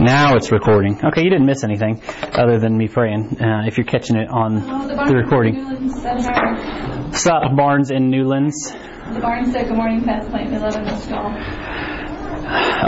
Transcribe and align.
Now 0.00 0.36
it's 0.36 0.50
recording. 0.50 0.98
Okay, 1.04 1.22
you 1.22 1.30
didn't 1.30 1.46
miss 1.46 1.64
anything 1.64 2.00
other 2.32 2.58
than 2.58 2.76
me 2.76 2.88
praying. 2.88 3.40
Uh, 3.40 3.64
if 3.66 3.76
you're 3.76 3.86
catching 3.86 4.16
it 4.16 4.28
on 4.28 4.58
Oh, 4.68 4.86
the, 4.88 4.94
the 4.94 5.14
recording. 5.16 5.54
Hi. 5.56 7.54
Barnes 7.56 7.90
and 7.90 8.10
Newlands. 8.10 8.54
The 9.12 9.20
barn 9.20 9.50
said 9.52 9.68
good 9.68 9.76
morning 9.76 10.02
past 10.04 10.30
point 10.30 10.52
11 10.52 10.84
missed 10.84 11.08
call. 11.08 11.28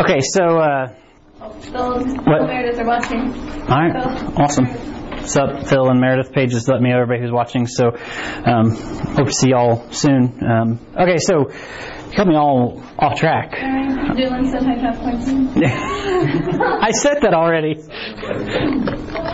Okay, 0.03 0.21
so 0.21 0.59
uh, 0.59 0.95
and 1.41 2.07
What? 2.27 2.49
Watching. 2.87 3.33
all 3.63 3.79
right, 3.79 3.97
awesome. 4.39 4.67
Sup, 5.27 5.67
Phil 5.67 5.89
and 5.89 6.01
Meredith. 6.01 6.33
Paige 6.33 6.51
just 6.51 6.69
let 6.69 6.81
me 6.81 6.91
know 6.91 7.01
everybody 7.01 7.21
who's 7.23 7.33
watching. 7.33 7.67
So 7.67 7.89
um, 8.47 8.71
hope 8.75 9.29
to 9.29 9.33
see 9.33 9.51
y'all 9.51 9.91
soon. 9.91 10.43
Um, 10.45 10.79
okay, 10.99 11.19
so 11.19 11.51
you 11.51 12.17
got 12.17 12.27
me 12.27 12.37
all 12.37 12.83
off 12.99 13.19
track. 13.19 13.53
Newlands 14.15 14.51
said 14.51 14.63
hi 14.63 14.77
past 14.77 15.01
point 15.01 15.25
two. 15.25 15.65
I 15.65 16.91
said 16.93 17.19
that 17.23 17.35
already. 17.35 17.83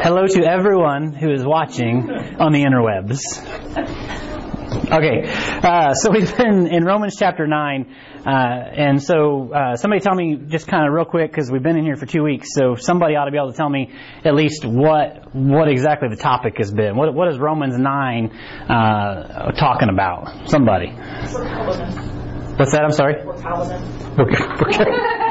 Hello 0.03 0.27
to 0.27 0.45
everyone 0.45 1.13
who 1.13 1.31
is 1.31 1.45
watching 1.45 2.09
on 2.39 2.53
the 2.53 2.63
interwebs. 2.65 4.30
Okay, 4.73 5.25
uh, 5.27 5.95
so 5.95 6.13
we've 6.13 6.37
been 6.37 6.69
in 6.69 6.85
Romans 6.85 7.17
chapter 7.19 7.45
9, 7.45 7.97
uh, 8.25 8.29
and 8.31 9.03
so 9.03 9.53
uh, 9.53 9.75
somebody 9.75 10.01
tell 10.01 10.15
me 10.15 10.37
just 10.47 10.69
kind 10.69 10.87
of 10.87 10.93
real 10.93 11.05
quick, 11.05 11.33
because 11.33 11.51
we've 11.51 11.63
been 11.63 11.77
in 11.77 11.85
here 11.85 11.97
for 11.97 12.07
two 12.07 12.23
weeks, 12.23 12.55
so 12.55 12.77
somebody 12.77 13.17
ought 13.17 13.25
to 13.25 13.33
be 13.33 13.37
able 13.37 13.51
to 13.51 13.57
tell 13.57 13.69
me 13.69 13.93
at 14.25 14.35
least 14.35 14.65
what 14.65 15.35
what 15.35 15.69
exactly 15.69 16.09
the 16.09 16.17
topic 16.17 16.59
has 16.59 16.73
been. 16.73 16.97
What, 16.97 17.13
what 17.15 17.29
is 17.29 17.39
Romans 17.39 17.77
9 17.77 18.31
uh, 18.31 19.51
talking 19.53 19.89
about? 19.89 20.49
Somebody. 20.49 20.91
What's 20.91 22.73
that? 22.73 22.83
I'm 22.85 22.93
sorry? 22.93 23.17
Okay. 23.17 24.37
okay. 24.67 25.21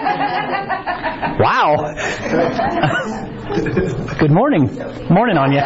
Wow. 1.20 1.94
Good 4.20 4.32
morning. 4.32 4.68
Morning 5.09 5.38
on 5.38 5.52
you. 5.52 5.59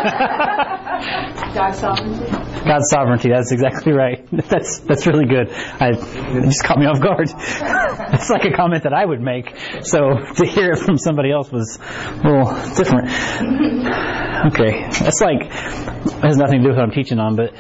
God's 1.54 1.78
sovereignty. 1.80 2.32
God's 2.66 2.90
sovereignty. 2.90 3.30
That's 3.30 3.52
exactly 3.52 3.92
right. 3.94 4.28
That's 4.32 4.80
that's 4.80 5.06
really 5.06 5.26
good. 5.26 5.52
I, 5.52 5.90
it 5.90 6.44
just 6.46 6.64
caught 6.64 6.80
me 6.80 6.88
off 6.88 7.00
guard. 7.00 7.30
It's 7.30 8.30
like 8.32 8.46
a 8.46 8.52
comment 8.56 8.84
that 8.84 8.94
I 8.94 9.06
would 9.06 9.22
make. 9.22 9.56
So 9.84 10.16
to 10.38 10.46
hear 10.46 10.72
it 10.72 10.80
from 10.80 10.98
somebody 10.98 11.32
else 11.32 11.52
was 11.52 11.78
a 11.78 12.16
little 12.24 12.46
different. 12.76 13.10
Okay, 14.54 14.90
that's 14.90 15.22
like 15.22 15.44
it 15.44 16.26
has 16.26 16.38
nothing 16.38 16.60
to 16.60 16.64
do 16.64 16.70
with 16.70 16.78
what 16.78 16.84
I'm 16.84 16.92
teaching 16.92 17.20
on, 17.20 17.36
but 17.36 17.54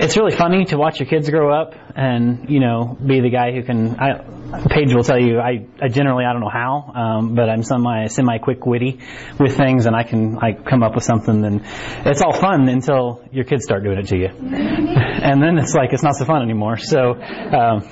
it's 0.00 0.16
really 0.16 0.36
funny 0.36 0.64
to 0.66 0.76
watch 0.76 1.00
your 1.00 1.08
kids 1.08 1.30
grow 1.30 1.54
up 1.54 1.74
and 1.96 2.50
you 2.50 2.60
know 2.60 2.96
be 3.04 3.20
the 3.20 3.30
guy 3.30 3.52
who 3.52 3.62
can. 3.62 3.98
I, 3.98 4.30
Paige 4.68 4.94
will 4.94 5.02
tell 5.02 5.18
you 5.18 5.40
I, 5.40 5.66
I 5.82 5.88
generally 5.88 6.24
I 6.24 6.32
don't 6.32 6.40
know 6.40 6.52
how, 6.52 6.92
um, 6.94 7.34
but 7.34 7.48
I'm 7.48 7.62
semi 7.62 8.06
semi 8.06 8.38
quick 8.38 8.64
witty 8.66 9.00
with 9.38 9.56
things, 9.56 9.86
and 9.86 9.96
I 9.96 10.04
can 10.04 10.38
I 10.38 10.52
come 10.52 10.82
up 10.82 10.94
with 10.94 11.04
something, 11.04 11.44
and 11.44 11.62
it's 12.06 12.22
all 12.22 12.32
fun 12.32 12.68
until 12.68 13.24
your 13.32 13.44
kids 13.44 13.64
start 13.64 13.82
doing 13.82 13.98
it 13.98 14.08
to 14.08 14.16
you, 14.16 14.28
and 14.28 15.42
then 15.42 15.58
it's 15.58 15.74
like 15.74 15.92
it's 15.92 16.02
not 16.02 16.16
so 16.16 16.24
fun 16.24 16.42
anymore. 16.42 16.76
So. 16.76 17.14
Um, 17.14 17.88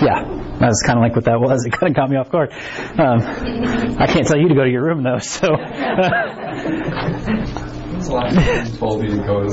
yeah, 0.00 0.22
was 0.60 0.82
kind 0.86 0.98
of 0.98 1.02
like 1.02 1.16
what 1.16 1.24
that 1.24 1.40
was. 1.40 1.62
It 1.66 1.72
kind 1.72 1.90
of 1.90 1.96
caught 1.96 2.10
me 2.10 2.16
off 2.16 2.30
guard. 2.30 2.52
Um, 2.52 3.20
I 3.98 4.06
can't 4.06 4.26
tell 4.26 4.38
you 4.38 4.48
to 4.48 4.54
go 4.54 4.64
to 4.64 4.70
your 4.70 4.84
room 4.84 5.02
though, 5.02 5.18
so. 5.18 5.48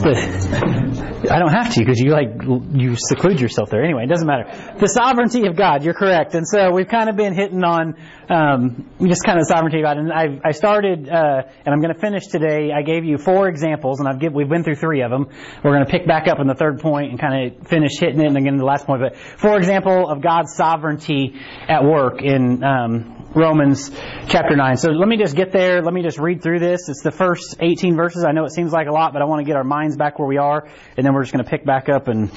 I 1.31 1.39
don't 1.39 1.51
have 1.51 1.73
to 1.73 1.79
because 1.79 1.99
you 1.99 2.11
like 2.11 2.29
you 2.73 2.95
seclude 2.95 3.39
yourself 3.39 3.69
there. 3.69 3.83
Anyway, 3.83 4.03
it 4.03 4.09
doesn't 4.09 4.27
matter. 4.27 4.45
The 4.77 4.87
sovereignty 4.87 5.47
of 5.47 5.55
God, 5.55 5.83
you're 5.83 5.93
correct. 5.93 6.35
And 6.35 6.47
so 6.47 6.71
we've 6.71 6.87
kind 6.87 7.09
of 7.09 7.15
been 7.15 7.33
hitting 7.33 7.63
on 7.63 7.95
um, 8.29 8.89
just 9.07 9.23
kind 9.23 9.39
of 9.39 9.45
sovereignty 9.47 9.79
of 9.79 9.83
God. 9.83 9.97
And 9.97 10.11
I, 10.11 10.39
I 10.43 10.51
started, 10.51 11.09
uh, 11.09 11.43
and 11.65 11.73
I'm 11.73 11.81
going 11.81 11.93
to 11.93 11.99
finish 11.99 12.27
today. 12.27 12.71
I 12.71 12.81
gave 12.81 13.05
you 13.05 13.17
four 13.17 13.47
examples, 13.47 13.99
and 13.99 14.07
I've 14.07 14.19
give, 14.19 14.33
we've 14.33 14.49
been 14.49 14.63
through 14.63 14.75
three 14.75 15.01
of 15.01 15.11
them. 15.11 15.27
We're 15.63 15.73
going 15.73 15.85
to 15.85 15.91
pick 15.91 16.07
back 16.07 16.27
up 16.27 16.39
on 16.39 16.47
the 16.47 16.55
third 16.55 16.79
point 16.79 17.11
and 17.11 17.19
kind 17.19 17.51
of 17.51 17.67
finish 17.67 17.99
hitting 17.99 18.21
it, 18.21 18.27
and 18.27 18.37
again 18.37 18.57
the 18.57 18.65
last 18.65 18.85
point. 18.85 19.01
But 19.01 19.17
for 19.17 19.57
example 19.57 20.09
of 20.09 20.21
God's 20.21 20.53
sovereignty 20.55 21.35
at 21.67 21.83
work 21.83 22.21
in 22.21 22.63
um, 22.63 23.24
Romans 23.35 23.91
chapter 24.27 24.55
9. 24.55 24.77
So 24.77 24.91
let 24.91 25.09
me 25.09 25.17
just 25.17 25.35
get 25.35 25.51
there. 25.51 25.81
Let 25.81 25.93
me 25.93 26.01
just 26.01 26.17
read 26.17 26.41
through 26.41 26.59
this. 26.59 26.87
It's 26.87 27.03
the 27.03 27.11
first 27.11 27.57
18 27.59 27.95
verses. 27.95 28.23
I 28.23 28.31
know 28.31 28.45
it 28.45 28.51
seems 28.51 28.71
like 28.71 28.87
a 28.87 28.91
lot, 28.91 29.11
but 29.11 29.21
I 29.21 29.25
want 29.25 29.41
to 29.41 29.45
get 29.45 29.57
our 29.57 29.63
minds 29.63 29.97
back 29.97 30.17
where 30.19 30.27
we 30.27 30.37
are, 30.37 30.67
and 30.95 31.05
then 31.05 31.13
we're 31.13 31.23
just 31.23 31.33
going 31.33 31.43
to 31.43 31.49
pick 31.49 31.65
back 31.65 31.89
up 31.89 32.07
and 32.07 32.31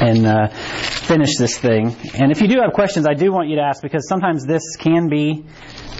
and 0.00 0.26
uh, 0.26 0.48
finish 0.48 1.36
this 1.36 1.58
thing. 1.58 1.94
And 2.14 2.32
if 2.32 2.40
you 2.40 2.48
do 2.48 2.60
have 2.60 2.72
questions, 2.72 3.06
I 3.06 3.14
do 3.14 3.30
want 3.30 3.48
you 3.50 3.56
to 3.56 3.62
ask 3.62 3.82
because 3.82 4.08
sometimes 4.08 4.46
this 4.46 4.76
can 4.76 5.08
be 5.08 5.44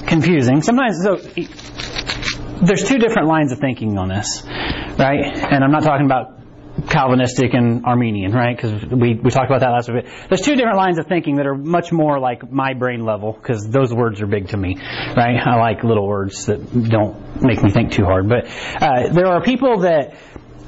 confusing. 0.07 0.63
Sometimes 0.63 1.03
so 1.03 1.17
there's 2.63 2.85
two 2.85 2.99
different 2.99 3.29
lines 3.29 3.53
of 3.53 3.59
thinking 3.59 3.99
on 3.99 4.09
this, 4.09 4.43
right? 4.99 5.37
And 5.37 5.63
I'm 5.63 5.73
not 5.73 5.83
talking 5.83 6.07
about 6.07 6.42
Calvinistic 6.89 7.53
and 7.53 7.85
Arminian, 7.85 8.33
right? 8.33 8.57
Because 8.57 8.85
we, 8.91 9.15
we 9.15 9.31
talked 9.31 9.51
about 9.51 9.61
that 9.61 9.71
last 9.71 9.93
week. 9.93 10.07
There's 10.29 10.41
two 10.41 10.55
different 10.57 10.79
lines 10.79 10.99
of 10.99 11.07
thinking 11.07 11.37
that 11.37 11.47
are 11.47 11.55
much 11.55 11.93
more 11.93 12.19
like 12.19 12.51
my 12.51 12.73
brain 12.73 13.05
level, 13.05 13.33
because 13.33 13.69
those 13.69 13.93
words 13.93 14.23
are 14.23 14.27
big 14.27 14.49
to 14.49 14.57
me, 14.57 14.77
right? 14.79 15.37
I 15.45 15.57
like 15.57 15.85
little 15.85 16.07
words 16.07 16.47
that 16.47 16.59
don't 16.89 17.43
make 17.43 17.63
me 17.63 17.71
think 17.71 17.93
too 17.93 18.05
hard. 18.05 18.29
But 18.29 18.47
uh, 18.83 19.13
there 19.13 19.27
are 19.27 19.43
people 19.43 19.81
that 19.81 20.17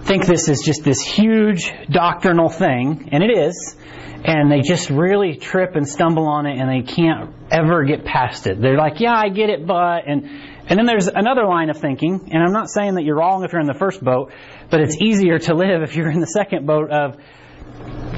think 0.02 0.26
this 0.26 0.48
is 0.48 0.60
just 0.62 0.84
this 0.84 1.00
huge 1.00 1.72
doctrinal 1.88 2.50
thing, 2.50 3.08
and 3.10 3.22
it 3.22 3.30
is, 3.30 3.76
and 4.24 4.52
they 4.52 4.60
just 4.60 4.90
really 4.90 5.36
trip 5.36 5.74
and 5.74 5.88
stumble 5.88 6.26
on 6.26 6.44
it, 6.46 6.58
and 6.58 6.68
they 6.68 6.86
can't 6.86 7.30
ever 7.50 7.84
get 7.84 8.04
past 8.04 8.46
it. 8.46 8.60
They're 8.60 8.76
like, 8.76 9.00
yeah, 9.00 9.14
I 9.16 9.30
get 9.30 9.48
it, 9.48 9.66
but, 9.66 10.06
and, 10.06 10.28
and 10.68 10.78
then 10.78 10.86
there's 10.86 11.08
another 11.08 11.46
line 11.46 11.70
of 11.70 11.78
thinking, 11.78 12.30
and 12.32 12.42
I'm 12.42 12.52
not 12.52 12.70
saying 12.70 12.94
that 12.94 13.04
you're 13.04 13.16
wrong 13.16 13.44
if 13.44 13.52
you're 13.52 13.60
in 13.60 13.66
the 13.66 13.74
first 13.74 14.02
boat, 14.02 14.32
but 14.70 14.80
it's 14.80 14.96
easier 15.00 15.38
to 15.38 15.54
live 15.54 15.82
if 15.82 15.94
you're 15.94 16.10
in 16.10 16.20
the 16.20 16.26
second 16.26 16.66
boat 16.66 16.90
of, 16.90 17.16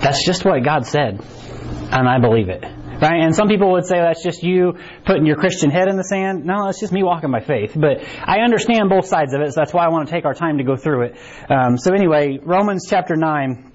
that's 0.01 0.25
just 0.25 0.45
what 0.45 0.63
God 0.65 0.87
said, 0.87 1.21
and 1.91 2.09
I 2.09 2.19
believe 2.21 2.49
it. 2.49 2.63
Right? 2.63 3.21
And 3.23 3.35
some 3.35 3.49
people 3.49 3.73
would 3.73 3.85
say 3.85 3.99
that's 3.99 4.23
just 4.23 4.43
you 4.43 4.79
putting 5.05 5.27
your 5.27 5.37
Christian 5.37 5.71
head 5.71 5.89
in 5.89 5.97
the 5.97 6.03
sand. 6.03 6.47
No, 6.47 6.65
that's 6.65 6.81
just 6.81 6.95
me 6.95 7.03
walking 7.03 7.31
by 7.31 7.41
faith. 7.41 7.77
But 7.77 8.03
I 8.23 8.39
understand 8.41 8.89
both 8.89 9.07
sides 9.07 9.35
of 9.35 9.43
it, 9.43 9.53
so 9.53 9.61
that's 9.61 9.75
why 9.75 9.85
I 9.85 9.89
want 9.89 10.09
to 10.09 10.15
take 10.15 10.25
our 10.25 10.33
time 10.33 10.59
to 10.59 10.65
go 10.65 10.77
through 10.77 11.09
it. 11.09 11.17
Um, 11.51 11.77
so 11.77 11.93
anyway, 11.93 12.39
Romans 12.43 12.87
chapter 12.89 13.15
9, 13.15 13.73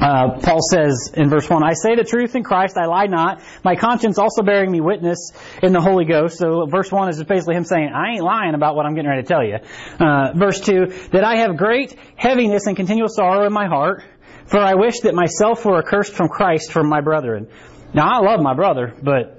uh, 0.00 0.40
Paul 0.40 0.60
says 0.70 1.12
in 1.14 1.28
verse 1.28 1.48
1, 1.48 1.62
I 1.62 1.74
say 1.74 1.94
the 1.94 2.04
truth 2.04 2.34
in 2.34 2.42
Christ, 2.42 2.76
I 2.76 2.86
lie 2.86 3.06
not. 3.06 3.42
My 3.64 3.76
conscience 3.76 4.18
also 4.18 4.42
bearing 4.42 4.70
me 4.70 4.80
witness 4.80 5.32
in 5.62 5.72
the 5.72 5.80
Holy 5.80 6.04
Ghost. 6.04 6.38
So 6.38 6.66
verse 6.66 6.90
1 6.90 7.10
is 7.10 7.22
basically 7.24 7.56
him 7.56 7.64
saying, 7.64 7.90
I 7.94 8.14
ain't 8.14 8.22
lying 8.22 8.54
about 8.54 8.74
what 8.74 8.86
I'm 8.86 8.94
getting 8.94 9.10
ready 9.10 9.22
to 9.22 9.28
tell 9.28 9.44
you. 9.44 9.58
Uh, 10.00 10.32
verse 10.34 10.60
2, 10.60 11.08
that 11.12 11.24
I 11.24 11.36
have 11.36 11.56
great 11.56 11.96
heaviness 12.16 12.66
and 12.66 12.76
continual 12.76 13.08
sorrow 13.08 13.46
in 13.46 13.52
my 13.52 13.66
heart, 13.66 14.02
for 14.46 14.58
I 14.58 14.74
wish 14.74 15.00
that 15.00 15.14
myself 15.14 15.64
were 15.64 15.78
accursed 15.78 16.14
from 16.14 16.28
Christ 16.28 16.72
from 16.72 16.88
my 16.88 17.00
brethren. 17.00 17.48
Now 17.94 18.08
I 18.08 18.18
love 18.20 18.40
my 18.40 18.54
brother, 18.54 18.94
but 19.02 19.38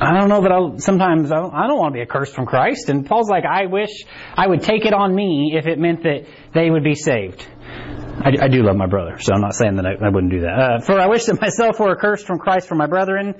I 0.00 0.18
don't 0.18 0.28
know 0.28 0.42
that 0.42 0.50
I 0.50 0.76
sometimes 0.78 1.30
I 1.30 1.36
don't, 1.36 1.54
I 1.54 1.66
don't 1.66 1.78
want 1.78 1.94
to 1.94 1.98
be 1.98 2.02
accursed 2.02 2.34
from 2.34 2.46
Christ. 2.46 2.88
And 2.88 3.06
Paul's 3.06 3.30
like, 3.30 3.44
I 3.44 3.66
wish 3.66 3.90
I 4.36 4.46
would 4.46 4.62
take 4.62 4.84
it 4.86 4.92
on 4.92 5.14
me 5.14 5.54
if 5.56 5.66
it 5.66 5.78
meant 5.78 6.02
that 6.02 6.26
they 6.52 6.68
would 6.68 6.82
be 6.82 6.94
saved. 6.94 7.46
I, 8.24 8.44
I 8.44 8.48
do 8.48 8.62
love 8.62 8.76
my 8.76 8.86
brother, 8.86 9.18
so 9.20 9.34
I'm 9.34 9.42
not 9.42 9.54
saying 9.54 9.76
that 9.76 9.84
I, 9.84 10.06
I 10.06 10.08
wouldn't 10.08 10.32
do 10.32 10.40
that. 10.40 10.58
Uh, 10.58 10.80
for 10.80 10.98
I 10.98 11.08
wish 11.08 11.26
that 11.26 11.40
myself 11.40 11.78
were 11.78 11.92
accursed 11.92 12.26
from 12.26 12.38
Christ 12.38 12.66
for 12.68 12.74
my 12.74 12.86
brethren, 12.86 13.34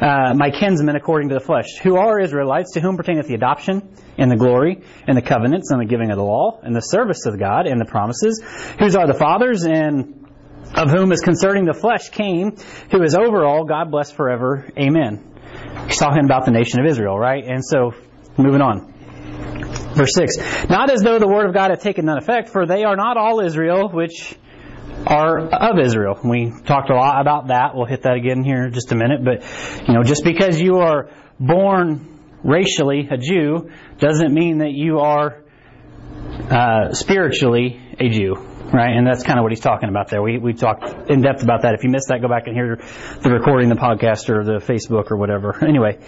uh, 0.00 0.32
my 0.34 0.50
kinsmen 0.50 0.96
according 0.96 1.28
to 1.28 1.34
the 1.34 1.40
flesh, 1.40 1.78
who 1.82 1.96
are 1.96 2.18
Israelites, 2.18 2.72
to 2.72 2.80
whom 2.80 2.96
pertaineth 2.96 3.28
the 3.28 3.34
adoption, 3.34 3.94
and 4.16 4.30
the 4.30 4.36
glory, 4.36 4.82
and 5.06 5.16
the 5.16 5.22
covenants, 5.22 5.70
and 5.70 5.80
the 5.80 5.84
giving 5.84 6.10
of 6.10 6.16
the 6.16 6.24
law, 6.24 6.58
and 6.62 6.74
the 6.74 6.80
service 6.80 7.26
of 7.26 7.38
God, 7.38 7.66
and 7.66 7.78
the 7.78 7.84
promises, 7.84 8.42
whose 8.78 8.96
are 8.96 9.06
the 9.06 9.14
fathers, 9.14 9.64
and 9.64 10.26
of 10.74 10.90
whom 10.90 11.12
is 11.12 11.20
concerning 11.20 11.66
the 11.66 11.74
flesh 11.74 12.08
came, 12.08 12.56
who 12.90 13.02
is 13.02 13.14
over 13.14 13.44
all, 13.44 13.64
God 13.64 13.90
bless 13.90 14.10
forever. 14.10 14.66
Amen. 14.78 15.32
He's 15.86 15.98
talking 15.98 16.24
about 16.24 16.46
the 16.46 16.50
nation 16.50 16.80
of 16.80 16.86
Israel, 16.86 17.18
right? 17.18 17.44
And 17.44 17.62
so, 17.62 17.92
moving 18.38 18.62
on. 18.62 18.93
Verse 19.94 20.10
6. 20.14 20.68
Not 20.68 20.90
as 20.90 21.02
though 21.02 21.18
the 21.18 21.28
word 21.28 21.46
of 21.46 21.54
God 21.54 21.70
had 21.70 21.80
taken 21.80 22.06
none 22.06 22.18
effect, 22.18 22.48
for 22.48 22.66
they 22.66 22.84
are 22.84 22.96
not 22.96 23.16
all 23.16 23.40
Israel, 23.40 23.88
which 23.88 24.36
are 25.06 25.38
of 25.38 25.78
Israel. 25.78 26.18
We 26.24 26.52
talked 26.64 26.90
a 26.90 26.94
lot 26.94 27.20
about 27.20 27.48
that. 27.48 27.74
We'll 27.74 27.86
hit 27.86 28.02
that 28.02 28.14
again 28.14 28.42
here 28.42 28.64
in 28.64 28.72
just 28.72 28.92
a 28.92 28.94
minute. 28.94 29.24
But, 29.24 29.44
you 29.86 29.94
know, 29.94 30.02
just 30.02 30.24
because 30.24 30.60
you 30.60 30.78
are 30.78 31.10
born 31.38 32.20
racially 32.42 33.08
a 33.10 33.16
Jew 33.16 33.70
doesn't 33.98 34.32
mean 34.32 34.58
that 34.58 34.72
you 34.72 34.98
are 34.98 35.42
uh, 36.50 36.92
spiritually 36.92 37.80
a 37.98 38.08
Jew. 38.08 38.34
Right, 38.72 38.96
and 38.96 39.06
that's 39.06 39.22
kind 39.22 39.38
of 39.38 39.44
what 39.44 39.52
he's 39.52 39.60
talking 39.60 39.88
about 39.88 40.08
there. 40.08 40.20
We 40.20 40.38
we 40.38 40.52
talked 40.52 41.08
in 41.08 41.20
depth 41.20 41.44
about 41.44 41.62
that. 41.62 41.74
If 41.74 41.84
you 41.84 41.90
missed 41.90 42.08
that, 42.08 42.20
go 42.22 42.28
back 42.28 42.48
and 42.48 42.56
hear 42.56 42.76
the 43.20 43.30
recording, 43.30 43.68
the 43.68 43.76
podcast, 43.76 44.28
or 44.30 44.42
the 44.42 44.58
Facebook, 44.58 45.12
or 45.12 45.16
whatever. 45.16 45.54
Anyway, 45.62 45.98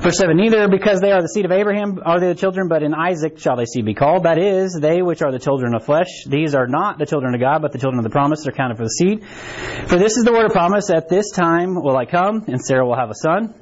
Verse 0.00 0.16
7, 0.16 0.36
Neither 0.36 0.68
because 0.68 1.00
they 1.00 1.10
are 1.10 1.20
the 1.20 1.28
seed 1.28 1.44
of 1.44 1.50
Abraham 1.50 1.98
are 2.04 2.20
they 2.20 2.28
the 2.28 2.34
children, 2.36 2.68
but 2.68 2.84
in 2.84 2.94
Isaac 2.94 3.38
shall 3.40 3.56
they 3.56 3.64
seed 3.64 3.84
be 3.84 3.94
called. 3.94 4.24
That 4.24 4.38
is, 4.38 4.78
they 4.80 5.02
which 5.02 5.22
are 5.22 5.32
the 5.32 5.40
children 5.40 5.74
of 5.74 5.84
flesh. 5.84 6.06
These 6.24 6.54
are 6.54 6.68
not 6.68 6.98
the 6.98 7.06
children 7.06 7.34
of 7.34 7.40
God, 7.40 7.62
but 7.62 7.72
the 7.72 7.78
children 7.78 7.98
of 7.98 8.04
the 8.04 8.10
promise 8.10 8.46
are 8.46 8.52
counted 8.52 8.76
for 8.76 8.84
the 8.84 8.90
seed. 8.90 9.26
For 9.88 9.98
this 9.98 10.16
is 10.16 10.22
the 10.22 10.32
word 10.32 10.46
of 10.46 10.52
promise, 10.52 10.88
at 10.90 11.08
this 11.08 11.32
time 11.32 11.74
will 11.74 11.96
I 11.96 12.04
come, 12.04 12.44
and 12.46 12.64
Sarah 12.64 12.86
will 12.86 12.96
have 12.96 13.10
a 13.10 13.14
son. 13.14 13.54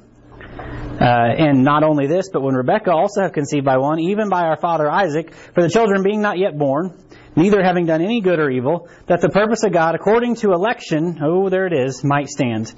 Uh, 0.99 1.05
and 1.05 1.63
not 1.63 1.83
only 1.83 2.05
this, 2.05 2.29
but 2.31 2.41
when 2.41 2.53
Rebekah 2.53 2.91
also 2.91 3.21
have 3.21 3.33
conceived 3.33 3.65
by 3.65 3.77
one, 3.77 3.99
even 3.99 4.29
by 4.29 4.43
our 4.43 4.57
father 4.57 4.89
Isaac, 4.89 5.33
for 5.33 5.63
the 5.63 5.69
children 5.69 6.03
being 6.03 6.21
not 6.21 6.37
yet 6.37 6.57
born, 6.57 6.97
neither 7.37 7.63
having 7.63 7.85
done 7.85 8.01
any 8.01 8.19
good 8.19 8.39
or 8.39 8.49
evil, 8.49 8.89
that 9.05 9.21
the 9.21 9.29
purpose 9.29 9.63
of 9.63 9.71
God 9.71 9.95
according 9.95 10.35
to 10.37 10.51
election, 10.51 11.19
oh, 11.23 11.47
there 11.49 11.67
it 11.67 11.73
is, 11.73 12.03
might 12.03 12.27
stand. 12.27 12.73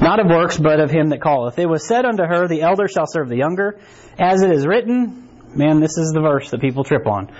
Not 0.00 0.20
of 0.20 0.26
works, 0.28 0.58
but 0.58 0.78
of 0.78 0.90
him 0.90 1.08
that 1.08 1.22
calleth. 1.22 1.58
It 1.58 1.68
was 1.68 1.88
said 1.88 2.04
unto 2.04 2.22
her, 2.22 2.46
The 2.46 2.62
elder 2.62 2.86
shall 2.86 3.06
serve 3.06 3.28
the 3.28 3.36
younger. 3.36 3.80
As 4.18 4.42
it 4.42 4.50
is 4.52 4.66
written, 4.66 5.28
man, 5.54 5.80
this 5.80 5.96
is 5.96 6.12
the 6.12 6.20
verse 6.20 6.50
that 6.50 6.60
people 6.60 6.84
trip 6.84 7.06
on. 7.06 7.32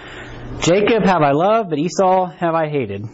Jacob 0.61 1.05
have 1.05 1.23
I 1.23 1.33
loved, 1.33 1.71
but 1.71 1.79
Esau 1.79 2.27
have 2.31 2.55
I 2.55 2.69
hated. 2.69 3.05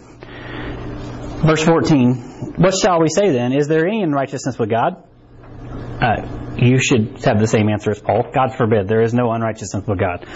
Verse 1.45 1.63
14. 1.63 2.55
What 2.57 2.75
shall 2.75 3.01
we 3.01 3.09
say 3.09 3.31
then? 3.33 3.53
Is 3.53 3.69
there 3.69 3.87
any 3.87 4.03
unrighteousness 4.03 4.59
with 4.59 4.71
God? 4.71 5.03
Uh, 6.01 6.55
you 6.57 6.79
should 6.79 7.23
have 7.25 7.39
the 7.39 7.47
same 7.47 7.69
answer 7.69 7.91
as 7.91 8.01
Paul. 8.01 8.31
God 8.33 8.57
forbid. 8.57 8.89
There 8.89 9.03
is 9.03 9.13
no 9.13 9.31
unrighteousness 9.33 9.85
with 9.87 9.99
God. 9.99 10.27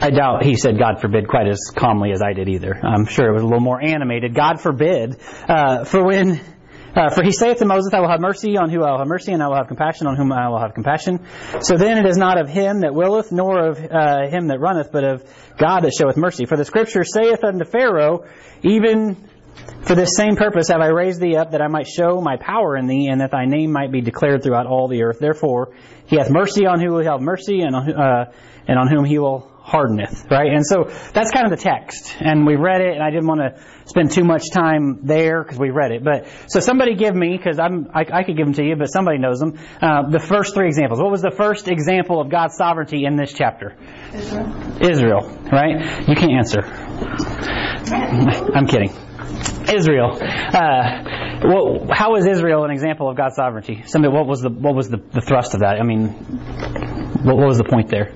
I 0.00 0.10
doubt 0.10 0.44
he 0.44 0.56
said 0.56 0.78
God 0.78 1.00
forbid 1.00 1.28
quite 1.28 1.46
as 1.48 1.60
calmly 1.74 2.12
as 2.12 2.20
I 2.22 2.32
did 2.32 2.48
either. 2.48 2.78
I'm 2.82 3.06
sure 3.06 3.28
it 3.28 3.32
was 3.32 3.42
a 3.42 3.46
little 3.46 3.60
more 3.60 3.82
animated. 3.82 4.34
God 4.34 4.60
forbid. 4.60 5.20
Uh, 5.48 5.84
for 5.84 6.04
when 6.04 6.40
uh, 6.94 7.10
for 7.10 7.24
he 7.24 7.32
saith 7.32 7.58
to 7.58 7.64
Moses, 7.64 7.92
I 7.92 8.00
will 8.00 8.08
have 8.08 8.20
mercy 8.20 8.56
on 8.56 8.70
whom 8.70 8.84
I 8.84 8.92
will 8.92 8.98
have 8.98 9.08
mercy, 9.08 9.32
and 9.32 9.42
I 9.42 9.48
will 9.48 9.56
have 9.56 9.66
compassion 9.66 10.06
on 10.06 10.16
whom 10.16 10.32
I 10.32 10.48
will 10.48 10.60
have 10.60 10.74
compassion. 10.74 11.26
So 11.60 11.76
then 11.76 11.98
it 11.98 12.08
is 12.08 12.16
not 12.16 12.40
of 12.40 12.48
him 12.48 12.80
that 12.80 12.94
willeth, 12.94 13.32
nor 13.32 13.68
of 13.68 13.78
uh, 13.78 14.28
him 14.28 14.46
that 14.48 14.60
runneth, 14.60 14.92
but 14.92 15.02
of 15.02 15.24
God 15.58 15.80
that 15.80 15.92
showeth 15.98 16.16
mercy. 16.16 16.46
For 16.46 16.56
the 16.56 16.64
scripture 16.64 17.02
saith 17.02 17.42
unto 17.42 17.64
Pharaoh, 17.64 18.26
even 18.62 19.16
for 19.82 19.96
this 19.96 20.10
same 20.16 20.36
purpose 20.36 20.68
have 20.68 20.80
I 20.80 20.88
raised 20.88 21.20
thee 21.20 21.36
up, 21.36 21.50
that 21.50 21.62
I 21.62 21.68
might 21.68 21.88
show 21.88 22.20
my 22.20 22.36
power 22.36 22.76
in 22.76 22.86
thee, 22.86 23.08
and 23.08 23.20
that 23.20 23.32
thy 23.32 23.44
name 23.44 23.72
might 23.72 23.90
be 23.90 24.00
declared 24.00 24.44
throughout 24.44 24.66
all 24.66 24.86
the 24.86 25.02
earth. 25.02 25.18
Therefore, 25.18 25.74
he 26.06 26.16
hath 26.16 26.30
mercy 26.30 26.66
on 26.66 26.78
whom 26.78 26.90
he 26.90 26.96
will 26.96 27.10
have 27.10 27.20
mercy, 27.20 27.60
and 27.60 27.74
on, 27.74 27.92
uh, 27.92 28.32
and 28.68 28.78
on 28.78 28.88
whom 28.88 29.04
he 29.04 29.18
will 29.18 29.50
hardeneth. 29.64 30.30
Right? 30.30 30.52
And 30.52 30.64
so 30.64 30.84
that's 31.12 31.30
kind 31.30 31.46
of 31.46 31.50
the 31.50 31.62
text. 31.62 32.14
And 32.20 32.46
we 32.46 32.54
read 32.56 32.82
it, 32.82 32.92
and 32.92 33.02
I 33.02 33.10
didn't 33.10 33.26
want 33.26 33.40
to 33.40 33.62
spend 33.86 34.12
too 34.12 34.22
much 34.22 34.50
time 34.52 35.00
there 35.04 35.42
because 35.42 35.58
we 35.58 35.70
read 35.70 35.90
it. 35.90 36.04
But 36.04 36.28
so 36.48 36.60
somebody 36.60 36.94
give 36.94 37.14
me, 37.14 37.36
because 37.36 37.58
I'm 37.58 37.88
I, 37.94 38.04
I 38.12 38.22
could 38.24 38.36
give 38.36 38.46
them 38.46 38.54
to 38.54 38.62
you, 38.62 38.76
but 38.76 38.86
somebody 38.86 39.18
knows 39.18 39.40
them. 39.40 39.58
Uh, 39.80 40.10
the 40.10 40.18
first 40.18 40.54
three 40.54 40.66
examples. 40.66 41.00
What 41.00 41.10
was 41.10 41.22
the 41.22 41.30
first 41.30 41.68
example 41.68 42.20
of 42.20 42.30
God's 42.30 42.56
sovereignty 42.56 43.06
in 43.06 43.16
this 43.16 43.32
chapter? 43.32 43.74
Israel. 44.12 44.82
Israel. 44.82 45.38
Right? 45.50 46.08
You 46.08 46.14
can't 46.14 46.32
answer. 46.32 46.60
I'm 48.54 48.66
kidding. 48.66 48.92
Israel. 49.74 50.18
Uh, 50.20 51.40
well, 51.42 51.86
how 51.90 52.16
is 52.16 52.26
Israel 52.26 52.64
an 52.64 52.70
example 52.70 53.08
of 53.08 53.16
God's 53.16 53.36
sovereignty? 53.36 53.82
Somebody, 53.86 54.14
what 54.14 54.26
was 54.26 54.42
the 54.42 54.50
what 54.50 54.74
was 54.74 54.90
the, 54.90 54.98
the 54.98 55.22
thrust 55.22 55.54
of 55.54 55.60
that? 55.60 55.80
I 55.80 55.84
mean, 55.84 56.08
what, 57.24 57.36
what 57.36 57.46
was 57.48 57.58
the 57.58 57.64
point 57.64 57.88
there? 57.88 58.12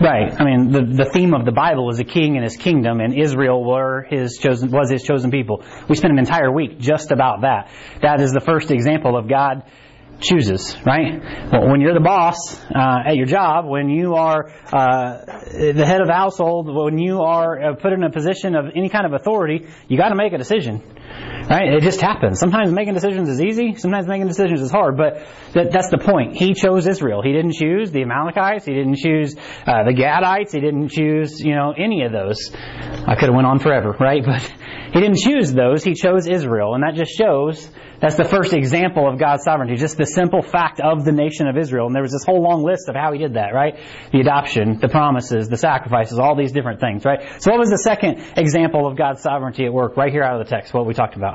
Right. 0.00 0.34
I 0.38 0.44
mean, 0.44 0.72
the 0.72 1.04
the 1.04 1.10
theme 1.10 1.34
of 1.34 1.44
the 1.44 1.52
Bible 1.52 1.88
is 1.90 2.00
a 2.00 2.04
king 2.04 2.36
and 2.36 2.44
his 2.44 2.56
kingdom, 2.56 3.00
and 3.00 3.16
Israel 3.16 3.64
were 3.64 4.02
his 4.02 4.38
chosen 4.38 4.70
was 4.70 4.90
his 4.90 5.02
chosen 5.02 5.30
people. 5.30 5.64
We 5.88 5.96
spent 5.96 6.12
an 6.12 6.18
entire 6.18 6.50
week 6.50 6.78
just 6.78 7.12
about 7.12 7.42
that. 7.42 7.70
That 8.02 8.20
is 8.20 8.32
the 8.32 8.40
first 8.40 8.70
example 8.70 9.16
of 9.16 9.28
God 9.28 9.62
chooses, 10.20 10.76
right? 10.84 11.20
Well, 11.52 11.68
when 11.68 11.80
you're 11.80 11.94
the 11.94 12.00
boss 12.00 12.36
uh, 12.74 13.02
at 13.06 13.16
your 13.16 13.26
job, 13.26 13.66
when 13.66 13.88
you 13.88 14.14
are 14.14 14.48
uh, 14.72 15.24
the 15.52 15.84
head 15.86 16.00
of 16.00 16.06
the 16.06 16.14
household, 16.14 16.68
when 16.74 16.98
you 16.98 17.20
are 17.22 17.60
uh, 17.60 17.74
put 17.74 17.92
in 17.92 18.02
a 18.02 18.10
position 18.10 18.54
of 18.54 18.66
any 18.74 18.88
kind 18.88 19.06
of 19.06 19.12
authority, 19.12 19.66
you 19.88 19.96
got 19.96 20.08
to 20.08 20.16
make 20.16 20.32
a 20.32 20.38
decision, 20.38 20.82
right? 21.48 21.72
It 21.72 21.82
just 21.82 22.00
happens. 22.00 22.38
Sometimes 22.38 22.72
making 22.72 22.94
decisions 22.94 23.28
is 23.28 23.40
easy. 23.40 23.74
Sometimes 23.76 24.06
making 24.06 24.28
decisions 24.28 24.60
is 24.60 24.70
hard. 24.70 24.96
But 24.96 25.26
that, 25.54 25.72
that's 25.72 25.90
the 25.90 25.98
point. 25.98 26.36
He 26.36 26.54
chose 26.54 26.86
Israel. 26.86 27.22
He 27.22 27.32
didn't 27.32 27.52
choose 27.52 27.90
the 27.90 28.02
Amalekites. 28.02 28.64
He 28.64 28.74
didn't 28.74 28.96
choose 28.96 29.34
uh, 29.36 29.84
the 29.84 29.92
Gadites. 29.92 30.52
He 30.52 30.60
didn't 30.60 30.88
choose, 30.88 31.40
you 31.40 31.54
know, 31.54 31.72
any 31.76 32.04
of 32.04 32.12
those. 32.12 32.50
I 32.54 33.14
could 33.14 33.28
have 33.28 33.34
went 33.34 33.46
on 33.46 33.58
forever, 33.58 33.96
right? 33.98 34.22
But 34.34 34.42
he 34.92 35.00
didn't 35.00 35.18
choose 35.18 35.52
those. 35.52 35.84
He 35.84 35.94
chose 35.94 36.26
Israel, 36.28 36.74
and 36.74 36.82
that 36.82 36.94
just 36.94 37.12
shows 37.16 37.68
that's 38.04 38.16
the 38.16 38.24
first 38.24 38.52
example 38.52 39.08
of 39.08 39.18
God's 39.18 39.44
sovereignty, 39.44 39.76
just 39.76 39.96
the 39.96 40.04
simple 40.04 40.42
fact 40.42 40.78
of 40.78 41.06
the 41.06 41.12
nation 41.12 41.48
of 41.48 41.56
Israel. 41.56 41.86
And 41.86 41.94
there 41.94 42.02
was 42.02 42.12
this 42.12 42.24
whole 42.24 42.42
long 42.42 42.62
list 42.62 42.88
of 42.88 42.94
how 42.94 43.12
he 43.12 43.18
did 43.18 43.34
that, 43.34 43.54
right? 43.54 43.78
The 44.12 44.20
adoption, 44.20 44.78
the 44.78 44.88
promises, 44.88 45.48
the 45.48 45.56
sacrifices, 45.56 46.18
all 46.18 46.36
these 46.36 46.52
different 46.52 46.80
things, 46.80 47.04
right? 47.04 47.20
So 47.40 47.50
what 47.50 47.60
was 47.60 47.70
the 47.70 47.78
second 47.78 48.22
example 48.36 48.86
of 48.86 48.98
God's 48.98 49.22
sovereignty 49.22 49.64
at 49.64 49.72
work 49.72 49.96
right 49.96 50.12
here 50.12 50.22
out 50.22 50.38
of 50.38 50.46
the 50.46 50.50
text, 50.50 50.74
what 50.74 50.84
we 50.84 50.92
talked 50.92 51.16
about? 51.16 51.33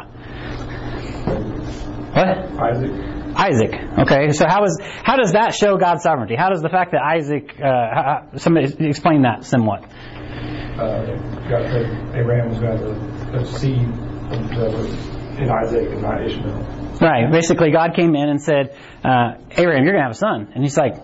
What? 2.14 2.28
Isaac. 2.28 2.92
Isaac. 3.36 3.74
Okay, 4.00 4.32
so 4.32 4.46
how 4.48 4.64
is 4.66 4.80
how 4.82 5.16
does 5.16 5.34
that 5.34 5.54
show 5.54 5.78
God's 5.78 6.04
sovereignty? 6.04 6.36
How 6.36 6.50
does 6.50 6.62
the 6.62 6.70
fact 6.70 6.92
that 6.92 7.02
Isaac? 7.02 7.56
Uh, 7.62 8.38
somebody 8.38 8.68
explain 8.88 9.22
that 9.24 9.46
somewhat. 9.46 9.84
Uh, 9.84 11.06
got 11.50 11.68
the, 11.68 11.86
Abraham 12.16 12.50
was 12.50 12.60
going 12.60 12.78
to 12.78 13.38
a 13.38 13.46
seed 13.46 13.88
that 13.90 14.72
was 14.72 14.92
in 15.38 15.50
Isaac 15.50 15.90
and 15.92 16.02
not 16.02 16.26
Ishmael. 16.26 16.98
Right. 17.02 17.32
Basically, 17.32 17.72
God 17.72 17.94
came 17.96 18.16
in 18.16 18.30
and 18.30 18.42
said, 18.42 18.76
uh, 19.04 19.36
"Abraham, 19.52 19.84
you're 19.84 19.94
going 19.94 20.04
to 20.04 20.08
have 20.08 20.12
a 20.12 20.16
son," 20.16 20.52
and 20.54 20.64
he's 20.64 20.78
like, 20.78 20.96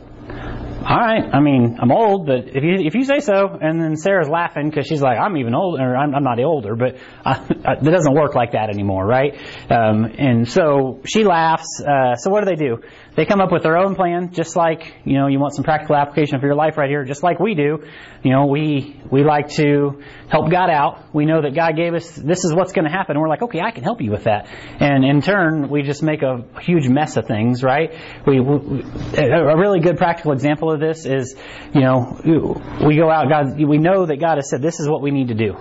"All 0.88 0.98
right. 0.98 1.24
I 1.34 1.40
mean, 1.40 1.78
I'm 1.82 1.92
old, 1.92 2.28
but 2.28 2.48
if 2.48 2.64
you 2.64 2.76
if 2.86 2.96
you 2.96 3.04
say 3.04 3.20
so." 3.20 3.58
And 3.60 3.82
then 3.82 3.96
Sarah's 3.96 4.30
laughing 4.30 4.70
because 4.70 4.88
she's 4.88 5.02
like, 5.02 5.18
"I'm 5.18 5.38
even 5.38 5.56
older. 5.56 5.82
Or 5.82 5.98
I'm, 5.98 6.14
I'm 6.14 6.24
not 6.24 6.40
older, 6.40 6.76
but 6.76 6.96
uh, 7.26 7.46
it 7.50 7.84
doesn't 7.84 8.14
work 8.14 8.36
like 8.36 8.52
that 8.52 8.70
anymore, 8.70 9.06
right?" 9.06 9.34
Um, 9.70 10.06
and 10.06 10.48
so 10.48 11.02
she 11.06 11.24
laughs. 11.24 11.82
Uh, 11.82 12.16
so 12.16 12.30
what 12.30 12.44
do 12.44 12.50
they 12.50 12.56
do? 12.56 12.78
They 13.16 13.26
come 13.26 13.40
up 13.40 13.52
with 13.52 13.64
their 13.64 13.78
own 13.78 13.96
plan, 13.96 14.34
just 14.34 14.56
like 14.56 14.94
you 15.06 15.18
know, 15.18 15.28
you 15.28 15.40
want 15.40 15.56
some 15.56 15.64
practical 15.64 15.96
application 15.96 16.40
for 16.40 16.46
your 16.46 16.56
life 16.56 16.78
right 16.78 16.90
here, 16.90 17.06
just 17.06 17.24
like 17.24 17.40
we 17.40 17.56
do. 17.56 17.84
You 18.24 18.32
know, 18.32 18.46
we 18.48 19.00
we 19.10 19.24
like 19.24 19.50
to 19.56 20.02
help 20.28 20.52
God 20.52 20.70
out. 20.70 21.14
We 21.14 21.26
know 21.26 21.42
that 21.42 21.56
God 21.56 21.76
gave 21.78 21.94
us 21.94 22.14
this 22.16 22.44
is 22.44 22.54
what's 22.54 22.74
going 22.74 22.86
to 22.86 22.92
happen. 22.92 23.16
And 23.16 23.22
we're 23.22 23.30
like, 23.30 23.44
okay, 23.44 23.62
I 23.62 23.72
can 23.72 23.84
help 23.84 24.02
you 24.02 24.12
with 24.12 24.26
that. 24.26 24.48
And 24.80 25.06
in 25.06 25.22
turn, 25.22 25.70
we 25.70 25.84
just 25.84 26.04
make 26.04 26.24
a 26.24 26.44
huge 26.62 26.90
mess 26.90 27.16
of 27.16 27.26
things, 27.26 27.64
right? 27.64 27.94
We, 28.28 28.40
we 28.40 28.84
a 29.18 29.56
really 29.58 29.80
good 29.80 29.98
practical 29.98 30.34
example 30.34 30.72
of 30.72 30.80
this 30.80 31.06
is, 31.06 31.36
you 31.74 31.82
know, 31.82 32.20
we 32.86 32.98
go 32.98 33.10
out. 33.10 33.30
God, 33.30 33.58
we 33.58 33.78
know 33.78 34.06
that 34.06 34.20
God 34.20 34.36
has 34.38 34.50
said 34.50 34.62
this 34.62 34.80
is 34.80 34.90
what 34.90 35.02
we 35.02 35.12
need 35.12 35.30
to 35.30 35.36
do 35.36 35.56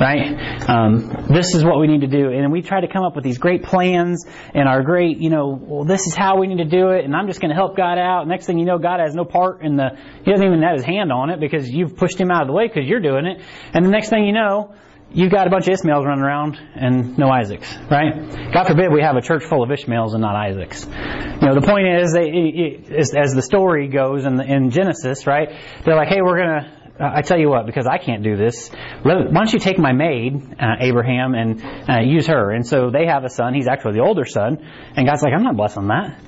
right? 0.00 0.68
Um, 0.68 1.26
this 1.28 1.54
is 1.54 1.64
what 1.64 1.80
we 1.80 1.86
need 1.86 2.02
to 2.02 2.06
do, 2.06 2.30
and 2.30 2.52
we 2.52 2.62
try 2.62 2.80
to 2.80 2.88
come 2.88 3.04
up 3.04 3.14
with 3.14 3.24
these 3.24 3.38
great 3.38 3.62
plans 3.62 4.26
and 4.54 4.68
our 4.68 4.82
great, 4.82 5.18
you 5.18 5.30
know, 5.30 5.58
well, 5.60 5.84
this 5.84 6.06
is 6.06 6.14
how 6.14 6.38
we 6.38 6.46
need 6.46 6.58
to 6.58 6.64
do 6.64 6.90
it, 6.90 7.04
and 7.04 7.14
I'm 7.14 7.26
just 7.26 7.40
going 7.40 7.50
to 7.50 7.56
help 7.56 7.76
God 7.76 7.98
out. 7.98 8.26
Next 8.26 8.46
thing 8.46 8.58
you 8.58 8.66
know, 8.66 8.78
God 8.78 9.00
has 9.00 9.14
no 9.14 9.24
part 9.24 9.62
in 9.62 9.76
the, 9.76 9.90
he 10.24 10.30
doesn't 10.30 10.46
even 10.46 10.62
have 10.62 10.76
his 10.76 10.84
hand 10.84 11.12
on 11.12 11.30
it 11.30 11.40
because 11.40 11.68
you've 11.68 11.96
pushed 11.96 12.20
him 12.20 12.30
out 12.30 12.42
of 12.42 12.48
the 12.48 12.54
way 12.54 12.68
because 12.68 12.86
you're 12.86 13.00
doing 13.00 13.26
it, 13.26 13.42
and 13.72 13.84
the 13.84 13.90
next 13.90 14.10
thing 14.10 14.24
you 14.24 14.32
know, 14.32 14.74
you've 15.10 15.32
got 15.32 15.46
a 15.46 15.50
bunch 15.50 15.66
of 15.68 15.74
Ishmaels 15.74 16.04
running 16.04 16.24
around 16.24 16.58
and 16.74 17.16
no 17.18 17.28
Isaacs, 17.28 17.74
right? 17.90 18.52
God 18.52 18.66
forbid 18.66 18.92
we 18.92 19.02
have 19.02 19.16
a 19.16 19.22
church 19.22 19.44
full 19.44 19.62
of 19.62 19.70
Ishmaels 19.70 20.14
and 20.14 20.20
not 20.20 20.36
Isaacs. 20.36 20.84
You 20.84 21.46
know, 21.46 21.54
the 21.54 21.66
point 21.66 21.86
is, 21.88 22.12
they, 22.12 22.28
it, 22.28 22.88
it, 22.88 22.92
as, 22.92 23.14
as 23.14 23.34
the 23.34 23.42
story 23.42 23.88
goes 23.88 24.24
in, 24.24 24.36
the, 24.36 24.44
in 24.44 24.70
Genesis, 24.70 25.26
right? 25.26 25.48
They're 25.84 25.96
like, 25.96 26.08
hey, 26.08 26.20
we're 26.22 26.38
gonna. 26.38 26.74
Uh, 27.00 27.10
I 27.14 27.22
tell 27.22 27.38
you 27.38 27.48
what, 27.48 27.66
because 27.66 27.86
I 27.86 27.98
can't 27.98 28.22
do 28.24 28.36
this. 28.36 28.70
Why 29.02 29.24
don't 29.24 29.52
you 29.52 29.58
take 29.58 29.78
my 29.78 29.92
maid, 29.92 30.56
uh, 30.58 30.76
Abraham, 30.80 31.34
and 31.34 31.62
uh, 31.88 32.00
use 32.00 32.26
her? 32.26 32.50
And 32.50 32.66
so 32.66 32.90
they 32.90 33.06
have 33.06 33.24
a 33.24 33.30
son. 33.30 33.54
He's 33.54 33.68
actually 33.68 33.94
the 33.94 34.02
older 34.02 34.24
son, 34.24 34.58
and 34.96 35.06
God's 35.06 35.22
like, 35.22 35.32
I'm 35.32 35.44
not 35.44 35.56
blessing 35.56 35.86
that. 35.88 36.20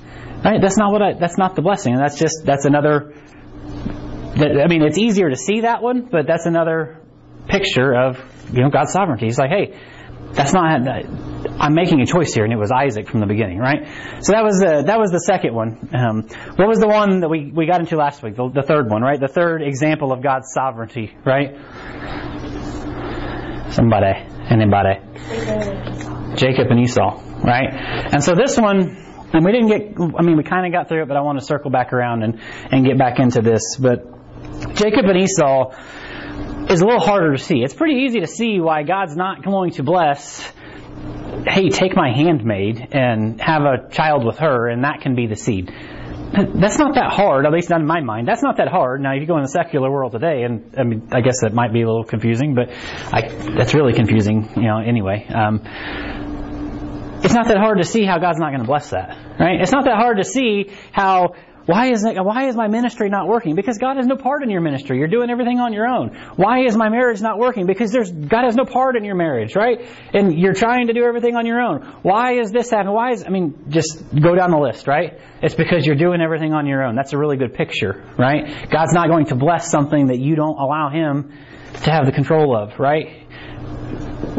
Right? 0.45 0.61
That's 0.61 0.79
not 0.79 0.93
what 0.93 1.03
I. 1.03 1.13
That's 1.15 1.37
not 1.37 1.55
the 1.55 1.63
blessing. 1.63 1.95
And 1.95 2.03
that's 2.03 2.19
just 2.19 2.45
that's 2.45 2.65
another. 2.65 3.13
I 4.37 4.69
mean, 4.69 4.83
it's 4.83 4.97
easier 4.97 5.29
to 5.29 5.37
see 5.37 5.63
that 5.63 5.83
one, 5.83 6.09
but 6.11 6.27
that's 6.27 6.47
another 6.47 7.03
picture 7.49 7.95
of 7.95 8.19
you 8.53 8.63
know 8.63 8.71
God's 8.71 8.93
sovereignty. 8.93 9.27
He's 9.27 9.39
like, 9.39 9.51
hey, 9.51 9.79
that's 10.33 10.55
not. 10.55 10.81
I'm 11.59 11.75
making 11.75 12.01
a 12.01 12.07
choice 12.07 12.35
here, 12.35 12.45
and 12.45 12.53
it 12.53 12.59
was 12.59 12.71
Isaac 12.71 13.09
from 13.09 13.21
the 13.21 13.27
beginning, 13.27 13.59
right? 13.59 13.87
So 14.23 14.33
that 14.33 14.45
was 14.45 14.59
the 14.59 14.83
that 14.87 14.99
was 14.99 15.11
the 15.11 15.21
second 15.21 15.55
one. 15.55 15.91
Um, 15.95 16.23
what 16.57 16.69
was 16.69 16.79
the 16.79 16.89
one 16.89 17.21
that 17.21 17.29
we, 17.29 17.51
we 17.51 17.67
got 17.67 17.81
into 17.81 17.97
last 17.97 18.23
week? 18.23 18.37
The, 18.37 18.51
the 18.51 18.63
third 18.63 18.91
one, 18.91 19.03
right? 19.03 19.19
The 19.19 19.29
third 19.29 19.63
example 19.63 20.13
of 20.13 20.23
God's 20.23 20.53
sovereignty, 20.53 21.17
right? 21.25 21.57
Somebody, 23.73 24.13
anybody? 24.51 25.01
Jacob 26.37 26.71
and 26.71 26.81
Esau, 26.81 27.23
right? 27.45 27.69
And 28.13 28.23
so 28.23 28.35
this 28.35 28.59
one, 28.59 28.97
and 29.33 29.45
we 29.45 29.53
didn't 29.53 29.69
get. 29.69 30.17
I 30.19 30.23
mean, 30.23 30.37
we 30.37 30.43
kind 30.43 30.67
of 30.67 30.73
got 30.73 30.89
through 30.89 31.03
it, 31.03 31.09
but 31.09 31.17
I 31.17 31.21
want 31.21 31.39
to 31.39 31.45
circle 31.45 31.71
back 31.71 31.93
around 31.93 32.23
and 32.23 32.41
and 32.71 32.85
get 32.85 32.99
back 32.99 33.19
into 33.19 33.41
this. 33.43 33.77
But 33.79 34.05
Jacob 34.75 35.07
and 35.07 35.19
Esau 35.19 35.73
is 36.71 36.81
a 36.81 36.85
little 36.85 37.01
harder 37.01 37.33
to 37.33 37.43
see. 37.43 37.63
It's 37.63 37.75
pretty 37.75 38.03
easy 38.03 38.21
to 38.21 38.27
see 38.27 38.61
why 38.61 38.83
God's 38.83 39.17
not 39.17 39.45
going 39.45 39.73
to 39.73 39.83
bless, 39.83 40.41
hey, 41.47 41.69
take 41.71 41.97
my 41.97 42.13
handmaid 42.13 42.89
and 42.93 43.41
have 43.41 43.63
a 43.63 43.89
child 43.91 44.25
with 44.25 44.39
her, 44.39 44.69
and 44.69 44.85
that 44.85 45.01
can 45.01 45.15
be 45.15 45.27
the 45.27 45.37
seed. 45.37 45.73
That's 46.33 46.79
not 46.79 46.95
that 46.95 47.11
hard, 47.11 47.45
at 47.45 47.53
least 47.53 47.71
not 47.71 47.81
in 47.81 47.87
my 47.87 48.01
mind. 48.01 48.29
That's 48.29 48.43
not 48.43 48.59
that 48.59 48.69
hard. 48.69 49.01
Now, 49.01 49.15
if 49.15 49.21
you 49.21 49.27
go 49.27 49.37
in 49.37 49.43
the 49.43 49.49
secular 49.49 49.91
world 49.91 50.13
today, 50.13 50.45
and 50.45 50.75
I 50.79 50.85
mean, 50.85 51.09
I 51.11 51.23
guess 51.23 51.41
that 51.41 51.53
might 51.53 51.73
be 51.73 51.83
a 51.83 51.87
little 51.87 52.05
confusing, 52.05 52.55
but 52.55 52.71
I, 53.13 53.29
that's 53.57 53.75
really 53.75 53.95
confusing, 53.95 54.49
you 54.55 54.63
know. 54.63 54.79
Anyway, 54.79 55.27
um, 55.27 55.63
it's 57.25 57.35
not 57.35 57.49
that 57.49 57.59
hard 57.59 57.79
to 57.79 57.85
see 57.85 58.05
how 58.05 58.19
God's 58.19 58.39
not 58.39 58.51
going 58.51 58.61
to 58.61 58.67
bless 58.67 58.91
that, 58.91 59.17
right? 59.41 59.61
It's 59.61 59.73
not 59.73 59.85
that 59.87 59.97
hard 59.97 60.19
to 60.19 60.25
see 60.25 60.71
how 60.93 61.35
why 61.71 61.93
is 61.93 62.05
why 62.05 62.49
is 62.49 62.57
my 62.57 62.67
ministry 62.67 63.11
not 63.11 63.29
working? 63.29 63.55
Because 63.55 63.79
God 63.79 63.97
has 63.97 64.05
no 64.05 64.17
part 64.17 64.43
in 64.43 64.51
your 64.51 64.61
ministry. 64.61 64.99
You're 64.99 65.07
doing 65.07 65.31
everything 65.31 65.61
on 65.61 65.73
your 65.73 65.87
own. 65.87 66.09
Why 66.35 66.65
is 66.65 66.77
my 66.77 66.89
marriage 66.89 67.21
not 67.21 67.39
working? 67.39 67.67
Because 67.67 67.93
there's 67.93 68.11
God 68.11 68.43
has 68.45 68.57
no 68.57 68.65
part 68.65 68.97
in 68.97 69.05
your 69.05 69.15
marriage, 69.15 69.55
right? 69.55 69.89
And 70.13 70.37
you're 70.37 70.55
trying 70.55 70.89
to 70.89 70.93
do 70.93 71.05
everything 71.05 71.37
on 71.37 71.47
your 71.47 71.61
own. 71.61 71.83
Why 72.03 72.41
is 72.41 72.51
this 72.51 72.71
happening? 72.71 72.93
Why 72.93 73.13
is 73.13 73.25
I 73.25 73.31
mean, 73.31 73.67
just 73.69 74.03
go 74.11 74.35
down 74.35 74.51
the 74.51 74.59
list, 74.59 74.89
right? 74.89 75.21
It's 75.43 75.55
because 75.55 75.87
you're 75.87 75.95
doing 75.95 76.21
everything 76.21 76.53
on 76.55 76.67
your 76.67 76.83
own. 76.83 76.97
That's 76.97 77.13
a 77.13 77.19
really 77.19 77.37
good 77.37 77.55
picture, 77.55 78.05
right? 78.19 78.69
God's 78.69 78.93
not 78.93 79.09
going 79.09 79.27
to 79.27 79.37
bless 79.37 79.71
something 79.71 80.09
that 80.09 80.19
you 80.19 80.35
don't 80.35 80.59
allow 80.59 80.91
Him 80.91 81.33
to 81.85 81.91
have 81.93 82.05
the 82.05 82.13
control 82.13 82.57
of, 82.57 82.81
right? 82.81 83.29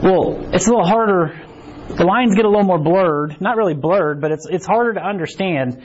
Well, 0.04 0.54
it's 0.54 0.68
a 0.68 0.70
little 0.70 0.86
harder. 0.86 1.40
The 1.88 2.04
lines 2.04 2.36
get 2.36 2.44
a 2.44 2.50
little 2.50 2.66
more 2.66 2.80
blurred. 2.80 3.40
Not 3.40 3.56
really 3.56 3.74
blurred, 3.74 4.20
but 4.20 4.32
it's 4.32 4.48
it's 4.50 4.66
harder 4.66 4.96
to 4.96 5.02
understand 5.02 5.82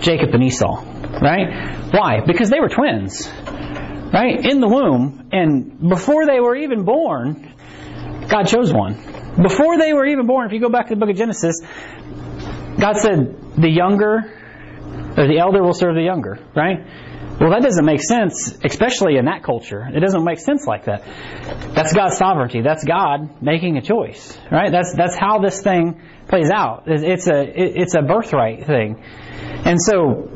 Jacob 0.00 0.34
and 0.34 0.42
Esau, 0.42 0.82
right? 1.20 1.90
Why? 1.92 2.20
Because 2.26 2.50
they 2.50 2.60
were 2.60 2.68
twins, 2.68 3.28
right? 4.12 4.44
In 4.44 4.60
the 4.60 4.68
womb, 4.68 5.28
and 5.32 5.88
before 5.88 6.26
they 6.26 6.40
were 6.40 6.56
even 6.56 6.84
born, 6.84 7.54
God 8.28 8.44
chose 8.44 8.72
one. 8.72 8.94
Before 9.42 9.78
they 9.78 9.92
were 9.92 10.06
even 10.06 10.26
born, 10.26 10.46
if 10.46 10.52
you 10.52 10.60
go 10.60 10.68
back 10.68 10.88
to 10.88 10.94
the 10.94 11.00
book 11.00 11.10
of 11.10 11.16
Genesis, 11.16 11.60
God 12.78 12.96
said, 12.96 13.36
the 13.56 13.70
younger, 13.70 14.32
or 15.16 15.26
the 15.26 15.38
elder 15.38 15.62
will 15.62 15.74
serve 15.74 15.94
the 15.94 16.02
younger, 16.02 16.38
right? 16.54 16.78
Well, 17.40 17.52
that 17.52 17.62
doesn't 17.62 17.86
make 17.86 18.02
sense, 18.02 18.54
especially 18.62 19.16
in 19.16 19.24
that 19.24 19.42
culture. 19.42 19.88
It 19.90 20.00
doesn't 20.00 20.22
make 20.24 20.40
sense 20.40 20.66
like 20.66 20.84
that. 20.84 21.02
That's 21.74 21.94
God's 21.94 22.18
sovereignty. 22.18 22.60
That's 22.60 22.84
God 22.84 23.40
making 23.40 23.78
a 23.78 23.80
choice, 23.82 24.38
right? 24.52 24.70
That's 24.70 24.94
that's 24.94 25.16
how 25.16 25.38
this 25.38 25.62
thing 25.62 26.02
plays 26.28 26.50
out. 26.50 26.82
It's 26.86 27.26
a 27.28 27.42
it's 27.42 27.94
a 27.94 28.02
birthright 28.02 28.66
thing. 28.66 29.02
And 29.64 29.80
so 29.80 30.28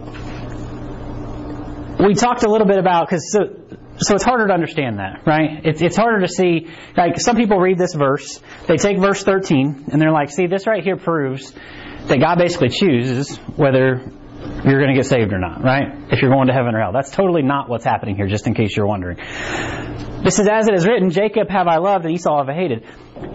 we 2.01 2.15
talked 2.15 2.43
a 2.43 2.51
little 2.51 2.67
bit 2.67 2.79
about 2.79 3.07
because 3.07 3.31
so, 3.31 3.55
so 3.99 4.15
it's 4.15 4.25
harder 4.25 4.47
to 4.47 4.55
understand 4.55 4.99
that, 4.99 5.27
right? 5.27 5.61
It's 5.63 5.83
it's 5.83 5.97
harder 5.99 6.21
to 6.21 6.29
see. 6.29 6.71
Like 6.97 7.21
some 7.21 7.37
people 7.37 7.59
read 7.59 7.77
this 7.77 7.93
verse, 7.93 8.41
they 8.67 8.79
take 8.79 8.99
verse 8.99 9.23
13 9.23 9.89
and 9.93 10.01
they're 10.01 10.11
like, 10.11 10.31
"See, 10.31 10.47
this 10.47 10.67
right 10.67 10.83
here 10.83 10.97
proves 10.97 11.53
that 12.07 12.19
God 12.19 12.39
basically 12.39 12.71
chooses 12.71 13.37
whether 13.57 14.11
you're 14.65 14.81
going 14.81 14.95
to 14.95 14.95
get 14.95 15.07
saved 15.07 15.33
or 15.33 15.39
not, 15.39 15.63
right? 15.63 16.13
If 16.13 16.23
you're 16.23 16.31
going 16.31 16.49
to 16.49 16.53
heaven 16.53 16.75
or 16.75 16.81
hell. 16.81 16.93
That's 16.93 17.11
totally 17.11 17.43
not 17.43 17.69
what's 17.69 17.85
happening 17.85 18.17
here, 18.17 18.27
just 18.27 18.47
in 18.47 18.55
case 18.55 18.77
you're 18.77 18.87
wondering. 18.87 19.19
This 20.25 20.39
is 20.39 20.49
as 20.49 20.69
it 20.69 20.75
is 20.75 20.87
written, 20.87 21.11
Jacob 21.11 21.51
have 21.51 21.67
I 21.67 21.77
loved 21.77 22.05
and 22.07 22.15
Esau 22.15 22.39
have 22.39 22.49
I 22.49 22.55
hated. 22.55 22.87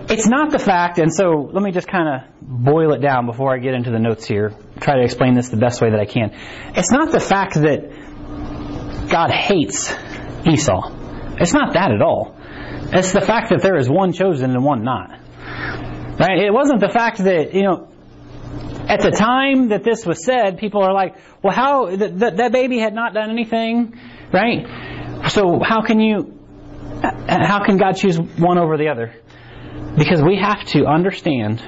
It's 0.09 0.27
not 0.27 0.51
the 0.51 0.59
fact, 0.59 0.97
and 0.97 1.13
so 1.13 1.49
let 1.51 1.61
me 1.63 1.71
just 1.71 1.87
kind 1.87 2.07
of 2.07 2.39
boil 2.41 2.93
it 2.93 2.99
down 2.99 3.25
before 3.25 3.53
I 3.53 3.59
get 3.59 3.75
into 3.75 3.91
the 3.91 3.99
notes 3.99 4.25
here, 4.25 4.53
try 4.79 4.97
to 4.97 5.03
explain 5.03 5.35
this 5.35 5.49
the 5.49 5.57
best 5.57 5.81
way 5.81 5.91
that 5.91 5.99
I 5.99 6.05
can. 6.05 6.31
It's 6.75 6.91
not 6.91 7.11
the 7.11 7.19
fact 7.19 7.53
that 7.55 7.91
God 9.09 9.31
hates 9.31 9.93
Esau. 10.47 10.95
It's 11.39 11.53
not 11.53 11.73
that 11.73 11.91
at 11.91 12.01
all. 12.01 12.35
It's 12.91 13.11
the 13.11 13.21
fact 13.21 13.49
that 13.49 13.61
there 13.61 13.77
is 13.77 13.89
one 13.89 14.13
chosen 14.13 14.51
and 14.51 14.63
one 14.63 14.83
not. 14.83 15.11
Right? 16.19 16.39
It 16.39 16.51
wasn't 16.51 16.79
the 16.81 16.89
fact 16.89 17.19
that, 17.19 17.53
you 17.53 17.63
know, 17.63 17.88
at 18.89 19.01
the 19.01 19.11
time 19.11 19.69
that 19.69 19.83
this 19.83 20.03
was 20.03 20.25
said, 20.25 20.57
people 20.57 20.81
are 20.81 20.93
like, 20.93 21.15
well, 21.43 21.53
how, 21.53 21.85
th- 21.87 21.99
th- 21.99 22.33
that 22.33 22.51
baby 22.51 22.79
had 22.79 22.95
not 22.95 23.13
done 23.13 23.29
anything, 23.29 23.93
right? 24.33 25.29
So 25.29 25.61
how 25.63 25.83
can 25.83 25.99
you, 25.99 26.39
how 27.03 27.63
can 27.63 27.77
God 27.77 27.93
choose 27.93 28.19
one 28.19 28.57
over 28.57 28.77
the 28.77 28.87
other? 28.87 29.13
Because 29.95 30.23
we 30.23 30.37
have 30.37 30.65
to 30.69 30.87
understand 30.87 31.59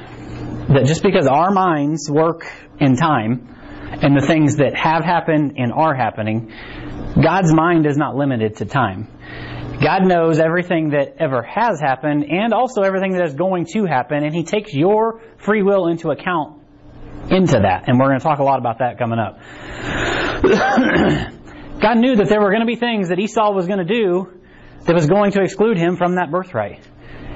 that 0.69 0.85
just 0.85 1.03
because 1.03 1.27
our 1.27 1.51
minds 1.51 2.09
work 2.09 2.51
in 2.79 2.95
time 2.95 3.55
and 4.01 4.17
the 4.17 4.25
things 4.25 4.55
that 4.55 4.75
have 4.75 5.03
happened 5.03 5.57
and 5.57 5.71
are 5.71 5.93
happening, 5.93 6.51
God's 7.21 7.53
mind 7.53 7.85
is 7.85 7.97
not 7.97 8.15
limited 8.15 8.57
to 8.57 8.65
time. 8.65 9.07
God 9.79 10.07
knows 10.07 10.39
everything 10.39 10.89
that 10.91 11.17
ever 11.19 11.43
has 11.43 11.79
happened 11.79 12.25
and 12.31 12.51
also 12.51 12.81
everything 12.81 13.13
that 13.13 13.25
is 13.25 13.35
going 13.35 13.67
to 13.73 13.85
happen, 13.85 14.23
and 14.23 14.33
He 14.33 14.43
takes 14.43 14.73
your 14.73 15.21
free 15.37 15.61
will 15.61 15.87
into 15.87 16.09
account 16.09 16.60
into 17.31 17.59
that. 17.59 17.87
And 17.87 17.99
we're 17.99 18.07
going 18.07 18.19
to 18.19 18.23
talk 18.23 18.39
a 18.39 18.43
lot 18.43 18.59
about 18.59 18.79
that 18.79 18.97
coming 18.99 19.19
up. 19.19 19.39
God 21.81 21.97
knew 21.97 22.15
that 22.17 22.27
there 22.29 22.39
were 22.39 22.49
going 22.49 22.61
to 22.61 22.67
be 22.67 22.75
things 22.75 23.09
that 23.09 23.19
Esau 23.19 23.53
was 23.53 23.65
going 23.67 23.79
to 23.79 23.85
do 23.85 24.39
that 24.85 24.93
was 24.93 25.07
going 25.07 25.31
to 25.31 25.41
exclude 25.41 25.77
him 25.77 25.95
from 25.95 26.15
that 26.15 26.29
birthright. 26.31 26.87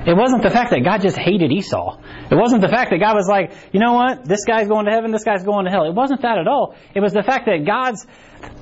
It 0.05 0.15
wasn't 0.15 0.43
the 0.43 0.51
fact 0.51 0.69
that 0.69 0.83
God 0.83 1.01
just 1.01 1.17
hated 1.17 1.51
Esau. 1.51 1.99
It 2.29 2.35
wasn't 2.35 2.61
the 2.61 2.67
fact 2.67 2.91
that 2.91 2.99
God 2.99 3.15
was 3.15 3.27
like, 3.27 3.53
you 3.73 3.79
know 3.79 3.93
what, 3.93 4.23
this 4.25 4.45
guy's 4.45 4.67
going 4.67 4.85
to 4.85 4.91
heaven, 4.91 5.11
this 5.11 5.23
guy's 5.23 5.43
going 5.43 5.65
to 5.65 5.71
hell. 5.71 5.85
It 5.85 5.95
wasn't 5.95 6.21
that 6.21 6.37
at 6.37 6.47
all. 6.47 6.75
It 6.93 6.99
was 6.99 7.13
the 7.13 7.23
fact 7.23 7.47
that 7.47 7.65
God's 7.65 8.05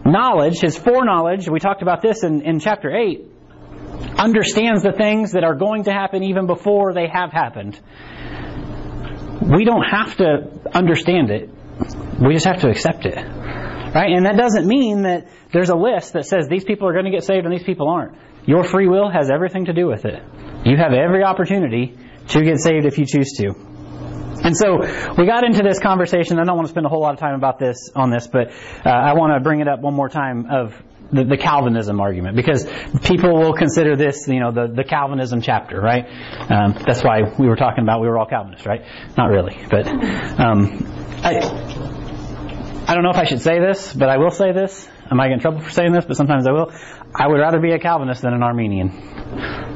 knowledge, 0.06 0.62
his 0.62 0.78
foreknowledge, 0.78 1.50
we 1.50 1.60
talked 1.60 1.82
about 1.82 2.02
this 2.02 2.24
in, 2.24 2.42
in 2.44 2.60
chapter 2.60 2.96
8, 2.96 3.26
understands 4.18 4.84
the 4.84 4.94
things 4.94 5.34
that 5.34 5.44
are 5.44 5.56
going 5.56 5.84
to 5.86 5.92
happen 5.92 6.24
even 6.24 6.48
before 6.48 6.94
they 6.94 7.08
have 7.12 7.32
happened. 7.32 7.78
We 9.44 9.66
don't 9.66 9.84
have 9.84 10.16
to 10.18 10.50
understand 10.74 11.30
it. 11.30 11.50
We 12.20 12.34
just 12.34 12.46
have 12.46 12.62
to 12.62 12.70
accept 12.70 13.06
it. 13.06 13.16
Right? 13.16 14.12
And 14.12 14.26
that 14.26 14.38
doesn't 14.38 14.66
mean 14.66 15.04
that 15.04 15.28
there's 15.52 15.70
a 15.70 15.76
list 15.76 16.14
that 16.14 16.26
says 16.26 16.48
these 16.48 16.64
people 16.64 16.88
are 16.88 16.94
going 16.94 17.06
to 17.06 17.12
get 17.12 17.24
saved 17.24 17.46
and 17.46 17.54
these 17.54 17.64
people 17.64 17.90
aren't. 17.90 18.18
Your 18.46 18.64
free 18.64 18.88
will 18.88 19.10
has 19.10 19.30
everything 19.30 19.66
to 19.66 19.74
do 19.74 19.88
with 19.88 20.06
it. 20.06 20.22
You 20.66 20.78
have 20.78 20.94
every 20.94 21.24
opportunity 21.24 21.98
to 22.30 22.44
get 22.44 22.60
saved 22.60 22.86
if 22.86 22.98
you 22.98 23.06
choose 23.06 23.34
to. 23.38 23.54
And 24.44 24.58
so 24.58 24.80
we 25.18 25.26
got 25.26 25.44
into 25.44 25.62
this 25.64 25.80
conversation. 25.80 26.40
I 26.40 26.44
don't 26.44 26.56
want 26.56 26.68
to 26.68 26.72
spend 26.72 26.86
a 26.86 26.90
whole 26.90 27.02
lot 27.02 27.14
of 27.14 27.20
time 27.20 27.36
about 27.36 27.60
this 27.60 27.90
on 27.96 28.12
this, 28.12 28.28
but 28.28 28.50
uh, 28.86 28.90
I 28.90 29.14
want 29.14 29.34
to 29.36 29.40
bring 29.42 29.62
it 29.62 29.68
up 29.68 29.80
one 29.80 29.94
more 29.94 30.10
time 30.10 30.48
of 30.50 30.74
the, 31.14 31.24
the, 31.24 31.38
Calvinism 31.38 32.00
argument 32.00 32.36
because 32.36 32.68
people 33.04 33.38
will 33.38 33.54
consider 33.54 33.96
this, 33.96 34.28
you 34.28 34.40
know, 34.40 34.52
the, 34.52 34.68
the 34.68 34.84
Calvinism 34.84 35.42
chapter, 35.42 35.80
right? 35.80 36.06
Um, 36.50 36.76
that's 36.86 37.04
why 37.04 37.34
we 37.38 37.48
were 37.48 37.56
talking 37.56 37.84
about 37.84 38.02
we 38.02 38.08
were 38.08 38.18
all 38.18 38.26
Calvinists, 38.26 38.66
right? 38.66 38.82
Not 39.18 39.30
really, 39.30 39.58
but 39.70 39.88
um, 39.88 40.86
I. 41.24 41.84
I 42.86 42.96
don't 42.96 43.04
know 43.04 43.12
if 43.12 43.18
I 43.18 43.24
should 43.24 43.42
say 43.42 43.60
this, 43.60 43.94
but 43.94 44.10
I 44.10 44.18
will 44.18 44.30
say 44.30 44.52
this. 44.52 44.90
Am 45.10 45.18
I 45.18 45.32
in 45.32 45.40
trouble 45.40 45.62
for 45.62 45.70
saying 45.70 45.94
this, 45.94 46.04
but 46.04 46.18
sometimes 46.18 46.46
I 46.46 46.52
will. 46.52 46.70
I 47.16 47.28
would 47.28 47.40
rather 47.40 47.62
be 47.62 47.72
a 47.72 47.80
Calvinist 47.80 48.22
than 48.24 48.34
an 48.34 48.44
Arminian, 48.44 48.90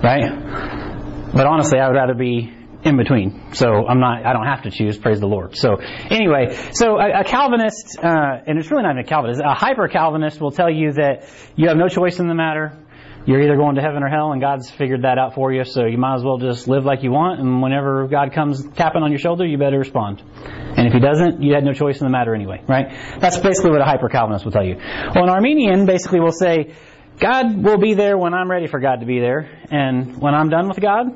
right? 0.04 1.32
But 1.34 1.46
honestly, 1.46 1.80
I 1.80 1.88
would 1.88 1.96
rather 1.96 2.16
be 2.16 2.57
in 2.88 2.98
between. 2.98 3.54
So 3.54 3.68
I'm 3.68 4.00
not. 4.00 4.26
I 4.26 4.34
don't 4.34 4.46
have 4.46 4.64
to 4.64 4.72
choose. 4.72 4.98
Praise 4.98 5.20
the 5.20 5.28
Lord. 5.28 5.56
So 5.56 5.76
anyway, 5.76 6.56
so 6.72 6.98
a, 6.98 7.22
a 7.22 7.24
Calvinist, 7.24 7.98
uh, 8.02 8.42
and 8.46 8.58
it's 8.58 8.72
really 8.72 8.84
not 8.84 8.92
even 8.92 9.04
a 9.04 9.08
Calvinist. 9.08 9.42
A 9.44 9.54
hyper 9.54 9.88
Calvinist 9.88 10.40
will 10.40 10.52
tell 10.52 10.70
you 10.70 10.94
that 10.94 11.30
you 11.56 11.68
have 11.68 11.78
no 11.78 11.88
choice 11.88 12.20
in 12.20 12.28
the 12.28 12.36
matter. 12.36 12.78
You're 13.26 13.42
either 13.42 13.58
going 13.58 13.76
to 13.76 13.82
heaven 13.82 14.04
or 14.04 14.08
hell, 14.08 14.32
and 14.32 14.40
God's 14.40 14.72
figured 14.72 15.02
that 15.02 15.18
out 15.18 15.36
for 15.36 15.52
you. 15.52 15.66
So 15.66 15.86
you 15.86 15.98
might 15.98 16.16
as 16.16 16.24
well 16.24 16.38
just 16.38 16.70
live 16.70 16.86
like 16.86 17.04
you 17.04 17.12
want. 17.12 17.42
And 17.42 17.62
whenever 17.62 18.08
God 18.08 18.32
comes 18.32 18.66
tapping 18.70 19.04
on 19.04 19.12
your 19.12 19.20
shoulder, 19.20 19.46
you 19.46 19.58
better 19.58 19.78
respond. 19.78 20.24
And 20.34 20.88
if 20.88 20.94
He 20.94 21.00
doesn't, 21.00 21.44
you 21.44 21.54
had 21.54 21.66
no 21.66 21.74
choice 21.74 22.00
in 22.00 22.06
the 22.06 22.12
matter 22.12 22.34
anyway, 22.34 22.64
right? 22.70 22.88
That's 23.20 23.38
basically 23.38 23.72
what 23.72 23.82
a 23.82 23.86
hyper 23.86 24.08
Calvinist 24.08 24.46
will 24.46 24.54
tell 24.54 24.64
you. 24.64 24.78
Well, 24.78 25.26
an 25.26 25.30
Arminian 25.30 25.86
basically 25.86 26.22
will 26.22 26.32
say, 26.32 26.74
God 27.20 27.62
will 27.62 27.80
be 27.80 27.96
there 27.96 28.18
when 28.18 28.34
I'm 28.34 28.50
ready 28.50 28.68
for 28.68 28.80
God 28.80 29.02
to 29.02 29.06
be 29.06 29.20
there, 29.20 29.50
and 29.72 30.22
when 30.22 30.34
I'm 30.34 30.50
done 30.50 30.70
with 30.70 30.80
God, 30.80 31.08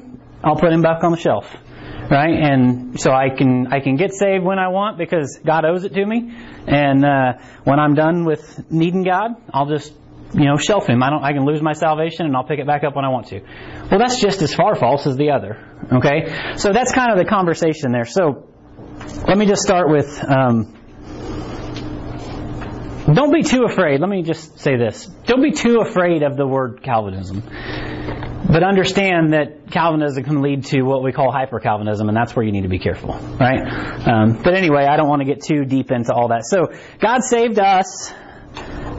I'll 0.43 0.55
put 0.55 0.71
Him 0.71 0.81
back 0.81 1.03
on 1.03 1.11
the 1.11 1.17
shelf 1.17 1.45
right? 2.11 2.37
And 2.37 2.99
so 2.99 3.11
I 3.11 3.29
can 3.29 3.67
I 3.67 3.79
can 3.79 3.95
get 3.95 4.13
saved 4.13 4.43
when 4.43 4.59
I 4.59 4.67
want 4.67 4.97
because 4.97 5.39
God 5.43 5.65
owes 5.65 5.85
it 5.85 5.93
to 5.93 6.05
me, 6.05 6.35
and 6.67 7.05
uh, 7.05 7.33
when 7.63 7.79
I'm 7.79 7.95
done 7.95 8.25
with 8.25 8.69
needing 8.69 9.03
God, 9.03 9.31
I'll 9.53 9.67
just 9.67 9.93
you 10.33 10.45
know 10.45 10.57
shelf 10.57 10.87
Him. 10.87 11.01
I 11.01 11.09
don't 11.09 11.23
I 11.23 11.31
can 11.31 11.45
lose 11.45 11.61
my 11.61 11.73
salvation 11.73 12.25
and 12.25 12.35
I'll 12.35 12.43
pick 12.43 12.59
it 12.59 12.67
back 12.67 12.83
up 12.83 12.95
when 12.95 13.05
I 13.05 13.09
want 13.09 13.27
to. 13.27 13.39
Well, 13.89 13.99
that's 13.99 14.19
just 14.19 14.41
as 14.41 14.53
far 14.53 14.75
false 14.75 15.07
as 15.07 15.15
the 15.15 15.31
other. 15.31 15.65
Okay, 15.91 16.55
so 16.57 16.73
that's 16.73 16.91
kind 16.91 17.11
of 17.11 17.17
the 17.17 17.25
conversation 17.25 17.91
there. 17.91 18.05
So 18.05 18.47
let 19.27 19.37
me 19.37 19.45
just 19.45 19.61
start 19.61 19.89
with. 19.89 20.23
Um, 20.23 20.77
don't 23.13 23.33
be 23.33 23.43
too 23.43 23.63
afraid. 23.63 23.99
Let 23.99 24.09
me 24.09 24.21
just 24.21 24.59
say 24.59 24.77
this. 24.77 25.05
Don't 25.25 25.41
be 25.41 25.51
too 25.51 25.79
afraid 25.79 26.23
of 26.23 26.37
the 26.37 26.47
word 26.47 26.81
Calvinism. 26.83 27.41
But 28.51 28.63
understand 28.63 29.31
that 29.31 29.71
Calvinism 29.71 30.25
can 30.25 30.41
lead 30.41 30.65
to 30.65 30.81
what 30.81 31.03
we 31.03 31.13
call 31.13 31.31
hyper 31.31 31.61
Calvinism, 31.61 32.09
and 32.09 32.17
that's 32.17 32.35
where 32.35 32.45
you 32.45 32.51
need 32.51 32.63
to 32.63 32.67
be 32.67 32.79
careful, 32.79 33.13
right? 33.39 33.61
Um, 34.05 34.41
but 34.43 34.55
anyway, 34.55 34.85
I 34.85 34.97
don't 34.97 35.07
want 35.07 35.21
to 35.21 35.25
get 35.25 35.41
too 35.41 35.63
deep 35.63 35.89
into 35.89 36.13
all 36.13 36.27
that. 36.29 36.43
So, 36.43 36.73
God 36.99 37.23
saved 37.23 37.59
us, 37.59 38.11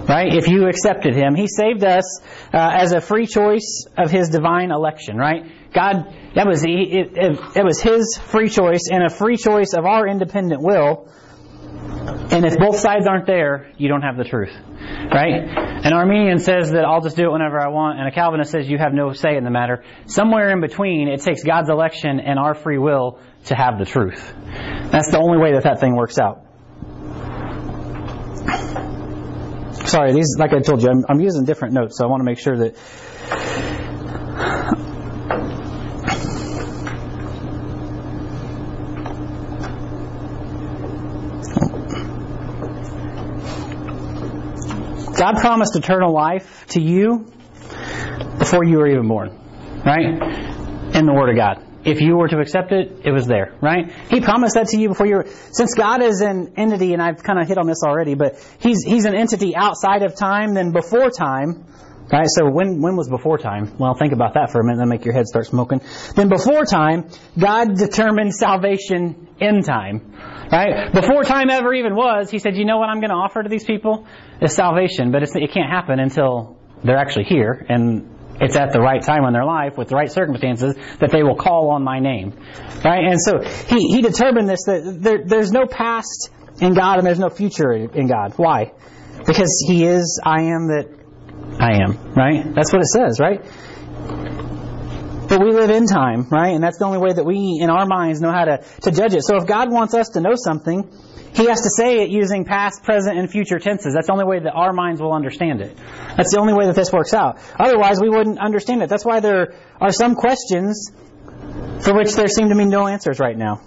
right? 0.08 0.34
If 0.34 0.48
you 0.48 0.68
accepted 0.68 1.14
Him, 1.14 1.34
He 1.34 1.48
saved 1.48 1.84
us 1.84 2.22
uh, 2.54 2.70
as 2.72 2.92
a 2.92 3.02
free 3.02 3.26
choice 3.26 3.86
of 3.98 4.10
His 4.10 4.30
divine 4.30 4.70
election, 4.70 5.18
right? 5.18 5.44
God, 5.74 6.06
that 6.34 6.46
was 6.46 6.64
it, 6.64 6.70
it, 6.70 7.38
it 7.54 7.64
was 7.64 7.78
His 7.78 8.16
free 8.16 8.48
choice 8.48 8.88
and 8.90 9.04
a 9.04 9.10
free 9.10 9.36
choice 9.36 9.74
of 9.76 9.84
our 9.84 10.08
independent 10.08 10.62
will 10.62 11.12
And 12.32 12.46
if 12.46 12.56
both 12.56 12.78
sides 12.78 13.06
aren't 13.06 13.26
there, 13.26 13.70
you 13.76 13.88
don't 13.88 14.02
have 14.02 14.16
the 14.16 14.24
truth. 14.24 14.54
Right? 15.12 15.34
An 15.84 15.92
Arminian 15.92 16.38
says 16.38 16.70
that 16.72 16.84
I'll 16.84 17.02
just 17.02 17.16
do 17.16 17.24
it 17.24 17.32
whenever 17.32 17.60
I 17.60 17.68
want, 17.68 17.98
and 17.98 18.08
a 18.08 18.10
Calvinist 18.10 18.50
says 18.50 18.68
you 18.68 18.78
have 18.78 18.94
no 18.94 19.12
say 19.12 19.36
in 19.36 19.44
the 19.44 19.50
matter. 19.50 19.84
Somewhere 20.06 20.50
in 20.50 20.60
between, 20.60 21.08
it 21.08 21.20
takes 21.20 21.42
God's 21.42 21.68
election 21.68 22.20
and 22.20 22.38
our 22.38 22.54
free 22.54 22.78
will 22.78 23.20
to 23.46 23.54
have 23.54 23.78
the 23.78 23.84
truth. 23.84 24.34
That's 24.90 25.10
the 25.10 25.18
only 25.18 25.38
way 25.38 25.52
that 25.52 25.64
that 25.64 25.80
thing 25.80 25.94
works 25.94 26.18
out. 26.18 26.46
Sorry, 29.88 30.12
these, 30.12 30.36
like 30.38 30.52
I 30.54 30.60
told 30.60 30.82
you, 30.82 30.88
I'm, 30.88 31.04
I'm 31.08 31.20
using 31.20 31.44
different 31.44 31.74
notes, 31.74 31.98
so 31.98 32.04
I 32.06 32.08
want 32.08 32.20
to 32.20 32.24
make 32.24 32.38
sure 32.38 32.56
that 32.56 32.76
God 45.22 45.36
promised 45.36 45.76
eternal 45.76 46.12
life 46.12 46.66
to 46.70 46.82
you 46.82 47.30
before 48.40 48.64
you 48.64 48.78
were 48.78 48.88
even 48.88 49.06
born, 49.06 49.28
right? 49.86 50.96
In 50.96 51.06
the 51.06 51.12
Word 51.14 51.30
of 51.30 51.36
God. 51.36 51.64
If 51.84 52.00
you 52.00 52.16
were 52.16 52.26
to 52.26 52.40
accept 52.40 52.72
it, 52.72 53.02
it 53.04 53.12
was 53.12 53.28
there, 53.28 53.56
right? 53.60 53.92
He 54.10 54.20
promised 54.20 54.56
that 54.56 54.66
to 54.70 54.80
you 54.80 54.88
before 54.88 55.06
you 55.06 55.14
were. 55.18 55.26
Since 55.52 55.74
God 55.74 56.02
is 56.02 56.22
an 56.22 56.54
entity, 56.56 56.92
and 56.92 57.00
I've 57.00 57.22
kind 57.22 57.38
of 57.40 57.46
hit 57.46 57.56
on 57.56 57.68
this 57.68 57.84
already, 57.84 58.14
but 58.14 58.34
He's 58.58 58.82
He's 58.82 59.04
an 59.04 59.14
entity 59.14 59.54
outside 59.54 60.02
of 60.02 60.16
time 60.16 60.54
than 60.54 60.72
before 60.72 61.08
time. 61.10 61.66
Right, 62.12 62.26
so 62.28 62.50
when 62.50 62.82
when 62.82 62.94
was 62.94 63.08
before 63.08 63.38
time? 63.38 63.74
Well, 63.78 63.94
think 63.94 64.12
about 64.12 64.34
that 64.34 64.52
for 64.52 64.60
a 64.60 64.64
minute, 64.64 64.78
then 64.78 64.90
make 64.90 65.06
your 65.06 65.14
head 65.14 65.26
start 65.26 65.46
smoking. 65.46 65.80
Then 66.14 66.28
before 66.28 66.66
time, 66.66 67.08
God 67.38 67.74
determined 67.74 68.34
salvation 68.34 69.28
in 69.40 69.62
time. 69.62 70.12
Right? 70.52 70.92
Before 70.92 71.24
time 71.24 71.48
ever 71.48 71.72
even 71.72 71.94
was, 71.94 72.30
he 72.30 72.38
said, 72.38 72.56
you 72.56 72.66
know 72.66 72.76
what 72.76 72.90
I'm 72.90 73.00
going 73.00 73.08
to 73.08 73.16
offer 73.16 73.42
to 73.42 73.48
these 73.48 73.64
people? 73.64 74.06
Is 74.42 74.54
salvation, 74.54 75.10
but 75.10 75.22
it 75.22 75.52
can't 75.54 75.70
happen 75.70 75.98
until 75.98 76.58
they're 76.84 76.98
actually 76.98 77.24
here, 77.24 77.64
and 77.70 78.10
it's 78.42 78.56
at 78.56 78.72
the 78.72 78.80
right 78.80 79.02
time 79.02 79.24
in 79.24 79.32
their 79.32 79.46
life 79.46 79.78
with 79.78 79.88
the 79.88 79.94
right 79.94 80.12
circumstances 80.12 80.76
that 80.98 81.10
they 81.12 81.22
will 81.22 81.36
call 81.36 81.70
on 81.70 81.82
my 81.82 81.98
name. 81.98 82.34
Right? 82.84 83.04
And 83.06 83.18
so 83.22 83.40
he, 83.40 83.88
he 83.88 84.02
determined 84.02 84.50
this, 84.50 84.64
that 84.66 84.98
there, 85.00 85.24
there's 85.24 85.50
no 85.50 85.64
past 85.64 86.28
in 86.60 86.74
God 86.74 86.98
and 86.98 87.06
there's 87.06 87.18
no 87.18 87.30
future 87.30 87.72
in 87.72 88.06
God. 88.06 88.34
Why? 88.36 88.72
Because 89.26 89.64
he 89.66 89.86
is, 89.86 90.20
I 90.22 90.42
am 90.42 90.68
that 90.68 91.01
I 91.58 91.82
am. 91.82 92.14
Right? 92.14 92.54
That's 92.54 92.72
what 92.72 92.82
it 92.82 92.88
says, 92.88 93.20
right? 93.20 93.42
But 95.28 95.40
we 95.40 95.52
live 95.52 95.70
in 95.70 95.86
time, 95.86 96.26
right? 96.30 96.54
And 96.54 96.62
that's 96.62 96.78
the 96.78 96.84
only 96.84 96.98
way 96.98 97.12
that 97.12 97.24
we, 97.24 97.58
in 97.60 97.70
our 97.70 97.86
minds, 97.86 98.20
know 98.20 98.32
how 98.32 98.44
to, 98.44 98.62
to 98.82 98.90
judge 98.90 99.14
it. 99.14 99.22
So 99.24 99.36
if 99.36 99.46
God 99.46 99.70
wants 99.70 99.94
us 99.94 100.10
to 100.10 100.20
know 100.20 100.34
something, 100.34 100.90
He 101.34 101.46
has 101.46 101.62
to 101.62 101.70
say 101.70 102.02
it 102.02 102.10
using 102.10 102.44
past, 102.44 102.82
present, 102.82 103.18
and 103.18 103.30
future 103.30 103.58
tenses. 103.58 103.94
That's 103.94 104.08
the 104.08 104.12
only 104.12 104.26
way 104.26 104.40
that 104.40 104.52
our 104.52 104.74
minds 104.74 105.00
will 105.00 105.14
understand 105.14 105.62
it. 105.62 105.78
That's 106.16 106.32
the 106.32 106.38
only 106.38 106.52
way 106.52 106.66
that 106.66 106.74
this 106.74 106.92
works 106.92 107.14
out. 107.14 107.38
Otherwise, 107.58 107.98
we 108.00 108.10
wouldn't 108.10 108.40
understand 108.40 108.82
it. 108.82 108.90
That's 108.90 109.06
why 109.06 109.20
there 109.20 109.54
are 109.80 109.92
some 109.92 110.16
questions 110.16 110.92
for 111.80 111.94
which 111.94 112.14
there 112.14 112.28
seem 112.28 112.50
to 112.50 112.54
be 112.54 112.66
no 112.66 112.86
answers 112.86 113.18
right 113.18 113.36
now. 113.36 113.62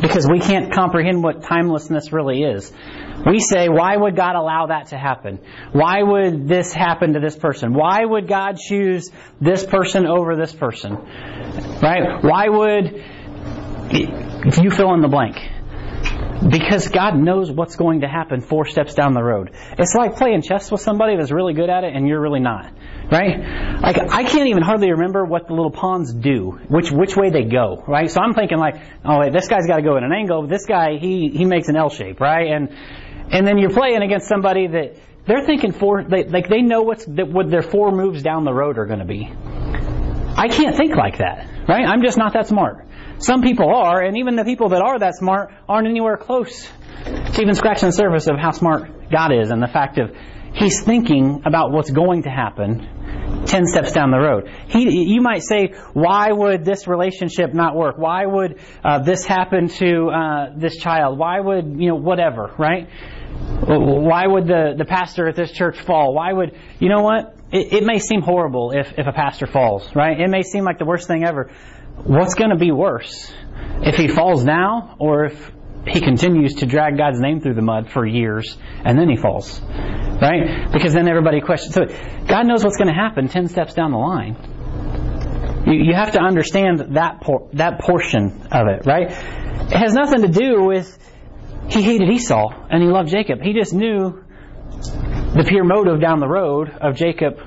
Because 0.00 0.26
we 0.28 0.40
can't 0.40 0.72
comprehend 0.72 1.22
what 1.22 1.42
timelessness 1.42 2.12
really 2.12 2.42
is. 2.42 2.72
We 3.24 3.38
say, 3.38 3.68
why 3.68 3.96
would 3.96 4.16
God 4.16 4.34
allow 4.34 4.66
that 4.66 4.88
to 4.88 4.98
happen? 4.98 5.38
Why 5.70 6.02
would 6.02 6.48
this 6.48 6.72
happen 6.72 7.12
to 7.12 7.20
this 7.20 7.36
person? 7.36 7.72
Why 7.72 8.04
would 8.04 8.26
God 8.26 8.58
choose 8.58 9.10
this 9.40 9.64
person 9.64 10.06
over 10.06 10.34
this 10.34 10.52
person? 10.52 10.96
Right? 11.80 12.22
Why 12.22 12.48
would, 12.48 13.04
you 14.60 14.70
fill 14.70 14.92
in 14.94 15.02
the 15.02 15.08
blank, 15.08 15.36
because 16.50 16.88
God 16.88 17.16
knows 17.16 17.50
what's 17.52 17.76
going 17.76 18.00
to 18.00 18.08
happen 18.08 18.40
four 18.40 18.66
steps 18.66 18.94
down 18.94 19.14
the 19.14 19.22
road. 19.22 19.52
It's 19.78 19.94
like 19.94 20.16
playing 20.16 20.42
chess 20.42 20.72
with 20.72 20.80
somebody 20.80 21.16
that's 21.16 21.30
really 21.30 21.54
good 21.54 21.70
at 21.70 21.84
it 21.84 21.94
and 21.94 22.08
you're 22.08 22.20
really 22.20 22.40
not. 22.40 22.72
Right? 23.12 23.38
Like 23.82 23.98
I 23.98 24.24
can't 24.24 24.48
even 24.48 24.62
hardly 24.62 24.90
remember 24.90 25.22
what 25.26 25.46
the 25.46 25.52
little 25.52 25.70
pawns 25.70 26.14
do, 26.14 26.58
which 26.68 26.90
which 26.90 27.14
way 27.14 27.28
they 27.28 27.44
go, 27.44 27.84
right? 27.86 28.10
So 28.10 28.22
I'm 28.22 28.32
thinking 28.32 28.56
like, 28.56 28.76
oh 29.04 29.20
wait, 29.20 29.34
this 29.34 29.48
guy's 29.48 29.66
got 29.66 29.76
to 29.76 29.82
go 29.82 29.98
in 29.98 30.04
an 30.04 30.12
angle. 30.12 30.46
This 30.46 30.64
guy 30.64 30.96
he 30.96 31.28
he 31.28 31.44
makes 31.44 31.68
an 31.68 31.76
L 31.76 31.90
shape, 31.90 32.20
right? 32.20 32.50
And 32.50 32.70
and 33.30 33.46
then 33.46 33.58
you're 33.58 33.74
playing 33.74 34.00
against 34.00 34.28
somebody 34.28 34.66
that 34.66 34.96
they're 35.26 35.44
thinking 35.44 35.72
four, 35.72 36.04
they, 36.04 36.24
like 36.24 36.48
they 36.48 36.62
know 36.62 36.82
what's 36.82 37.06
what 37.06 37.50
their 37.50 37.60
four 37.60 37.92
moves 37.92 38.22
down 38.22 38.44
the 38.44 38.54
road 38.54 38.78
are 38.78 38.86
going 38.86 39.00
to 39.00 39.04
be. 39.04 39.30
I 40.34 40.48
can't 40.48 40.74
think 40.74 40.96
like 40.96 41.18
that, 41.18 41.68
right? 41.68 41.84
I'm 41.86 42.02
just 42.02 42.16
not 42.16 42.32
that 42.32 42.48
smart. 42.48 42.86
Some 43.18 43.42
people 43.42 43.68
are, 43.68 44.02
and 44.02 44.16
even 44.16 44.36
the 44.36 44.44
people 44.44 44.70
that 44.70 44.80
are 44.80 44.98
that 44.98 45.16
smart 45.16 45.52
aren't 45.68 45.86
anywhere 45.86 46.16
close 46.16 46.66
to 47.04 47.42
even 47.42 47.54
scratching 47.54 47.90
the 47.90 47.92
surface 47.92 48.26
of 48.26 48.38
how 48.38 48.52
smart 48.52 49.10
God 49.10 49.32
is 49.32 49.50
and 49.50 49.62
the 49.62 49.68
fact 49.68 49.98
of 49.98 50.16
He's 50.54 50.82
thinking 50.82 51.42
about 51.46 51.72
what's 51.72 51.90
going 51.90 52.24
to 52.24 52.30
happen 52.30 52.86
10 53.46 53.66
steps 53.66 53.92
down 53.92 54.10
the 54.10 54.18
road. 54.18 54.48
He, 54.68 55.12
you 55.12 55.20
might 55.20 55.42
say, 55.42 55.74
why 55.92 56.30
would 56.30 56.64
this 56.64 56.86
relationship 56.86 57.52
not 57.54 57.74
work? 57.74 57.98
Why 57.98 58.24
would 58.24 58.60
uh, 58.84 59.00
this 59.00 59.26
happen 59.26 59.68
to 59.68 60.08
uh, 60.08 60.52
this 60.56 60.76
child? 60.76 61.18
Why 61.18 61.40
would, 61.40 61.80
you 61.80 61.88
know, 61.88 61.96
whatever, 61.96 62.54
right? 62.58 62.88
Why 63.66 64.26
would 64.26 64.46
the, 64.46 64.74
the 64.76 64.84
pastor 64.84 65.28
at 65.28 65.36
this 65.36 65.52
church 65.52 65.80
fall? 65.80 66.14
Why 66.14 66.32
would, 66.32 66.58
you 66.78 66.88
know 66.88 67.02
what? 67.02 67.36
It, 67.50 67.72
it 67.72 67.84
may 67.84 67.98
seem 67.98 68.22
horrible 68.22 68.72
if, 68.72 68.98
if 68.98 69.06
a 69.06 69.12
pastor 69.12 69.46
falls, 69.46 69.94
right? 69.94 70.18
It 70.18 70.28
may 70.28 70.42
seem 70.42 70.64
like 70.64 70.78
the 70.78 70.86
worst 70.86 71.06
thing 71.08 71.24
ever. 71.24 71.50
What's 72.04 72.34
going 72.34 72.50
to 72.50 72.56
be 72.56 72.72
worse? 72.72 73.32
If 73.82 73.96
he 73.96 74.08
falls 74.08 74.44
now 74.44 74.96
or 74.98 75.26
if 75.26 75.52
he 75.86 76.00
continues 76.00 76.54
to 76.56 76.66
drag 76.66 76.96
God's 76.96 77.20
name 77.20 77.40
through 77.40 77.54
the 77.54 77.62
mud 77.62 77.90
for 77.90 78.06
years 78.06 78.56
and 78.84 78.98
then 78.98 79.08
he 79.08 79.16
falls? 79.16 79.60
Right? 80.22 80.70
Because 80.72 80.92
then 80.92 81.08
everybody 81.08 81.40
questions. 81.40 81.74
So 81.74 81.86
God 82.26 82.46
knows 82.46 82.62
what's 82.62 82.76
going 82.76 82.86
to 82.88 82.94
happen 82.94 83.26
10 83.26 83.48
steps 83.48 83.74
down 83.74 83.90
the 83.90 83.98
line. 83.98 84.36
You, 85.66 85.74
you 85.82 85.94
have 85.94 86.12
to 86.12 86.20
understand 86.20 86.94
that, 86.96 87.20
por- 87.20 87.48
that 87.54 87.80
portion 87.80 88.46
of 88.52 88.68
it, 88.68 88.86
right? 88.86 89.10
It 89.10 89.76
has 89.76 89.94
nothing 89.94 90.22
to 90.22 90.28
do 90.28 90.62
with 90.62 90.96
he 91.68 91.82
hated 91.82 92.08
Esau 92.08 92.66
and 92.70 92.82
he 92.82 92.88
loved 92.88 93.08
Jacob. 93.08 93.40
He 93.42 93.52
just 93.52 93.74
knew 93.74 94.24
the 95.34 95.44
pure 95.48 95.64
motive 95.64 96.00
down 96.00 96.20
the 96.20 96.28
road 96.28 96.70
of 96.80 96.94
Jacob 96.94 97.38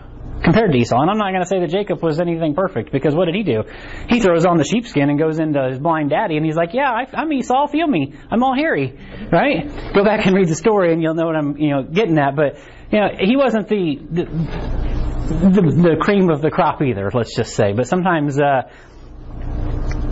compared 0.45 0.71
to 0.71 0.77
Esau. 0.77 1.01
And 1.01 1.09
I'm 1.09 1.17
not 1.17 1.31
going 1.31 1.41
to 1.41 1.47
say 1.47 1.59
that 1.59 1.69
Jacob 1.69 2.01
was 2.01 2.19
anything 2.19 2.53
perfect 2.53 2.91
because 2.91 3.15
what 3.15 3.25
did 3.25 3.35
he 3.35 3.43
do? 3.43 3.63
He 4.07 4.21
throws 4.21 4.45
on 4.45 4.57
the 4.57 4.63
sheepskin 4.63 5.09
and 5.09 5.19
goes 5.19 5.39
into 5.39 5.61
his 5.67 5.79
blind 5.79 6.11
daddy 6.11 6.37
and 6.37 6.45
he's 6.45 6.55
like, 6.55 6.73
"Yeah, 6.73 6.89
I, 6.89 7.07
I'm 7.13 7.33
Esau. 7.33 7.67
Feel 7.67 7.87
me. 7.87 8.13
I'm 8.31 8.43
all 8.43 8.55
hairy." 8.55 8.97
Right? 9.31 9.67
Go 9.93 10.05
back 10.05 10.25
and 10.25 10.35
read 10.35 10.47
the 10.47 10.55
story 10.55 10.93
and 10.93 11.01
you'll 11.01 11.15
know 11.15 11.25
what 11.25 11.35
I'm, 11.35 11.57
you 11.57 11.71
know, 11.71 11.83
getting 11.83 12.17
at. 12.19 12.35
But 12.35 12.59
you 12.91 12.99
know, 12.99 13.09
he 13.19 13.35
wasn't 13.35 13.67
the 13.67 13.99
the, 14.09 14.23
the, 15.49 15.61
the 15.61 15.97
cream 15.99 16.29
of 16.29 16.41
the 16.41 16.51
crop 16.51 16.81
either. 16.81 17.09
Let's 17.13 17.35
just 17.35 17.55
say. 17.55 17.73
But 17.73 17.87
sometimes. 17.87 18.39
Uh, 18.39 18.69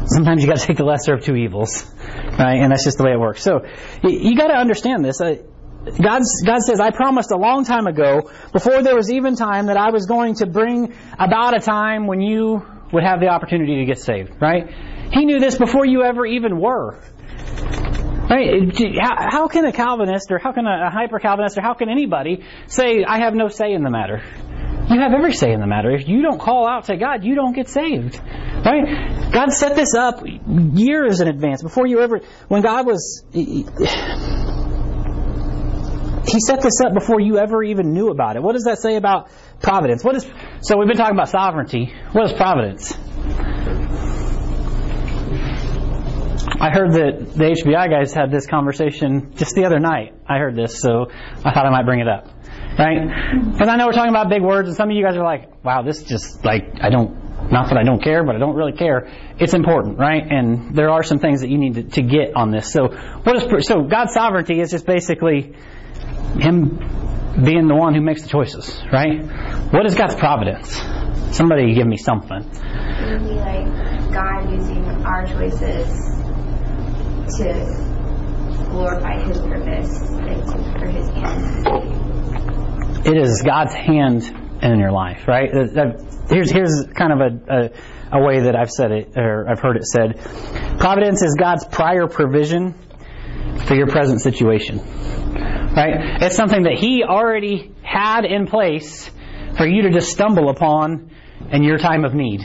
sometimes 0.06 0.44
you 0.44 0.50
got 0.50 0.60
to 0.60 0.68
take 0.68 0.76
the 0.76 0.84
lesser 0.84 1.14
of 1.14 1.24
two 1.24 1.36
evils, 1.36 1.90
right? 2.38 2.58
And 2.58 2.72
that's 2.72 2.84
just 2.84 2.98
the 2.98 3.06
way 3.06 3.14
it 3.14 3.20
works. 3.20 3.42
So 3.42 3.66
you, 4.04 4.32
you 4.32 4.36
got 4.36 4.48
to 4.48 4.56
understand 4.56 5.06
this. 5.06 5.22
Uh, 5.22 5.36
God's, 5.86 6.44
God 6.46 6.60
says, 6.62 6.80
I 6.80 6.92
promised 6.92 7.32
a 7.32 7.38
long 7.38 7.66
time 7.66 7.88
ago, 7.88 8.30
before 8.52 8.82
there 8.84 8.96
was 8.96 9.12
even 9.12 9.36
time, 9.36 9.68
that 9.68 9.78
I 9.78 9.92
was 9.92 10.06
going 10.06 10.36
to 10.36 10.46
bring 10.46 10.94
about 11.20 11.56
a 11.56 11.60
time 11.60 12.08
when 12.08 12.22
you 12.22 12.66
would 12.92 13.04
have 13.04 13.20
the 13.20 13.28
opportunity 13.28 13.80
to 13.80 13.86
get 13.86 14.00
saved, 14.00 14.32
right? 14.40 14.70
He 15.12 15.26
knew 15.26 15.40
this 15.40 15.58
before 15.58 15.86
you 15.86 16.04
ever 16.04 16.26
even 16.26 16.60
were. 16.60 17.00
Right? 18.30 18.72
How, 19.02 19.48
can 19.48 19.66
a 19.66 19.74
Calvinist 19.74 20.32
or 20.32 20.40
how 20.40 20.54
can 20.54 20.66
a, 20.66 20.88
a 20.88 20.90
hyper 20.90 21.20
Calvinist 21.20 21.58
or 21.58 21.62
how 21.62 21.74
can 21.74 21.90
anybody 21.90 22.46
say, 22.68 23.04
I 23.04 23.20
have 23.20 23.34
no 23.34 23.50
say 23.50 23.74
in 23.74 23.84
the 23.84 23.90
matter? 23.90 24.24
You 24.90 25.00
have 25.00 25.14
every 25.14 25.34
say 25.34 25.52
in 25.52 25.60
the 25.60 25.68
matter. 25.68 25.92
If 25.92 26.08
you 26.08 26.22
don't 26.22 26.40
call 26.40 26.68
out 26.68 26.86
to 26.86 26.98
God, 26.98 27.24
you 27.24 27.36
don't 27.36 27.54
get 27.54 27.68
saved. 27.70 28.20
Right? 28.66 29.32
God 29.32 29.52
set 29.52 29.76
this 29.76 29.94
up 29.94 30.24
years 30.26 31.20
in 31.20 31.28
advance 31.28 31.62
before 31.62 31.86
you 31.88 32.00
ever, 32.00 32.22
when 32.48 32.62
God 32.62 32.86
was, 32.86 33.24
He 36.34 36.40
set 36.40 36.62
this 36.62 36.82
up 36.84 36.96
before 36.96 37.22
you 37.22 37.38
ever 37.38 37.62
even 37.62 37.94
knew 37.94 38.10
about 38.10 38.36
it. 38.36 38.42
What 38.42 38.54
does 38.54 38.64
that 38.64 38.80
say 38.80 38.96
about 38.96 39.30
providence? 39.62 40.04
What 40.04 40.16
is, 40.16 40.26
so 40.62 40.80
we've 40.80 40.88
been 40.88 40.98
talking 40.98 41.16
about 41.16 41.30
sovereignty. 41.30 41.94
What 42.12 42.26
is 42.26 42.34
providence? 42.34 42.92
I 46.60 46.72
heard 46.72 46.94
that 46.94 47.34
the 47.36 47.44
HBI 47.44 47.88
guys 47.88 48.14
had 48.14 48.32
this 48.32 48.48
conversation 48.48 49.36
just 49.36 49.54
the 49.54 49.66
other 49.66 49.80
night. 49.80 50.16
I 50.28 50.40
heard 50.40 50.56
this, 50.56 50.80
so 50.80 51.06
I 51.46 51.54
thought 51.54 51.68
I 51.68 51.70
might 51.70 51.86
bring 51.86 52.00
it 52.00 52.08
up. 52.08 52.28
Right? 52.80 53.52
Because 53.52 53.68
I 53.68 53.76
know 53.76 53.86
we're 53.86 53.94
talking 53.94 54.10
about 54.10 54.30
big 54.30 54.42
words, 54.42 54.68
and 54.68 54.76
some 54.76 54.90
of 54.90 54.96
you 54.96 55.04
guys 55.04 55.16
are 55.16 55.24
like, 55.24 55.64
wow, 55.64 55.84
this 55.84 56.02
just, 56.02 56.44
like, 56.44 56.80
I 56.82 56.90
don't, 56.90 57.52
not 57.52 57.70
that 57.70 57.78
I 57.78 57.84
don't 57.84 58.02
care, 58.02 58.24
but 58.24 58.36
I 58.36 58.40
don't 58.40 58.56
really 58.56 58.72
care. 58.72 59.08
It's 59.38 59.54
important, 59.54 60.00
right? 60.00 60.24
And 60.28 60.76
there 60.76 60.90
are 60.90 61.04
some 61.04 61.20
things 61.20 61.42
that 61.42 61.50
you 61.50 61.60
need 61.60 61.76
to, 61.76 61.84
to 61.84 62.02
get 62.02 62.36
on 62.36 62.50
this. 62.50 62.72
So, 62.72 62.88
what 62.88 63.36
is, 63.36 63.68
so 63.68 63.84
God's 63.84 64.14
sovereignty 64.14 64.60
is 64.60 64.72
just 64.72 64.88
basically 64.88 65.54
Him 66.40 66.78
being 67.44 67.68
the 67.68 67.76
one 67.76 67.94
who 67.96 68.02
makes 68.02 68.22
the 68.24 68.30
choices, 68.30 68.82
right? 68.92 69.24
What 69.72 69.86
is 69.86 69.96
God's 69.96 70.16
providence? 70.16 70.80
Somebody 71.36 71.74
give 71.74 71.88
me 71.88 71.98
something. 71.98 72.38
It 72.38 73.10
would 73.12 73.24
be 73.24 73.36
like 73.36 73.66
God 74.14 74.52
using 74.52 74.86
our 75.04 75.26
choices 75.26 75.88
to 77.38 78.68
glorify 78.70 79.20
His 79.26 79.40
purpose 79.40 80.14
it's 80.28 80.52
for 80.54 80.88
his 80.88 81.08
hand. 81.10 83.08
it 83.08 83.18
is 83.18 83.42
God's 83.42 83.74
hand 83.74 84.24
in 84.62 84.80
your 84.80 84.92
life, 84.92 85.28
right? 85.28 85.50
Here's 86.30 86.52
here's 86.52 86.86
kind 86.96 87.14
of 87.14 87.20
a, 87.20 87.54
a 87.54 88.20
a 88.20 88.24
way 88.24 88.42
that 88.42 88.56
I've 88.56 88.70
said 88.70 88.92
it 88.92 89.18
or 89.18 89.50
I've 89.50 89.60
heard 89.60 89.76
it 89.76 89.86
said. 89.86 90.20
Providence 90.80 91.24
is 91.24 91.36
God's 91.36 91.66
prior 91.66 92.08
provision 92.08 92.76
for 93.66 93.76
your 93.76 93.88
present 93.88 94.22
situation. 94.22 94.80
Right? 95.76 96.22
It's 96.22 96.36
something 96.36 96.64
that 96.64 96.74
He 96.74 97.04
already 97.04 97.74
had 97.82 98.26
in 98.26 98.48
place 98.48 99.10
for 99.58 99.68
you 99.68 99.84
to 99.84 99.92
just 99.92 100.12
stumble 100.12 100.50
upon 100.50 101.12
in 101.52 101.64
your 101.64 101.78
time 101.78 102.06
of 102.06 102.14
need. 102.14 102.42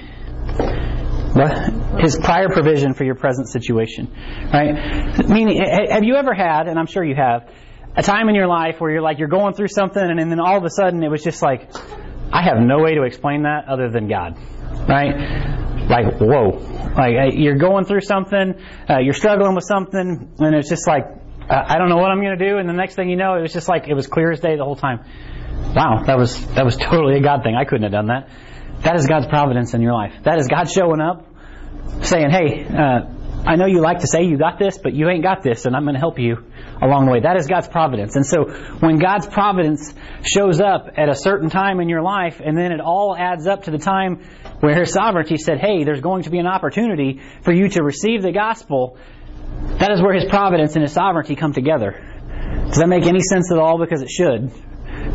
His 2.00 2.16
prior 2.16 2.48
provision 2.48 2.94
for 2.94 3.04
your 3.04 3.14
present 3.14 3.48
situation. 3.48 4.10
Right? 4.52 5.28
Meaning, 5.28 5.62
have 5.90 6.04
you 6.04 6.16
ever 6.16 6.34
had, 6.34 6.68
and 6.68 6.78
I'm 6.78 6.86
sure 6.86 7.04
you 7.04 7.14
have, 7.14 7.50
a 7.96 8.02
time 8.02 8.28
in 8.28 8.34
your 8.34 8.46
life 8.46 8.76
where 8.80 8.90
you're 8.90 9.02
like, 9.02 9.18
you're 9.18 9.28
going 9.28 9.54
through 9.54 9.68
something 9.68 10.02
and 10.02 10.30
then 10.30 10.40
all 10.40 10.56
of 10.56 10.64
a 10.64 10.70
sudden 10.70 11.02
it 11.02 11.10
was 11.10 11.22
just 11.22 11.42
like, 11.42 11.70
I 12.32 12.42
have 12.42 12.58
no 12.58 12.78
way 12.82 12.94
to 12.94 13.02
explain 13.02 13.42
that 13.42 13.66
other 13.68 13.90
than 13.90 14.08
God. 14.08 14.38
Right? 14.88 15.88
Like, 15.88 16.20
whoa. 16.20 16.60
Like, 16.96 17.34
you're 17.34 17.56
going 17.56 17.84
through 17.84 18.02
something, 18.02 18.54
uh, 18.88 18.98
you're 18.98 19.14
struggling 19.14 19.54
with 19.54 19.64
something, 19.64 20.32
and 20.38 20.54
it's 20.54 20.68
just 20.68 20.86
like, 20.86 21.04
uh, 21.48 21.64
I 21.66 21.78
don't 21.78 21.88
know 21.88 21.96
what 21.96 22.10
I'm 22.10 22.20
going 22.20 22.38
to 22.38 22.48
do, 22.48 22.58
and 22.58 22.68
the 22.68 22.74
next 22.74 22.94
thing 22.94 23.08
you 23.08 23.16
know, 23.16 23.34
it 23.34 23.42
was 23.42 23.52
just 23.52 23.68
like, 23.68 23.88
it 23.88 23.94
was 23.94 24.06
clear 24.06 24.30
as 24.30 24.40
day 24.40 24.56
the 24.56 24.64
whole 24.64 24.76
time. 24.76 25.00
Wow, 25.74 26.02
that 26.06 26.18
was, 26.18 26.44
that 26.54 26.64
was 26.64 26.76
totally 26.76 27.16
a 27.16 27.22
God 27.22 27.42
thing. 27.42 27.54
I 27.54 27.64
couldn't 27.64 27.84
have 27.84 27.92
done 27.92 28.06
that. 28.06 28.28
That 28.82 28.96
is 28.96 29.06
God's 29.06 29.26
providence 29.26 29.74
in 29.74 29.82
your 29.82 29.92
life. 29.92 30.12
That 30.24 30.38
is 30.38 30.48
God 30.48 30.70
showing 30.70 31.00
up, 31.00 31.26
saying, 32.02 32.30
hey, 32.30 32.64
uh, 32.64 33.14
I 33.46 33.56
know 33.56 33.66
you 33.66 33.80
like 33.80 34.00
to 34.00 34.06
say 34.06 34.24
you 34.24 34.36
got 34.36 34.58
this, 34.58 34.78
but 34.78 34.92
you 34.94 35.08
ain't 35.08 35.22
got 35.22 35.42
this, 35.42 35.64
and 35.64 35.74
I'm 35.74 35.84
going 35.84 35.94
to 35.94 36.00
help 36.00 36.18
you 36.18 36.44
along 36.82 37.06
the 37.06 37.12
way. 37.12 37.20
That 37.20 37.36
is 37.36 37.46
God's 37.46 37.68
providence. 37.68 38.14
And 38.14 38.26
so 38.26 38.44
when 38.80 38.98
God's 38.98 39.26
providence 39.26 39.94
shows 40.22 40.60
up 40.60 40.88
at 40.96 41.08
a 41.08 41.14
certain 41.14 41.48
time 41.48 41.80
in 41.80 41.88
your 41.88 42.02
life, 42.02 42.40
and 42.44 42.56
then 42.56 42.72
it 42.72 42.80
all 42.80 43.16
adds 43.16 43.46
up 43.46 43.64
to 43.64 43.70
the 43.70 43.78
time 43.78 44.22
where 44.60 44.78
His 44.78 44.92
sovereignty 44.92 45.36
said, 45.38 45.58
hey, 45.60 45.84
there's 45.84 46.00
going 46.00 46.24
to 46.24 46.30
be 46.30 46.38
an 46.38 46.46
opportunity 46.46 47.20
for 47.42 47.52
you 47.52 47.68
to 47.70 47.82
receive 47.82 48.22
the 48.22 48.32
gospel, 48.32 48.98
that 49.78 49.92
is 49.92 50.02
where 50.02 50.14
His 50.14 50.24
providence 50.24 50.74
and 50.74 50.82
His 50.82 50.92
sovereignty 50.92 51.36
come 51.36 51.52
together. 51.52 52.04
Does 52.68 52.78
that 52.78 52.88
make 52.88 53.06
any 53.06 53.20
sense 53.20 53.52
at 53.52 53.58
all? 53.58 53.78
Because 53.78 54.02
it 54.02 54.10
should. 54.10 54.50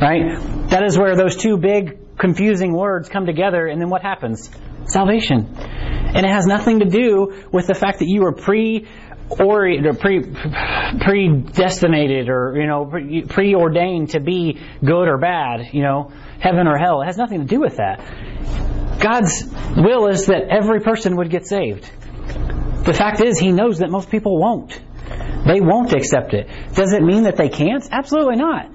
Right? 0.02 0.38
That 0.70 0.84
is 0.84 0.98
where 0.98 1.16
those 1.16 1.36
two 1.36 1.58
big 1.58 2.18
confusing 2.18 2.74
words 2.74 3.10
come 3.10 3.26
together, 3.26 3.68
and 3.68 3.82
then 3.82 3.90
what 3.90 4.02
happens? 4.02 4.50
Salvation. 4.86 5.56
And 5.58 6.26
it 6.26 6.32
has 6.32 6.46
nothing 6.46 6.80
to 6.80 6.86
do 6.86 7.44
with 7.52 7.68
the 7.68 7.74
fact 7.74 8.00
that 8.00 8.08
you 8.08 8.22
were 8.22 8.34
pre 8.34 8.88
or 9.30 9.68
pre 10.00 10.22
predestinated 10.22 12.30
or 12.30 12.56
you 12.60 12.68
know 12.68 12.92
preordained 13.30 14.12
to 14.12 14.20
be 14.20 14.60
good 14.84 15.08
or 15.08 15.18
bad, 15.18 15.74
you 15.74 15.82
know, 15.82 16.12
heaven 16.40 16.68
or 16.68 16.78
hell. 16.78 17.02
It 17.02 17.06
has 17.06 17.18
nothing 17.18 17.40
to 17.40 17.46
do 17.46 17.60
with 17.60 17.78
that. 17.78 18.00
God's 19.00 19.46
will 19.76 20.08
is 20.08 20.28
that 20.28 20.44
every 20.50 20.82
person 20.82 21.18
would 21.18 21.30
get 21.30 21.48
saved. 21.48 21.90
The 22.86 22.94
fact 22.94 23.22
is, 23.22 23.40
He 23.40 23.52
knows 23.52 23.80
that 23.80 23.90
most 23.90 24.10
people 24.10 24.38
won't. 24.40 24.80
They 25.46 25.60
won't 25.62 25.94
accept 25.94 26.34
it. 26.34 26.48
Does 26.74 26.94
it 26.94 27.02
mean 27.02 27.24
that 27.24 27.36
they 27.36 27.50
can't? 27.50 27.86
Absolutely 27.92 28.38
not. 28.38 28.70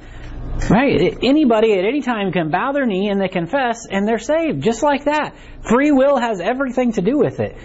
Right? 0.68 1.16
Anybody 1.22 1.72
at 1.78 1.84
any 1.84 2.02
time 2.02 2.32
can 2.32 2.50
bow 2.50 2.72
their 2.72 2.84
knee 2.84 3.08
and 3.08 3.20
they 3.20 3.28
confess 3.28 3.86
and 3.86 4.06
they're 4.06 4.18
saved, 4.18 4.62
just 4.62 4.82
like 4.82 5.04
that. 5.04 5.36
Free 5.62 5.92
will 5.92 6.18
has 6.18 6.40
everything 6.40 6.92
to 6.92 7.02
do 7.02 7.16
with 7.18 7.40
it. 7.40 7.56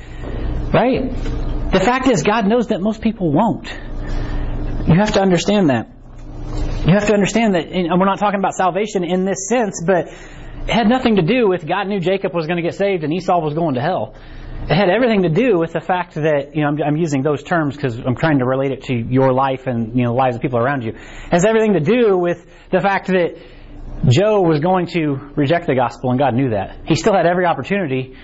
Right? 0.73 1.11
The 1.71 1.81
fact 1.83 2.07
is, 2.07 2.23
God 2.23 2.47
knows 2.47 2.67
that 2.67 2.81
most 2.81 3.01
people 3.01 3.31
won't. 3.31 3.67
You 3.67 4.95
have 4.95 5.13
to 5.13 5.21
understand 5.21 5.69
that. 5.69 5.89
You 6.85 6.93
have 6.93 7.07
to 7.07 7.13
understand 7.13 7.55
that, 7.55 7.67
and 7.67 7.87
we're 7.97 8.05
not 8.05 8.19
talking 8.19 8.39
about 8.39 8.53
salvation 8.53 9.03
in 9.03 9.25
this 9.25 9.47
sense, 9.47 9.81
but 9.85 10.07
it 10.07 10.69
had 10.69 10.87
nothing 10.87 11.15
to 11.15 11.21
do 11.21 11.47
with 11.47 11.65
God 11.65 11.87
knew 11.87 11.99
Jacob 11.99 12.33
was 12.33 12.45
going 12.45 12.57
to 12.57 12.63
get 12.63 12.75
saved 12.75 13.03
and 13.03 13.11
Esau 13.11 13.39
was 13.39 13.53
going 13.53 13.75
to 13.75 13.81
hell. 13.81 14.15
It 14.69 14.75
had 14.75 14.89
everything 14.89 15.23
to 15.23 15.29
do 15.29 15.59
with 15.59 15.73
the 15.73 15.81
fact 15.81 16.15
that, 16.15 16.55
you 16.55 16.61
know, 16.61 16.69
I'm, 16.69 16.81
I'm 16.81 16.97
using 16.97 17.21
those 17.21 17.43
terms 17.43 17.75
because 17.75 17.97
I'm 17.99 18.15
trying 18.15 18.39
to 18.39 18.45
relate 18.45 18.71
it 18.71 18.83
to 18.85 18.95
your 18.95 19.33
life 19.33 19.67
and, 19.67 19.93
you 19.93 20.03
know, 20.03 20.11
the 20.11 20.17
lives 20.17 20.37
of 20.37 20.41
people 20.41 20.57
around 20.57 20.83
you. 20.83 20.91
It 20.91 21.31
has 21.31 21.43
everything 21.43 21.73
to 21.73 21.81
do 21.81 22.17
with 22.17 22.45
the 22.71 22.79
fact 22.79 23.07
that 23.07 23.35
Joe 24.07 24.41
was 24.41 24.61
going 24.61 24.87
to 24.87 25.15
reject 25.35 25.67
the 25.67 25.75
gospel 25.75 26.11
and 26.11 26.19
God 26.19 26.33
knew 26.33 26.51
that. 26.51 26.79
He 26.85 26.95
still 26.95 27.13
had 27.13 27.25
every 27.25 27.45
opportunity, 27.45 28.15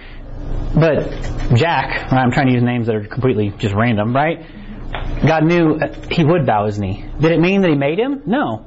but 0.74 1.10
Jack, 1.56 2.12
I'm 2.12 2.32
trying 2.32 2.48
to 2.48 2.54
use 2.54 2.64
names 2.64 2.88
that 2.88 2.96
are 2.96 3.06
completely 3.06 3.50
just 3.58 3.76
random, 3.76 4.16
right? 4.16 4.40
God 5.28 5.44
knew 5.44 5.76
uh, 5.76 5.94
he 6.10 6.24
would 6.24 6.46
bow 6.46 6.66
his 6.68 6.80
knee. 6.80 7.06
Did 7.20 7.34
it 7.34 7.40
mean 7.40 7.62
that 7.62 7.70
he 7.70 7.76
made 7.76 8.00
him? 8.00 8.24
No. 8.26 8.66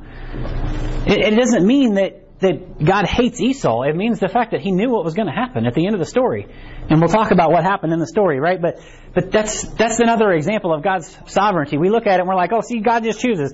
It, 1.06 1.32
it 1.32 1.36
doesn't 1.36 1.66
mean 1.66 1.94
that 1.94 2.31
that 2.42 2.84
God 2.84 3.06
hates 3.06 3.40
Esau. 3.40 3.82
It 3.82 3.96
means 3.96 4.20
the 4.20 4.28
fact 4.28 4.52
that 4.52 4.60
he 4.60 4.70
knew 4.70 4.90
what 4.90 5.04
was 5.04 5.14
going 5.14 5.26
to 5.26 5.32
happen 5.32 5.66
at 5.66 5.74
the 5.74 5.86
end 5.86 5.94
of 5.94 6.00
the 6.00 6.06
story. 6.06 6.46
And 6.88 7.00
we'll 7.00 7.08
talk 7.08 7.30
about 7.30 7.50
what 7.50 7.64
happened 7.64 7.92
in 7.92 7.98
the 7.98 8.06
story, 8.06 8.38
right? 8.38 8.60
But 8.60 8.80
but 9.14 9.30
that's 9.30 9.62
that's 9.74 9.98
another 9.98 10.30
example 10.32 10.72
of 10.72 10.82
God's 10.82 11.16
sovereignty. 11.26 11.78
We 11.78 11.90
look 11.90 12.06
at 12.06 12.14
it 12.14 12.20
and 12.20 12.28
we're 12.28 12.36
like, 12.36 12.52
oh, 12.52 12.60
see, 12.60 12.80
God 12.80 13.04
just 13.04 13.20
chooses. 13.20 13.52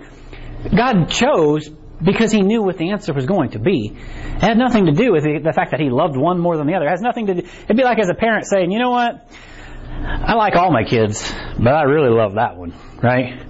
God 0.77 1.11
chose 1.11 1.71
because 2.03 2.33
he 2.33 2.43
knew 2.43 2.63
what 2.63 2.79
the 2.79 2.91
answer 2.91 3.13
was 3.13 3.27
going 3.27 3.51
to 3.51 3.59
be. 3.59 3.97
It 3.97 4.43
had 4.43 4.59
nothing 4.59 4.87
to 4.87 4.93
do 4.93 5.13
with 5.13 5.25
the, 5.25 5.41
the 5.43 5.53
fact 5.53 5.73
that 5.73 5.81
he 5.81 5.91
loved 5.91 6.17
one 6.17 6.39
more 6.39 6.57
than 6.57 6.67
the 6.67 6.75
other. 6.75 6.87
It 6.87 6.91
has 6.91 7.01
nothing 7.01 7.27
to 7.27 7.35
do. 7.35 7.41
It'd 7.65 7.77
be 7.77 7.85
like 7.85 7.99
as 7.99 8.09
a 8.09 8.15
parent 8.15 8.47
saying, 8.47 8.71
you 8.71 8.79
know 8.79 8.91
what? 8.91 9.27
I 10.01 10.35
like 10.35 10.55
all 10.55 10.71
my 10.71 10.85
kids, 10.85 11.33
but 11.59 11.75
I 11.75 11.83
really 11.83 12.11
love 12.11 12.35
that 12.35 12.57
one, 12.57 12.73
right? 13.03 13.41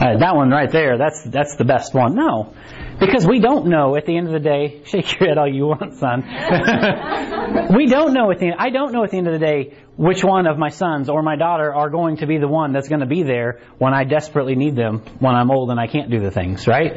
Uh, 0.00 0.18
that 0.18 0.34
one 0.34 0.50
right 0.50 0.70
there, 0.70 0.96
that's 0.96 1.22
that's 1.24 1.56
the 1.56 1.64
best 1.64 1.92
one. 1.92 2.14
No, 2.14 2.54
because 2.98 3.26
we 3.26 3.40
don't 3.40 3.66
know 3.66 3.96
at 3.96 4.06
the 4.06 4.16
end 4.16 4.26
of 4.26 4.32
the 4.32 4.40
day. 4.40 4.82
Shake 4.86 5.18
your 5.18 5.28
head 5.28 5.38
all 5.38 5.48
you 5.48 5.66
want, 5.66 5.94
son. 5.94 6.22
we 7.76 7.86
don't 7.86 8.12
know 8.12 8.30
at 8.30 8.38
the 8.38 8.46
end, 8.46 8.56
I 8.58 8.70
don't 8.70 8.92
know 8.92 9.04
at 9.04 9.10
the 9.10 9.18
end 9.18 9.26
of 9.26 9.32
the 9.32 9.44
day 9.44 9.76
which 9.96 10.22
one 10.22 10.46
of 10.46 10.58
my 10.58 10.68
sons 10.68 11.08
or 11.08 11.22
my 11.22 11.36
daughter 11.36 11.74
are 11.74 11.90
going 11.90 12.18
to 12.18 12.26
be 12.26 12.38
the 12.38 12.46
one 12.46 12.72
that's 12.72 12.88
going 12.88 13.00
to 13.00 13.06
be 13.06 13.24
there 13.24 13.60
when 13.78 13.94
I 13.94 14.04
desperately 14.04 14.54
need 14.54 14.76
them 14.76 15.00
when 15.18 15.34
I'm 15.34 15.50
old 15.50 15.70
and 15.70 15.80
I 15.80 15.88
can't 15.88 16.10
do 16.10 16.20
the 16.20 16.30
things, 16.30 16.66
right? 16.68 16.92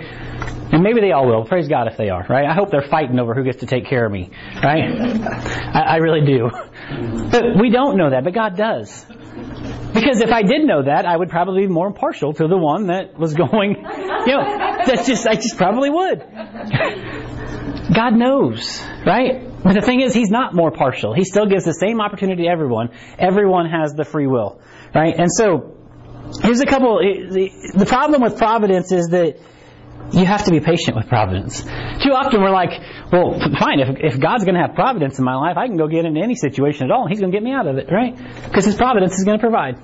And 0.71 0.83
maybe 0.83 1.01
they 1.01 1.11
all 1.11 1.27
will. 1.27 1.45
Praise 1.45 1.67
God 1.67 1.87
if 1.87 1.97
they 1.97 2.09
are, 2.09 2.25
right? 2.29 2.45
I 2.45 2.53
hope 2.53 2.69
they're 2.69 2.87
fighting 2.87 3.19
over 3.19 3.33
who 3.33 3.43
gets 3.43 3.59
to 3.59 3.65
take 3.65 3.87
care 3.87 4.05
of 4.05 4.11
me, 4.11 4.29
right? 4.63 4.83
I, 5.73 5.81
I 5.81 5.95
really 5.97 6.25
do. 6.25 6.49
But 7.31 7.59
we 7.59 7.71
don't 7.71 7.97
know 7.97 8.11
that, 8.11 8.23
but 8.23 8.33
God 8.33 8.55
does. 8.55 9.05
Because 9.93 10.21
if 10.21 10.31
I 10.31 10.41
did 10.41 10.65
know 10.65 10.83
that, 10.83 11.05
I 11.05 11.15
would 11.15 11.29
probably 11.29 11.67
be 11.67 11.71
more 11.71 11.87
impartial 11.87 12.33
to 12.33 12.47
the 12.47 12.57
one 12.57 12.87
that 12.87 13.17
was 13.17 13.33
going, 13.33 13.75
you 14.25 14.33
know, 14.33 14.43
that's 14.85 15.05
just, 15.07 15.27
I 15.27 15.35
just 15.35 15.57
probably 15.57 15.89
would. 15.89 16.19
God 17.93 18.13
knows, 18.13 18.81
right? 19.05 19.47
But 19.63 19.73
the 19.73 19.81
thing 19.81 20.01
is, 20.01 20.13
He's 20.13 20.31
not 20.31 20.53
more 20.53 20.71
partial. 20.71 21.13
He 21.13 21.25
still 21.25 21.45
gives 21.45 21.65
the 21.65 21.73
same 21.73 21.99
opportunity 21.99 22.43
to 22.43 22.49
everyone. 22.49 22.89
Everyone 23.19 23.69
has 23.69 23.93
the 23.93 24.05
free 24.05 24.27
will, 24.27 24.61
right? 24.95 25.15
And 25.17 25.31
so, 25.31 25.75
here's 26.41 26.61
a 26.61 26.65
couple, 26.65 26.99
the, 26.99 27.51
the 27.75 27.85
problem 27.85 28.21
with 28.21 28.37
providence 28.37 28.91
is 28.91 29.09
that 29.09 29.39
you 30.11 30.25
have 30.25 30.45
to 30.45 30.51
be 30.51 30.59
patient 30.59 30.95
with 30.97 31.07
providence. 31.07 31.61
Too 31.61 32.11
often 32.11 32.41
we're 32.41 32.51
like, 32.51 32.71
well, 33.11 33.39
fine, 33.59 33.79
if, 33.79 34.13
if 34.13 34.19
God's 34.19 34.43
going 34.43 34.55
to 34.55 34.61
have 34.61 34.75
providence 34.75 35.19
in 35.19 35.25
my 35.25 35.35
life, 35.35 35.57
I 35.57 35.67
can 35.67 35.77
go 35.77 35.87
get 35.87 36.05
into 36.05 36.21
any 36.21 36.35
situation 36.35 36.85
at 36.85 36.91
all, 36.91 37.03
and 37.03 37.09
He's 37.09 37.19
going 37.19 37.31
to 37.31 37.35
get 37.35 37.43
me 37.43 37.51
out 37.51 37.67
of 37.67 37.77
it, 37.77 37.89
right? 37.91 38.15
Because 38.43 38.65
His 38.65 38.75
providence 38.75 39.17
is 39.17 39.23
going 39.23 39.39
to 39.39 39.41
provide. 39.41 39.75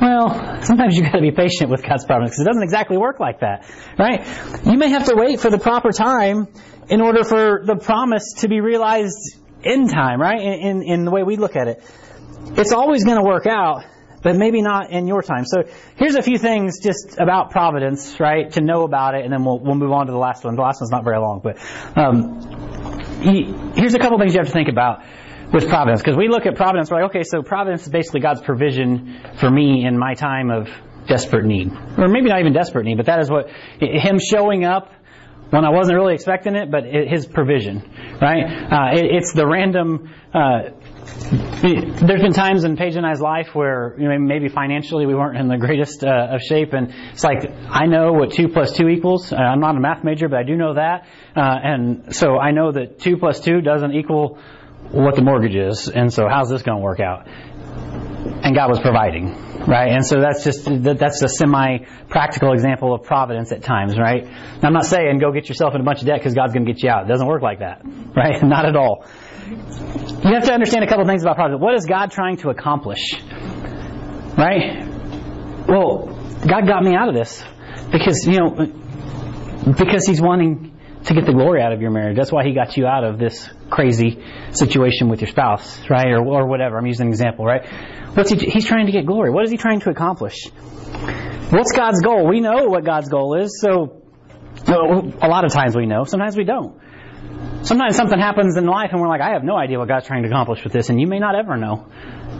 Well, 0.00 0.62
sometimes 0.62 0.96
you've 0.96 1.06
got 1.06 1.18
to 1.18 1.22
be 1.22 1.30
patient 1.30 1.70
with 1.70 1.82
God's 1.82 2.04
providence 2.04 2.32
because 2.32 2.40
it 2.40 2.48
doesn't 2.48 2.62
exactly 2.62 2.98
work 2.98 3.20
like 3.20 3.40
that, 3.40 3.70
right? 3.98 4.26
You 4.66 4.76
may 4.76 4.90
have 4.90 5.06
to 5.06 5.14
wait 5.14 5.40
for 5.40 5.50
the 5.50 5.58
proper 5.58 5.92
time 5.92 6.48
in 6.88 7.00
order 7.00 7.24
for 7.24 7.62
the 7.64 7.76
promise 7.76 8.34
to 8.38 8.48
be 8.48 8.60
realized 8.60 9.38
in 9.62 9.88
time, 9.88 10.20
right? 10.20 10.40
In, 10.40 10.52
in, 10.52 10.82
in 10.82 11.04
the 11.04 11.10
way 11.10 11.22
we 11.22 11.36
look 11.36 11.56
at 11.56 11.68
it. 11.68 11.82
It's 12.56 12.72
always 12.72 13.04
going 13.04 13.16
to 13.16 13.24
work 13.24 13.46
out, 13.46 13.84
but 14.24 14.34
maybe 14.34 14.62
not 14.62 14.90
in 14.90 15.06
your 15.06 15.22
time. 15.22 15.44
So 15.44 15.62
here's 15.96 16.16
a 16.16 16.22
few 16.22 16.38
things 16.38 16.80
just 16.82 17.16
about 17.20 17.50
providence, 17.50 18.18
right, 18.18 18.50
to 18.52 18.60
know 18.60 18.82
about 18.82 19.14
it, 19.14 19.22
and 19.22 19.32
then 19.32 19.44
we'll, 19.44 19.60
we'll 19.60 19.76
move 19.76 19.92
on 19.92 20.06
to 20.06 20.12
the 20.12 20.18
last 20.18 20.42
one. 20.44 20.56
The 20.56 20.62
last 20.62 20.80
one's 20.80 20.90
not 20.90 21.04
very 21.04 21.18
long, 21.18 21.40
but 21.44 21.58
um, 21.96 22.40
here's 23.76 23.94
a 23.94 23.98
couple 23.98 24.18
things 24.18 24.34
you 24.34 24.40
have 24.40 24.48
to 24.48 24.52
think 24.52 24.68
about 24.68 25.04
with 25.52 25.68
providence, 25.68 26.00
because 26.00 26.16
we 26.16 26.26
look 26.26 26.46
at 26.46 26.56
providence, 26.56 26.90
we're 26.90 27.02
like, 27.02 27.10
okay, 27.10 27.22
so 27.22 27.42
providence 27.42 27.82
is 27.82 27.90
basically 27.90 28.20
God's 28.20 28.40
provision 28.40 29.20
for 29.38 29.48
me 29.48 29.84
in 29.86 29.96
my 29.96 30.14
time 30.14 30.50
of 30.50 30.68
desperate 31.06 31.44
need, 31.44 31.70
or 31.98 32.08
maybe 32.08 32.30
not 32.30 32.40
even 32.40 32.54
desperate 32.54 32.86
need, 32.86 32.96
but 32.96 33.06
that 33.06 33.20
is 33.20 33.30
what 33.30 33.50
Him 33.78 34.18
showing 34.18 34.64
up 34.64 34.90
when 35.50 35.66
I 35.66 35.70
wasn't 35.70 35.96
really 35.96 36.14
expecting 36.14 36.56
it, 36.56 36.70
but 36.70 36.84
His 36.84 37.26
provision, 37.26 37.82
right? 38.20 38.42
Uh, 38.42 38.98
it, 38.98 39.04
it's 39.16 39.34
the 39.34 39.46
random. 39.46 40.10
Uh, 40.32 40.70
there's 41.04 42.22
been 42.22 42.32
times 42.32 42.64
in 42.64 42.76
Paige 42.76 42.96
and 42.96 43.06
I's 43.06 43.20
life 43.20 43.54
where 43.54 43.94
you 43.98 44.08
know, 44.08 44.18
maybe 44.18 44.48
financially 44.48 45.06
we 45.06 45.14
weren't 45.14 45.38
in 45.38 45.48
the 45.48 45.58
greatest 45.58 46.04
uh, 46.04 46.34
of 46.34 46.40
shape, 46.40 46.72
and 46.72 46.92
it's 47.12 47.24
like 47.24 47.50
I 47.68 47.86
know 47.86 48.12
what 48.12 48.32
two 48.32 48.48
plus 48.48 48.76
two 48.76 48.88
equals. 48.88 49.32
Uh, 49.32 49.36
I'm 49.36 49.60
not 49.60 49.76
a 49.76 49.80
math 49.80 50.04
major, 50.04 50.28
but 50.28 50.38
I 50.38 50.42
do 50.42 50.56
know 50.56 50.74
that, 50.74 51.06
uh, 51.36 51.40
and 51.40 52.14
so 52.14 52.38
I 52.38 52.52
know 52.52 52.72
that 52.72 52.98
two 53.00 53.16
plus 53.16 53.40
two 53.40 53.60
doesn't 53.60 53.92
equal 53.92 54.38
what 54.90 55.16
the 55.16 55.22
mortgage 55.22 55.56
is, 55.56 55.88
and 55.88 56.12
so 56.12 56.26
how's 56.28 56.50
this 56.50 56.62
going 56.62 56.78
to 56.78 56.84
work 56.84 57.00
out? 57.00 57.26
and 58.44 58.54
God 58.54 58.70
was 58.70 58.80
providing, 58.80 59.32
right? 59.66 59.90
And 59.90 60.04
so 60.04 60.20
that's 60.20 60.44
just 60.44 60.64
that's 60.66 61.22
a 61.22 61.28
semi-practical 61.28 62.52
example 62.52 62.94
of 62.94 63.02
providence 63.02 63.52
at 63.52 63.62
times, 63.62 63.98
right? 63.98 64.24
Now, 64.24 64.68
I'm 64.68 64.72
not 64.72 64.86
saying 64.86 65.18
go 65.18 65.32
get 65.32 65.48
yourself 65.48 65.74
in 65.74 65.80
a 65.80 65.84
bunch 65.84 66.00
of 66.00 66.06
debt 66.06 66.18
because 66.18 66.34
God's 66.34 66.52
going 66.52 66.66
to 66.66 66.72
get 66.72 66.82
you 66.82 66.90
out. 66.90 67.04
It 67.04 67.08
doesn't 67.08 67.26
work 67.26 67.42
like 67.42 67.60
that, 67.60 67.82
right? 68.14 68.42
Not 68.42 68.66
at 68.66 68.76
all. 68.76 69.06
You 69.46 70.34
have 70.34 70.44
to 70.44 70.52
understand 70.52 70.84
a 70.84 70.88
couple 70.88 71.04
things 71.04 71.22
about 71.22 71.36
providence. 71.36 71.60
What 71.60 71.74
is 71.74 71.84
God 71.86 72.10
trying 72.10 72.38
to 72.38 72.50
accomplish, 72.50 73.14
right? 74.38 74.86
Well, 75.68 76.06
God 76.46 76.66
got 76.66 76.82
me 76.82 76.94
out 76.94 77.08
of 77.08 77.14
this 77.14 77.44
because 77.92 78.26
you 78.26 78.38
know 78.38 79.72
because 79.76 80.06
He's 80.06 80.20
wanting 80.20 80.78
to 81.04 81.14
get 81.14 81.26
the 81.26 81.32
glory 81.32 81.60
out 81.60 81.72
of 81.72 81.82
your 81.82 81.90
marriage. 81.90 82.16
That's 82.16 82.32
why 82.32 82.44
He 82.44 82.54
got 82.54 82.76
you 82.76 82.86
out 82.86 83.04
of 83.04 83.18
this 83.18 83.48
crazy 83.70 84.22
situation 84.52 85.08
with 85.08 85.20
your 85.20 85.30
spouse, 85.30 85.80
right? 85.90 86.08
Or, 86.08 86.24
or 86.24 86.46
whatever. 86.46 86.78
I'm 86.78 86.86
using 86.86 87.06
an 87.06 87.12
example, 87.12 87.44
right? 87.44 87.66
What's 88.14 88.30
he, 88.30 88.38
he's 88.38 88.66
trying 88.66 88.86
to 88.86 88.92
get 88.92 89.04
glory. 89.04 89.30
What 89.30 89.44
is 89.44 89.50
he 89.50 89.56
trying 89.56 89.80
to 89.80 89.90
accomplish? 89.90 90.46
What's 91.50 91.72
God's 91.72 92.00
goal? 92.00 92.26
We 92.26 92.40
know 92.40 92.64
what 92.64 92.84
God's 92.84 93.08
goal 93.08 93.34
is, 93.40 93.60
so 93.60 94.02
a 94.66 95.28
lot 95.28 95.44
of 95.44 95.52
times 95.52 95.76
we 95.76 95.86
know, 95.86 96.04
sometimes 96.04 96.36
we 96.36 96.44
don't. 96.44 96.80
Sometimes 97.64 97.96
something 97.96 98.18
happens 98.18 98.58
in 98.58 98.66
life 98.66 98.90
and 98.92 99.00
we're 99.00 99.08
like, 99.08 99.22
I 99.22 99.30
have 99.30 99.42
no 99.42 99.56
idea 99.56 99.78
what 99.78 99.88
God's 99.88 100.06
trying 100.06 100.22
to 100.22 100.28
accomplish 100.28 100.62
with 100.64 100.72
this, 100.72 100.90
and 100.90 101.00
you 101.00 101.06
may 101.06 101.18
not 101.18 101.34
ever 101.34 101.56
know. 101.56 101.86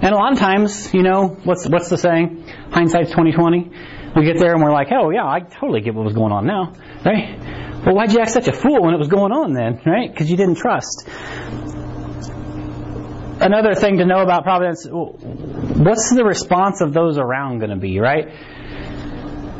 And 0.02 0.14
a 0.14 0.16
lot 0.16 0.32
of 0.32 0.38
times, 0.38 0.92
you 0.92 1.02
know, 1.02 1.28
what's 1.44 1.66
what's 1.66 1.88
the 1.88 1.96
saying? 1.96 2.44
Hindsight's 2.70 3.10
twenty 3.10 3.32
twenty. 3.32 3.70
We 4.14 4.24
get 4.24 4.38
there 4.38 4.52
and 4.52 4.62
we're 4.62 4.72
like, 4.72 4.88
oh 4.92 5.10
yeah, 5.10 5.24
I 5.24 5.40
totally 5.40 5.80
get 5.80 5.94
what 5.94 6.04
was 6.04 6.14
going 6.14 6.30
on 6.30 6.46
now, 6.46 6.74
right? 7.04 7.40
Well, 7.86 7.94
why'd 7.94 8.12
you 8.12 8.20
act 8.20 8.32
such 8.32 8.48
a 8.48 8.52
fool 8.52 8.82
when 8.82 8.92
it 8.94 8.98
was 8.98 9.08
going 9.08 9.32
on 9.32 9.54
then, 9.54 9.80
right? 9.86 10.10
Because 10.10 10.30
you 10.30 10.36
didn't 10.36 10.56
trust. 10.56 11.08
Another 13.40 13.74
thing 13.74 13.98
to 13.98 14.04
know 14.04 14.20
about 14.20 14.44
providence, 14.44 14.86
what's 14.88 16.14
the 16.14 16.24
response 16.24 16.80
of 16.80 16.92
those 16.92 17.18
around 17.18 17.58
going 17.58 17.70
to 17.70 17.76
be, 17.76 17.98
right? 17.98 18.28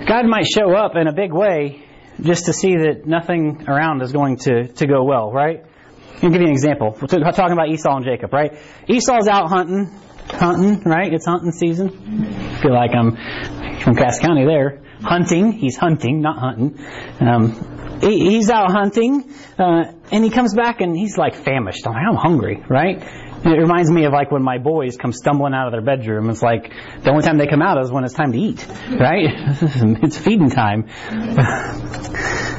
God 0.07 0.27
might 0.27 0.47
show 0.47 0.75
up 0.75 0.93
in 0.95 1.07
a 1.07 1.13
big 1.13 1.33
way 1.33 1.85
just 2.21 2.47
to 2.47 2.53
see 2.53 2.77
that 2.77 3.07
nothing 3.07 3.65
around 3.69 4.03
is 4.03 4.13
going 4.13 4.37
to, 4.39 4.69
to 4.69 4.87
go 4.87 5.05
well, 5.05 5.33
right? 5.33 5.65
I'll 6.23 6.31
give 6.31 6.41
you 6.41 6.47
an 6.47 6.53
example. 6.53 6.97
We're 7.01 7.07
talking 7.09 7.53
about 7.53 7.69
Esau 7.69 7.97
and 7.97 8.05
Jacob, 8.05 8.33
right? 8.33 8.57
Esau's 8.89 9.29
out 9.29 9.49
hunting, 9.49 9.87
hunting, 10.31 10.83
right? 10.85 11.13
It's 11.13 11.27
hunting 11.27 11.53
season. 11.53 11.89
I 12.31 12.61
feel 12.63 12.73
like 12.73 12.95
I'm 12.95 13.17
from 13.81 13.97
Cass 13.97 14.21
County 14.21 14.47
there. 14.47 14.83
Hunting. 15.03 15.53
He's 15.53 15.77
hunting, 15.77 16.21
not 16.23 16.39
hunting. 16.39 16.79
Um, 17.21 18.01
he, 18.01 18.31
he's 18.31 18.49
out 18.49 18.71
hunting, 18.71 19.35
uh, 19.59 19.93
and 20.11 20.25
he 20.25 20.31
comes 20.31 20.55
back 20.55 20.81
and 20.81 20.97
he's 20.97 21.19
like 21.19 21.35
famished. 21.35 21.87
I'm 21.87 21.93
like, 21.93 22.07
I'm 22.09 22.17
hungry, 22.17 22.65
right? 22.69 23.03
It 23.45 23.59
reminds 23.59 23.91
me 23.91 24.05
of 24.05 24.13
like 24.13 24.31
when 24.31 24.43
my 24.43 24.59
boys 24.59 24.97
come 24.97 25.13
stumbling 25.13 25.53
out 25.53 25.67
of 25.67 25.73
their 25.73 25.83
bedroom. 25.83 26.31
It's 26.31 26.41
like 26.43 26.73
the 27.03 27.11
only 27.11 27.23
time 27.23 27.37
they 27.37 27.47
come 27.47 27.61
out 27.61 27.79
is 27.83 27.91
when 27.91 28.05
it's 28.05 28.15
time 28.15 28.33
to 28.33 28.39
eat, 28.39 28.67
right? 28.89 29.29
it's 30.03 30.17
feeding 30.17 30.49
time. 30.49 30.89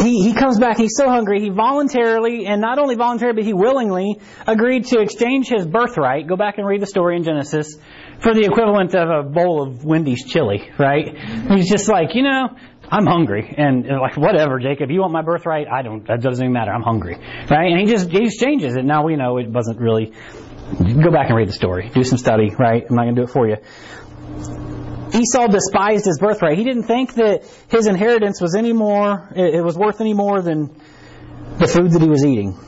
he, 0.00 0.22
he 0.24 0.34
comes 0.34 0.58
back, 0.58 0.76
he's 0.76 0.96
so 0.96 1.08
hungry, 1.08 1.40
he 1.40 1.50
voluntarily, 1.50 2.46
and 2.46 2.60
not 2.60 2.78
only 2.78 2.96
voluntarily, 2.96 3.36
but 3.36 3.44
he 3.44 3.52
willingly 3.52 4.20
agreed 4.46 4.86
to 4.86 5.00
exchange 5.00 5.48
his 5.48 5.66
birthright. 5.66 6.26
Go 6.26 6.36
back 6.36 6.58
and 6.58 6.66
read 6.66 6.82
the 6.82 6.86
story 6.86 7.16
in 7.16 7.22
Genesis 7.22 7.76
for 8.20 8.34
the 8.34 8.44
equivalent 8.44 8.94
of 8.94 9.08
a 9.08 9.22
bowl 9.28 9.62
of 9.62 9.84
Wendy's 9.84 10.24
chili, 10.24 10.70
right? 10.78 11.16
He's 11.50 11.68
just 11.68 11.88
like, 11.88 12.14
you 12.14 12.22
know, 12.22 12.56
I'm 12.90 13.06
hungry, 13.06 13.54
and 13.56 13.86
like 13.86 14.16
whatever, 14.16 14.58
Jacob, 14.58 14.90
you 14.90 15.00
want 15.00 15.12
my 15.12 15.22
birthright? 15.22 15.66
I 15.68 15.82
don't. 15.82 16.06
That 16.06 16.20
doesn't 16.20 16.44
even 16.44 16.52
matter. 16.52 16.72
I'm 16.72 16.82
hungry, 16.82 17.16
right? 17.50 17.72
And 17.72 17.80
he 17.80 17.86
just 17.86 18.10
he 18.10 18.24
exchanges 18.24 18.76
it. 18.76 18.84
Now 18.84 19.04
we 19.04 19.16
know 19.16 19.38
it 19.38 19.48
wasn't 19.48 19.80
really. 19.80 20.12
Go 20.78 21.10
back 21.10 21.28
and 21.28 21.36
read 21.36 21.48
the 21.48 21.52
story. 21.52 21.90
Do 21.94 22.04
some 22.04 22.18
study, 22.18 22.50
right? 22.58 22.84
I'm 22.88 22.96
not 22.96 23.04
going 23.04 23.14
to 23.16 23.20
do 23.22 23.28
it 23.28 23.30
for 23.30 23.46
you. 23.46 23.56
Esau 25.14 25.46
despised 25.46 26.06
his 26.06 26.18
birthright. 26.18 26.58
He 26.58 26.64
didn't 26.64 26.84
think 26.84 27.14
that 27.14 27.44
his 27.68 27.86
inheritance 27.86 28.40
was 28.40 28.54
any 28.56 28.72
more. 28.72 29.30
It 29.36 29.62
was 29.62 29.76
worth 29.78 30.00
any 30.00 30.14
more 30.14 30.40
than 30.42 30.74
the 31.58 31.68
food 31.68 31.92
that 31.92 32.02
he 32.02 32.08
was 32.08 32.24
eating. 32.24 32.58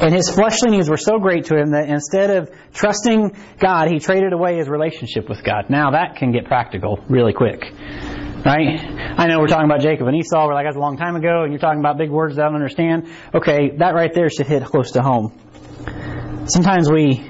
And 0.00 0.14
his 0.14 0.28
fleshly 0.28 0.70
needs 0.70 0.90
were 0.90 0.96
so 0.96 1.18
great 1.18 1.46
to 1.46 1.56
him 1.56 1.70
that 1.70 1.88
instead 1.88 2.30
of 2.30 2.50
trusting 2.72 3.36
God, 3.58 3.88
he 3.88 3.98
traded 3.98 4.32
away 4.32 4.58
his 4.58 4.68
relationship 4.68 5.28
with 5.28 5.42
God. 5.42 5.70
Now 5.70 5.92
that 5.92 6.16
can 6.16 6.32
get 6.32 6.44
practical 6.44 7.02
really 7.08 7.32
quick. 7.32 7.62
Right? 8.44 8.78
I 8.80 9.26
know 9.26 9.40
we're 9.40 9.48
talking 9.48 9.64
about 9.64 9.80
Jacob 9.80 10.06
and 10.06 10.16
Esau. 10.16 10.46
We're 10.46 10.54
like, 10.54 10.66
that's 10.66 10.76
a 10.76 10.80
long 10.80 10.96
time 10.96 11.16
ago, 11.16 11.42
and 11.42 11.52
you're 11.52 11.60
talking 11.60 11.80
about 11.80 11.98
big 11.98 12.10
words 12.10 12.36
that 12.36 12.42
I 12.42 12.46
don't 12.46 12.54
understand. 12.54 13.08
Okay, 13.34 13.70
that 13.76 13.94
right 13.94 14.12
there 14.14 14.30
should 14.30 14.46
hit 14.46 14.64
close 14.64 14.92
to 14.92 15.02
home. 15.02 15.32
Sometimes 16.46 16.90
we, 16.90 17.20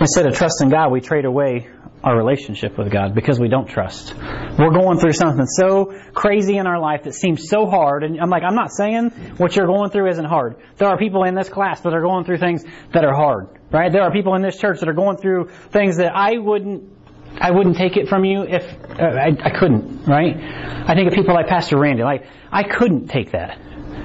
instead 0.00 0.26
of 0.26 0.34
trusting 0.36 0.68
God, 0.68 0.92
we 0.92 1.00
trade 1.00 1.24
away 1.24 1.68
our 2.04 2.16
relationship 2.16 2.76
with 2.76 2.92
God 2.92 3.14
because 3.14 3.40
we 3.40 3.48
don't 3.48 3.66
trust. 3.66 4.14
We're 4.14 4.70
going 4.70 4.98
through 4.98 5.12
something 5.12 5.46
so 5.46 5.98
crazy 6.12 6.58
in 6.58 6.66
our 6.66 6.78
life 6.78 7.04
that 7.04 7.14
seems 7.14 7.48
so 7.48 7.66
hard. 7.66 8.04
And 8.04 8.20
I'm 8.20 8.28
like, 8.28 8.42
I'm 8.42 8.54
not 8.54 8.72
saying 8.72 9.10
what 9.38 9.56
you're 9.56 9.66
going 9.66 9.90
through 9.90 10.10
isn't 10.10 10.24
hard. 10.26 10.56
There 10.76 10.88
are 10.88 10.98
people 10.98 11.24
in 11.24 11.34
this 11.34 11.48
class 11.48 11.80
that 11.80 11.94
are 11.94 12.02
going 12.02 12.24
through 12.26 12.36
things 12.38 12.62
that 12.92 13.04
are 13.04 13.14
hard, 13.14 13.48
right? 13.72 13.90
There 13.90 14.02
are 14.02 14.12
people 14.12 14.34
in 14.34 14.42
this 14.42 14.58
church 14.58 14.80
that 14.80 14.88
are 14.88 14.94
going 14.94 15.16
through 15.16 15.48
things 15.70 15.96
that 15.96 16.14
I 16.14 16.36
wouldn't 16.36 16.93
I 17.40 17.50
wouldn't 17.50 17.76
take 17.76 17.96
it 17.96 18.08
from 18.08 18.24
you 18.24 18.42
if 18.42 18.64
uh, 18.90 19.02
I, 19.02 19.36
I 19.42 19.50
couldn't, 19.50 20.06
right? 20.06 20.36
I 20.36 20.94
think 20.94 21.08
of 21.08 21.14
people 21.14 21.34
like 21.34 21.48
Pastor 21.48 21.78
Randy. 21.78 22.02
Like 22.02 22.26
I 22.50 22.62
couldn't 22.62 23.08
take 23.08 23.32
that. 23.32 23.58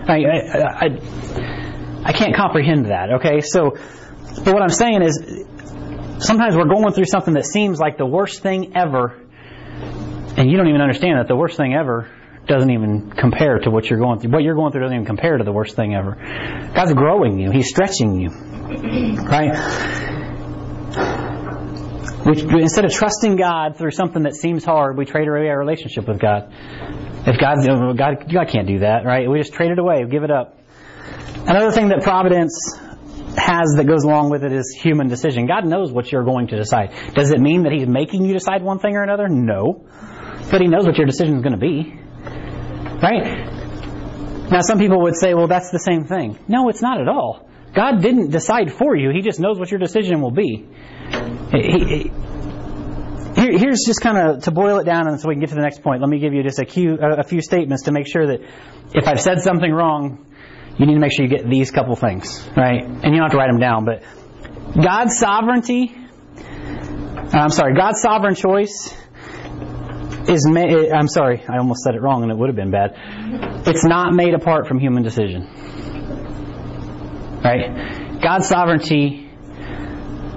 I, 0.07 0.23
I, 0.23 0.85
I, 0.85 2.03
I 2.05 2.13
can't 2.13 2.35
comprehend 2.35 2.87
that. 2.87 3.13
Okay, 3.15 3.41
so 3.41 3.77
but 4.43 4.53
what 4.53 4.61
I'm 4.61 4.69
saying 4.69 5.01
is 5.03 5.45
sometimes 6.19 6.55
we're 6.55 6.65
going 6.65 6.93
through 6.93 7.05
something 7.05 7.33
that 7.35 7.45
seems 7.45 7.79
like 7.79 7.97
the 7.97 8.05
worst 8.05 8.41
thing 8.41 8.75
ever, 8.75 9.19
and 10.37 10.49
you 10.49 10.57
don't 10.57 10.67
even 10.67 10.81
understand 10.81 11.19
that 11.19 11.27
the 11.27 11.35
worst 11.35 11.57
thing 11.57 11.73
ever 11.73 12.09
doesn't 12.47 12.71
even 12.71 13.11
compare 13.11 13.59
to 13.59 13.69
what 13.69 13.89
you're 13.89 13.99
going 13.99 14.19
through. 14.19 14.31
What 14.31 14.43
you're 14.43 14.55
going 14.55 14.71
through 14.71 14.81
doesn't 14.81 14.95
even 14.95 15.05
compare 15.05 15.37
to 15.37 15.43
the 15.43 15.51
worst 15.51 15.75
thing 15.75 15.93
ever. 15.93 16.17
God's 16.73 16.93
growing 16.93 17.39
you. 17.39 17.51
He's 17.51 17.69
stretching 17.69 18.19
you, 18.19 18.29
right? 18.29 20.17
We, 22.25 22.61
instead 22.61 22.85
of 22.85 22.91
trusting 22.91 23.35
God 23.35 23.77
through 23.77 23.91
something 23.91 24.23
that 24.23 24.35
seems 24.35 24.63
hard, 24.63 24.97
we 24.97 25.05
trade 25.05 25.27
away 25.27 25.47
our 25.49 25.57
relationship 25.57 26.07
with 26.07 26.19
God. 26.19 26.51
If 27.25 27.39
God, 27.39 27.57
God, 27.97 28.31
God 28.31 28.47
can't 28.47 28.67
do 28.67 28.79
that, 28.79 29.05
right? 29.05 29.29
We 29.29 29.39
just 29.39 29.53
trade 29.53 29.71
it 29.71 29.79
away, 29.79 30.05
give 30.09 30.23
it 30.23 30.31
up. 30.31 30.57
Another 31.35 31.71
thing 31.71 31.89
that 31.89 32.01
providence 32.03 32.53
has 33.37 33.75
that 33.77 33.85
goes 33.87 34.03
along 34.03 34.29
with 34.29 34.43
it 34.43 34.51
is 34.51 34.77
human 34.79 35.07
decision. 35.07 35.47
God 35.47 35.65
knows 35.65 35.91
what 35.91 36.11
you're 36.11 36.23
going 36.23 36.47
to 36.47 36.57
decide. 36.57 36.93
Does 37.13 37.31
it 37.31 37.39
mean 37.39 37.63
that 37.63 37.71
He's 37.71 37.87
making 37.87 38.25
you 38.25 38.33
decide 38.33 38.63
one 38.63 38.79
thing 38.79 38.95
or 38.95 39.03
another? 39.03 39.27
No. 39.27 39.85
But 40.51 40.61
He 40.61 40.67
knows 40.67 40.85
what 40.85 40.97
your 40.97 41.07
decision 41.07 41.37
is 41.37 41.41
going 41.41 41.53
to 41.53 41.59
be. 41.59 41.93
Right? 43.01 44.49
Now, 44.51 44.61
some 44.61 44.79
people 44.79 45.01
would 45.03 45.15
say, 45.15 45.33
well, 45.33 45.47
that's 45.47 45.69
the 45.71 45.79
same 45.79 46.05
thing. 46.05 46.39
No, 46.47 46.69
it's 46.69 46.81
not 46.81 46.99
at 46.99 47.07
all. 47.07 47.47
God 47.75 48.01
didn't 48.01 48.31
decide 48.31 48.73
for 48.73 48.95
you. 48.95 49.11
He 49.11 49.21
just 49.21 49.39
knows 49.39 49.59
what 49.59 49.69
your 49.69 49.79
decision 49.79 50.21
will 50.21 50.31
be. 50.31 50.67
He, 51.51 52.11
he, 53.35 53.57
here's 53.57 53.83
just 53.85 54.01
kind 54.01 54.17
of 54.17 54.43
to 54.43 54.51
boil 54.51 54.79
it 54.79 54.83
down, 54.85 55.07
and 55.07 55.19
so 55.19 55.29
we 55.29 55.35
can 55.35 55.41
get 55.41 55.49
to 55.49 55.55
the 55.55 55.61
next 55.61 55.81
point. 55.81 56.01
Let 56.01 56.09
me 56.09 56.19
give 56.19 56.33
you 56.33 56.43
just 56.43 56.59
a 56.59 56.65
few, 56.65 56.97
a 56.99 57.23
few 57.23 57.41
statements 57.41 57.83
to 57.83 57.91
make 57.91 58.07
sure 58.07 58.27
that 58.27 58.41
if 58.93 59.07
I've 59.07 59.21
said 59.21 59.41
something 59.41 59.71
wrong, 59.71 60.25
you 60.77 60.85
need 60.85 60.93
to 60.93 60.99
make 60.99 61.11
sure 61.11 61.25
you 61.25 61.31
get 61.31 61.49
these 61.49 61.71
couple 61.71 61.95
things 61.95 62.47
right, 62.55 62.83
and 62.83 63.03
you 63.03 63.11
don't 63.11 63.23
have 63.23 63.31
to 63.31 63.37
write 63.37 63.51
them 63.51 63.59
down. 63.59 63.85
But 63.85 64.03
God's 64.81 65.17
sovereignty, 65.17 65.95
uh, 66.37 67.37
I'm 67.37 67.51
sorry, 67.51 67.73
God's 67.75 68.01
sovereign 68.01 68.35
choice 68.35 68.93
is 70.27 70.47
made. 70.47 70.91
I'm 70.91 71.07
sorry, 71.07 71.43
I 71.47 71.57
almost 71.57 71.83
said 71.83 71.95
it 71.95 72.01
wrong, 72.01 72.23
and 72.23 72.31
it 72.31 72.37
would 72.37 72.49
have 72.49 72.55
been 72.55 72.71
bad. 72.71 72.93
It's 73.67 73.83
not 73.83 74.13
made 74.13 74.33
apart 74.33 74.67
from 74.67 74.79
human 74.79 75.03
decision. 75.03 75.47
Right? 77.43 78.19
God's 78.21 78.47
sovereignty 78.47 79.28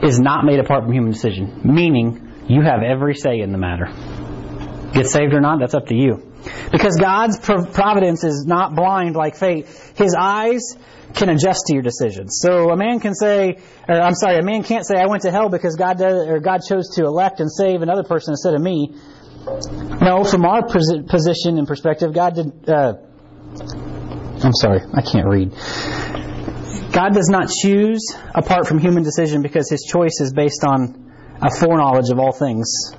is 0.02 0.18
not 0.18 0.44
made 0.44 0.58
apart 0.58 0.84
from 0.84 0.92
human 0.92 1.12
decision, 1.12 1.60
meaning 1.64 2.44
you 2.48 2.62
have 2.62 2.82
every 2.82 3.14
say 3.14 3.40
in 3.40 3.52
the 3.52 3.58
matter. 3.58 3.86
Get 4.92 5.06
saved 5.06 5.32
or 5.32 5.40
not, 5.40 5.60
that's 5.60 5.74
up 5.74 5.86
to 5.86 5.94
you. 5.94 6.32
Because 6.70 6.96
God's 6.96 7.38
providence 7.38 8.24
is 8.24 8.44
not 8.46 8.74
blind 8.74 9.14
like 9.14 9.36
fate. 9.36 9.66
His 9.94 10.14
eyes 10.18 10.76
can 11.14 11.28
adjust 11.28 11.66
to 11.66 11.74
your 11.74 11.82
decisions. 11.82 12.40
So 12.42 12.70
a 12.70 12.76
man 12.76 13.00
can 13.00 13.14
say, 13.14 13.58
or 13.88 14.00
I'm 14.00 14.14
sorry, 14.14 14.38
a 14.38 14.42
man 14.42 14.64
can't 14.64 14.86
say, 14.86 14.96
I 14.96 15.06
went 15.06 15.22
to 15.22 15.30
hell 15.30 15.48
because 15.48 15.76
God 15.76 15.98
does, 15.98 16.26
or 16.28 16.40
God 16.40 16.62
chose 16.68 16.96
to 16.96 17.04
elect 17.04 17.40
and 17.40 17.50
save 17.50 17.82
another 17.82 18.02
person 18.02 18.32
instead 18.32 18.54
of 18.54 18.60
me. 18.60 18.94
No, 20.00 20.24
from 20.24 20.44
our 20.44 20.62
position 20.62 21.58
and 21.58 21.66
perspective, 21.66 22.12
God 22.12 22.34
did, 22.34 22.68
uh, 22.68 22.94
I'm 24.42 24.54
sorry, 24.54 24.80
I 24.94 25.02
can't 25.02 25.26
read. 25.26 25.52
God 26.92 27.14
does 27.14 27.28
not 27.28 27.48
choose 27.48 28.14
apart 28.34 28.66
from 28.66 28.78
human 28.78 29.02
decision 29.02 29.42
because 29.42 29.70
his 29.70 29.82
choice 29.82 30.20
is 30.20 30.32
based 30.32 30.64
on 30.64 31.12
a 31.40 31.50
foreknowledge 31.50 32.10
of 32.10 32.18
all 32.18 32.32
things, 32.32 32.94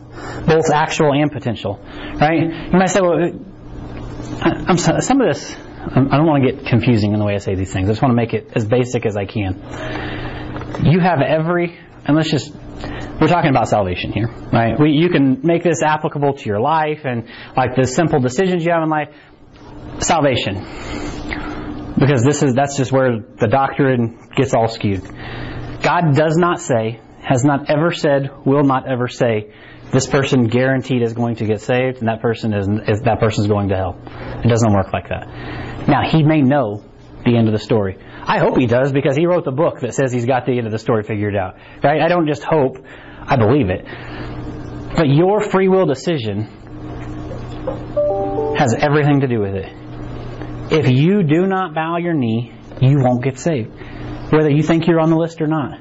both 0.46 0.70
actual 0.72 1.14
and 1.14 1.32
potential. 1.32 1.80
Right? 2.20 2.42
You 2.42 2.78
might 2.78 2.90
say, 2.90 3.02
well, 3.02 3.32
I'm 4.42 4.78
some 4.78 5.22
of 5.22 5.28
this, 5.28 5.56
I 5.56 6.18
don't 6.18 6.26
want 6.26 6.44
to 6.44 6.52
get 6.52 6.66
confusing 6.66 7.14
in 7.14 7.20
the 7.20 7.26
way 7.26 7.36
I 7.36 7.38
say 7.38 7.56
these 7.56 7.72
things. 7.72 7.88
I 7.88 7.92
just 7.92 8.02
want 8.02 8.12
to 8.12 8.16
make 8.16 8.34
it 8.34 8.52
as 8.56 8.66
basic 8.66 9.06
as 9.06 9.16
I 9.16 9.26
can. 9.26 9.56
you 10.86 11.00
have 11.00 11.22
every, 11.22 11.78
and 12.06 12.16
let's 12.16 12.32
just, 12.32 12.54
we're 13.22 13.28
talking 13.28 13.50
about 13.50 13.70
salvation 13.70 14.12
here, 14.12 14.28
right? 14.52 14.80
We, 14.80 14.92
you 14.92 15.10
can 15.10 15.42
make 15.44 15.64
this 15.64 15.82
applicable 15.84 16.34
to 16.34 16.46
your 16.46 16.60
life 16.60 17.02
and 17.06 17.30
like 17.56 17.76
the 17.76 17.86
simple 17.86 18.20
decisions 18.20 18.66
you 18.66 18.72
have 18.72 18.84
in 18.84 18.90
life. 18.90 19.10
Salvation. 20.00 20.66
Because 21.98 22.24
this 22.24 22.42
is, 22.42 22.56
that's 22.56 22.78
just 22.78 22.92
where 22.92 23.20
the 23.20 23.48
doctrine 23.48 24.30
gets 24.36 24.54
all 24.54 24.68
skewed. 24.68 25.04
God 25.82 26.16
does 26.16 26.38
not 26.38 26.60
say, 26.60 27.02
has 27.22 27.44
not 27.44 27.70
ever 27.70 27.92
said, 27.92 28.30
will 28.46 28.64
not 28.64 28.88
ever 28.90 29.08
say, 29.08 29.54
this 29.92 30.08
person 30.08 30.48
guaranteed 30.48 31.04
is 31.04 31.14
going 31.14 31.36
to 31.36 31.46
get 31.46 31.62
saved 31.62 32.00
and 32.00 32.08
that 32.08 32.22
person 32.22 32.54
is, 32.54 32.68
is 32.88 33.02
that 33.02 33.22
is 33.22 33.48
going 33.48 33.70
to 33.70 33.76
hell. 33.76 34.00
It 34.44 34.48
doesn't 34.48 34.74
work 34.74 34.92
like 34.92 35.10
that. 35.10 35.88
Now, 35.88 36.10
he 36.10 36.24
may 36.24 36.42
know 36.42 36.84
the 37.26 37.38
end 37.38 37.48
of 37.48 37.54
the 37.54 37.60
story. 37.60 37.98
I 38.26 38.40
hope 38.40 38.58
he 38.58 38.66
does 38.66 38.92
because 38.92 39.16
he 39.16 39.26
wrote 39.26 39.46
the 39.46 39.52
book 39.52 39.82
that 39.82 39.94
says 39.94 40.12
he's 40.12 40.26
got 40.26 40.46
the 40.46 40.58
end 40.58 40.66
of 40.66 40.72
the 40.72 40.80
story 40.80 41.04
figured 41.04 41.36
out. 41.36 41.58
Right? 41.84 42.02
I 42.02 42.08
don't 42.08 42.28
just 42.28 42.44
hope, 42.44 42.78
I 43.22 43.36
believe 43.36 43.70
it. 43.70 43.86
But 44.96 45.10
your 45.10 45.42
free 45.42 45.68
will 45.68 45.86
decision 45.86 46.44
has 48.58 48.74
everything 48.74 49.22
to 49.22 49.28
do 49.28 49.40
with 49.40 49.56
it. 49.56 49.83
If 50.74 50.90
you 50.90 51.22
do 51.22 51.46
not 51.46 51.76
bow 51.76 51.98
your 51.98 52.16
knee, 52.16 52.52
you 52.82 52.98
won't 53.00 53.24
get 53.24 53.38
saved. 53.38 53.72
Whether 54.32 54.50
you 54.50 54.64
think 54.64 54.88
you're 54.88 55.00
on 55.00 55.12
the 55.12 55.16
list 55.16 55.40
or 55.40 55.46
not. 55.46 55.80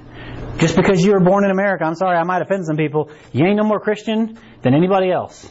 Just 0.58 0.76
because 0.76 1.02
you 1.02 1.12
were 1.12 1.20
born 1.20 1.44
in 1.44 1.50
America, 1.50 1.84
I'm 1.84 1.94
sorry, 1.94 2.18
I 2.18 2.24
might 2.24 2.42
offend 2.42 2.66
some 2.66 2.76
people, 2.76 3.10
you 3.32 3.46
ain't 3.46 3.56
no 3.56 3.64
more 3.64 3.80
Christian 3.80 4.38
than 4.60 4.74
anybody 4.74 5.10
else. 5.10 5.50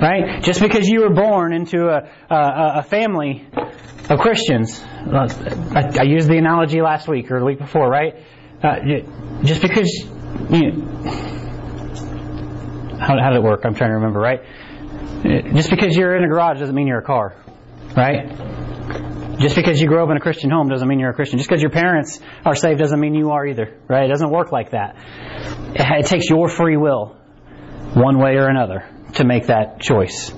Right? 0.00 0.42
Just 0.42 0.60
because 0.60 0.86
you 0.86 1.00
were 1.00 1.14
born 1.14 1.54
into 1.54 1.86
a, 1.88 2.10
a, 2.28 2.80
a 2.80 2.82
family 2.82 3.48
of 4.10 4.18
Christians, 4.18 4.82
I, 4.82 5.90
I, 5.98 6.02
used 6.02 6.28
the 6.28 6.36
analogy 6.36 6.82
last 6.82 7.08
week 7.08 7.30
or 7.30 7.38
the 7.38 7.46
week 7.46 7.58
before, 7.58 7.88
right? 7.88 8.16
Uh, 8.62 8.80
just 9.44 9.62
because 9.62 9.90
you, 10.50 10.72
how, 13.00 13.16
how 13.18 13.30
did 13.30 13.36
it 13.36 13.42
work? 13.42 13.62
I'm 13.64 13.74
trying 13.74 13.90
to 13.90 13.94
remember, 13.94 14.20
right? 14.20 14.42
Just 15.54 15.70
because 15.70 15.96
you're 15.96 16.14
in 16.16 16.24
a 16.24 16.28
garage 16.28 16.58
doesn't 16.58 16.74
mean 16.74 16.86
you're 16.86 16.98
a 16.98 17.04
car, 17.04 17.34
right? 17.96 19.38
Just 19.38 19.56
because 19.56 19.80
you 19.80 19.88
grow 19.88 20.04
up 20.04 20.10
in 20.10 20.16
a 20.16 20.20
Christian 20.20 20.50
home 20.50 20.68
doesn't 20.68 20.86
mean 20.86 21.00
you're 21.00 21.10
a 21.10 21.14
Christian. 21.14 21.38
Just 21.38 21.48
because 21.48 21.62
your 21.62 21.70
parents 21.70 22.20
are 22.44 22.54
saved 22.54 22.78
doesn't 22.78 23.00
mean 23.00 23.14
you 23.14 23.30
are 23.30 23.46
either, 23.46 23.76
right? 23.88 24.04
It 24.04 24.08
doesn't 24.08 24.30
work 24.30 24.52
like 24.52 24.70
that. 24.70 24.96
It, 25.74 26.06
takes 26.06 26.28
your 26.28 26.48
free 26.48 26.76
will, 26.76 27.16
one 27.94 28.18
way 28.18 28.36
or 28.36 28.48
another, 28.48 28.88
to 29.14 29.24
make 29.24 29.46
that 29.46 29.80
choice. 29.80 30.30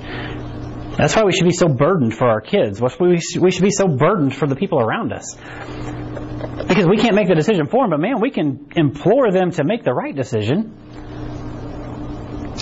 That's 0.97 1.15
why 1.17 1.25
we 1.25 1.33
should 1.33 1.47
be 1.47 1.53
so 1.53 1.69
burdened 1.69 2.15
for 2.15 2.29
our 2.29 2.41
kids. 2.41 2.81
We 2.81 3.51
should 3.51 3.63
be 3.63 3.71
so 3.71 3.89
burdened 3.89 4.35
for 4.35 4.47
the 4.47 4.57
people 4.57 4.81
around 4.81 5.13
us. 5.13 5.35
Because 6.69 6.87
we 6.87 6.97
can't 6.97 7.15
make 7.15 7.29
the 7.29 7.35
decision 7.35 7.67
for 7.67 7.85
them, 7.85 7.91
but 7.91 8.01
man, 8.01 8.21
we 8.21 8.31
can 8.31 8.69
implore 8.77 9.33
them 9.33 9.51
to 9.53 9.65
make 9.65 9.83
the 9.83 9.93
right 9.93 10.15
decision. 10.15 10.79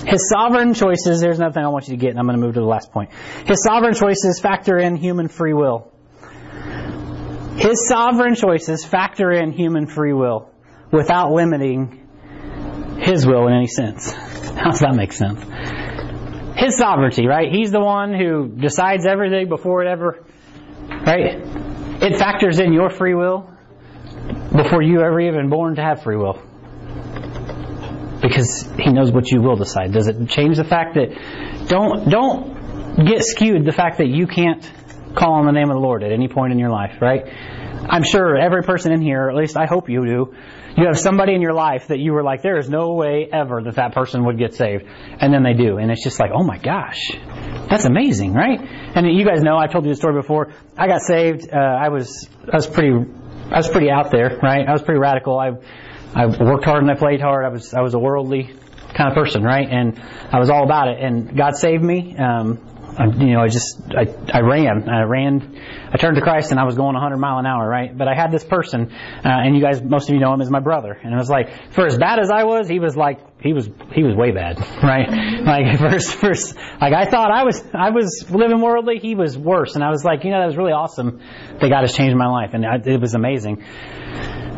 His 0.01 0.29
sovereign 0.29 0.75
choices, 0.75 1.21
there's 1.21 1.39
another 1.39 1.53
thing 1.53 1.65
I 1.65 1.69
want 1.69 1.89
you 1.89 1.95
to 1.95 2.01
get, 2.01 2.11
and 2.11 2.19
I'm 2.19 2.27
going 2.27 2.39
to 2.39 2.45
move 2.45 2.55
to 2.55 2.61
the 2.61 2.67
last 2.67 2.93
point. 2.93 3.11
His 3.47 3.63
sovereign 3.63 3.95
choices 3.95 4.41
factor 4.41 4.79
in 4.79 4.97
human 4.97 5.29
free 5.29 5.53
will. 5.53 5.93
His 7.57 7.87
sovereign 7.87 8.35
choices 8.35 8.85
factor 8.85 9.31
in 9.31 9.53
human 9.53 9.87
free 9.87 10.13
will 10.13 10.51
without 10.91 11.33
limiting 11.33 12.09
his 13.01 13.27
will 13.27 13.47
in 13.47 13.53
any 13.53 13.67
sense. 13.67 14.11
How 14.13 14.71
does 14.71 14.81
that 14.81 14.95
make 14.95 15.13
sense? 15.13 15.41
His 16.57 16.77
sovereignty, 16.79 17.27
right? 17.27 17.51
He's 17.51 17.71
the 17.71 17.81
one 17.81 18.15
who 18.15 18.49
decides 18.49 19.07
everything 19.07 19.49
before 19.49 19.83
it 19.85 19.89
ever, 19.89 20.25
right? 20.89 21.41
It 22.03 22.19
factors 22.19 22.59
in 22.59 22.73
your 22.73 22.91
free 22.91 23.15
will 23.15 23.51
before 24.55 24.83
you 24.83 25.01
ever 25.01 25.21
even 25.21 25.51
born 25.51 25.77
to 25.77 25.83
have 25.83 26.03
free 26.03 26.17
will. 26.17 26.41
Because 28.23 28.69
he 28.79 28.93
knows 28.93 29.11
what 29.11 29.31
you 29.31 29.43
will 29.43 29.57
decide. 29.57 29.93
Does 29.93 30.09
it 30.09 30.29
change 30.29 30.57
the 30.57 30.65
fact 30.65 30.95
that 30.95 31.69
don't 31.69 32.09
don't 32.09 33.05
get 33.05 33.25
skewed 33.25 33.65
the 33.65 33.73
fact 33.73 33.99
that 33.99 34.09
you 34.09 34.27
can't 34.27 34.63
call 35.15 35.35
on 35.35 35.47
the 35.47 35.53
name 35.53 35.69
of 35.69 35.75
the 35.75 35.81
Lord 35.81 36.03
at 36.03 36.13
any 36.13 36.29
point 36.29 36.53
in 36.53 36.59
your 36.59 36.71
life, 36.71 37.01
right? 37.01 37.27
I'm 37.89 38.05
sure 38.05 38.37
every 38.37 38.63
person 38.63 38.93
in 38.93 39.03
here, 39.03 39.29
at 39.29 39.35
least 39.35 39.57
I 39.57 39.67
hope 39.67 39.89
you 39.89 40.05
do, 40.05 40.35
you 40.77 40.87
have 40.87 40.99
somebody 40.99 41.35
in 41.35 41.43
your 41.43 41.53
life 41.53 41.89
that 41.89 41.99
you 41.99 42.13
were 42.13 42.23
like, 42.23 42.43
there 42.43 42.59
is 42.59 42.69
no 42.69 42.95
way 42.95 43.29
ever 43.31 43.63
that 43.63 43.75
that 43.75 43.93
person 43.93 44.25
would 44.25 44.39
get 44.39 44.55
saved. 44.55 44.85
And 44.87 45.33
then 45.33 45.43
they 45.43 45.53
do. 45.53 45.77
And 45.79 45.91
it's 45.91 46.03
just 46.03 46.19
like, 46.19 46.31
oh 46.35 46.45
my 46.45 46.59
gosh, 46.59 47.11
that's 47.69 47.85
amazing, 47.85 48.33
right? 48.33 48.61
And 48.95 49.07
you 49.07 49.27
guys 49.27 49.43
know, 49.43 49.59
I 49.59 49.67
told 49.67 49.85
you 49.85 49.91
the 49.91 49.97
story 49.97 50.15
before. 50.15 50.53
I 50.77 50.87
got 50.87 51.03
saved. 51.03 51.49
Uh, 51.53 51.57
I 51.57 51.89
was, 51.89 52.29
I 52.51 52.57
was 52.57 52.67
pretty, 52.67 52.95
I 53.51 53.57
was 53.59 53.69
pretty 53.69 53.91
out 53.91 54.11
there, 54.11 54.39
right? 54.43 54.67
I 54.67 54.73
was 54.73 54.83
pretty 54.83 55.01
radical. 55.01 55.39
I, 55.39 55.51
I 56.15 56.27
worked 56.27 56.65
hard 56.65 56.83
and 56.83 56.91
I 56.91 56.95
played 56.95 57.21
hard. 57.21 57.45
I 57.45 57.49
was, 57.49 57.73
I 57.75 57.81
was 57.81 57.95
a 57.95 57.99
worldly 57.99 58.51
kind 58.95 59.11
of 59.11 59.15
person, 59.15 59.43
right? 59.43 59.69
And 59.69 59.99
I 60.31 60.39
was 60.39 60.51
all 60.51 60.65
about 60.65 60.89
it. 60.89 61.03
And 61.03 61.37
God 61.37 61.57
saved 61.57 61.83
me. 61.83 62.17
Um, 62.17 62.69
I, 62.99 63.07
you 63.07 63.33
know, 63.33 63.41
I 63.41 63.49
just, 63.49 63.81
I, 63.89 64.05
I 64.31 64.41
ran, 64.41 64.87
I 64.89 65.05
ran, 65.05 65.59
I 65.91 65.97
turned 65.97 66.17
to 66.17 66.21
Christ 66.21 66.51
and 66.51 66.61
I 66.61 66.65
was 66.65 66.75
going 66.75 66.93
100 66.93 67.17
mile 67.17 67.39
an 67.39 67.47
hour, 67.47 67.67
right? 67.67 67.97
But 67.97 68.07
I 68.07 68.15
had 68.15 68.31
this 68.31 68.45
person, 68.45 68.93
uh, 68.93 69.21
and 69.25 69.57
you 69.57 69.63
guys, 69.63 69.81
most 69.83 70.11
of 70.11 70.15
you 70.15 70.21
know 70.21 70.33
him 70.35 70.43
as 70.43 70.51
my 70.51 70.61
brother. 70.61 70.93
And 71.03 71.15
it 71.15 71.17
was 71.17 71.31
like, 71.31 71.73
for 71.73 71.87
as 71.87 71.97
bad 71.97 72.19
as 72.19 72.31
I 72.31 72.45
was, 72.45 72.69
he 72.69 72.81
was 72.81 72.95
like, 72.95 73.21
he 73.41 73.55
was, 73.55 73.69
he 73.95 74.03
was 74.03 74.15
way 74.15 74.33
bad, 74.33 74.59
right? 74.83 75.09
Like, 75.43 75.79
first, 75.79 76.15
first, 76.15 76.55
like 76.55 76.93
I 76.93 77.07
thought 77.07 77.31
I 77.31 77.45
was, 77.45 77.65
I 77.73 77.91
was 77.91 78.31
living 78.31 78.61
worldly, 78.61 78.99
he 78.99 79.15
was 79.15 79.39
worse. 79.39 79.75
And 79.75 79.83
I 79.83 79.89
was 79.89 80.05
like, 80.05 80.25
you 80.25 80.31
know, 80.31 80.41
that 80.41 80.47
was 80.47 80.59
really 80.59 80.73
awesome 80.73 81.23
that 81.61 81.69
God 81.71 81.81
has 81.81 81.95
changed 81.95 82.17
my 82.17 82.29
life. 82.29 82.51
And 82.53 82.67
I, 82.67 82.77
it 82.85 83.01
was 83.01 83.15
amazing. 83.15 83.65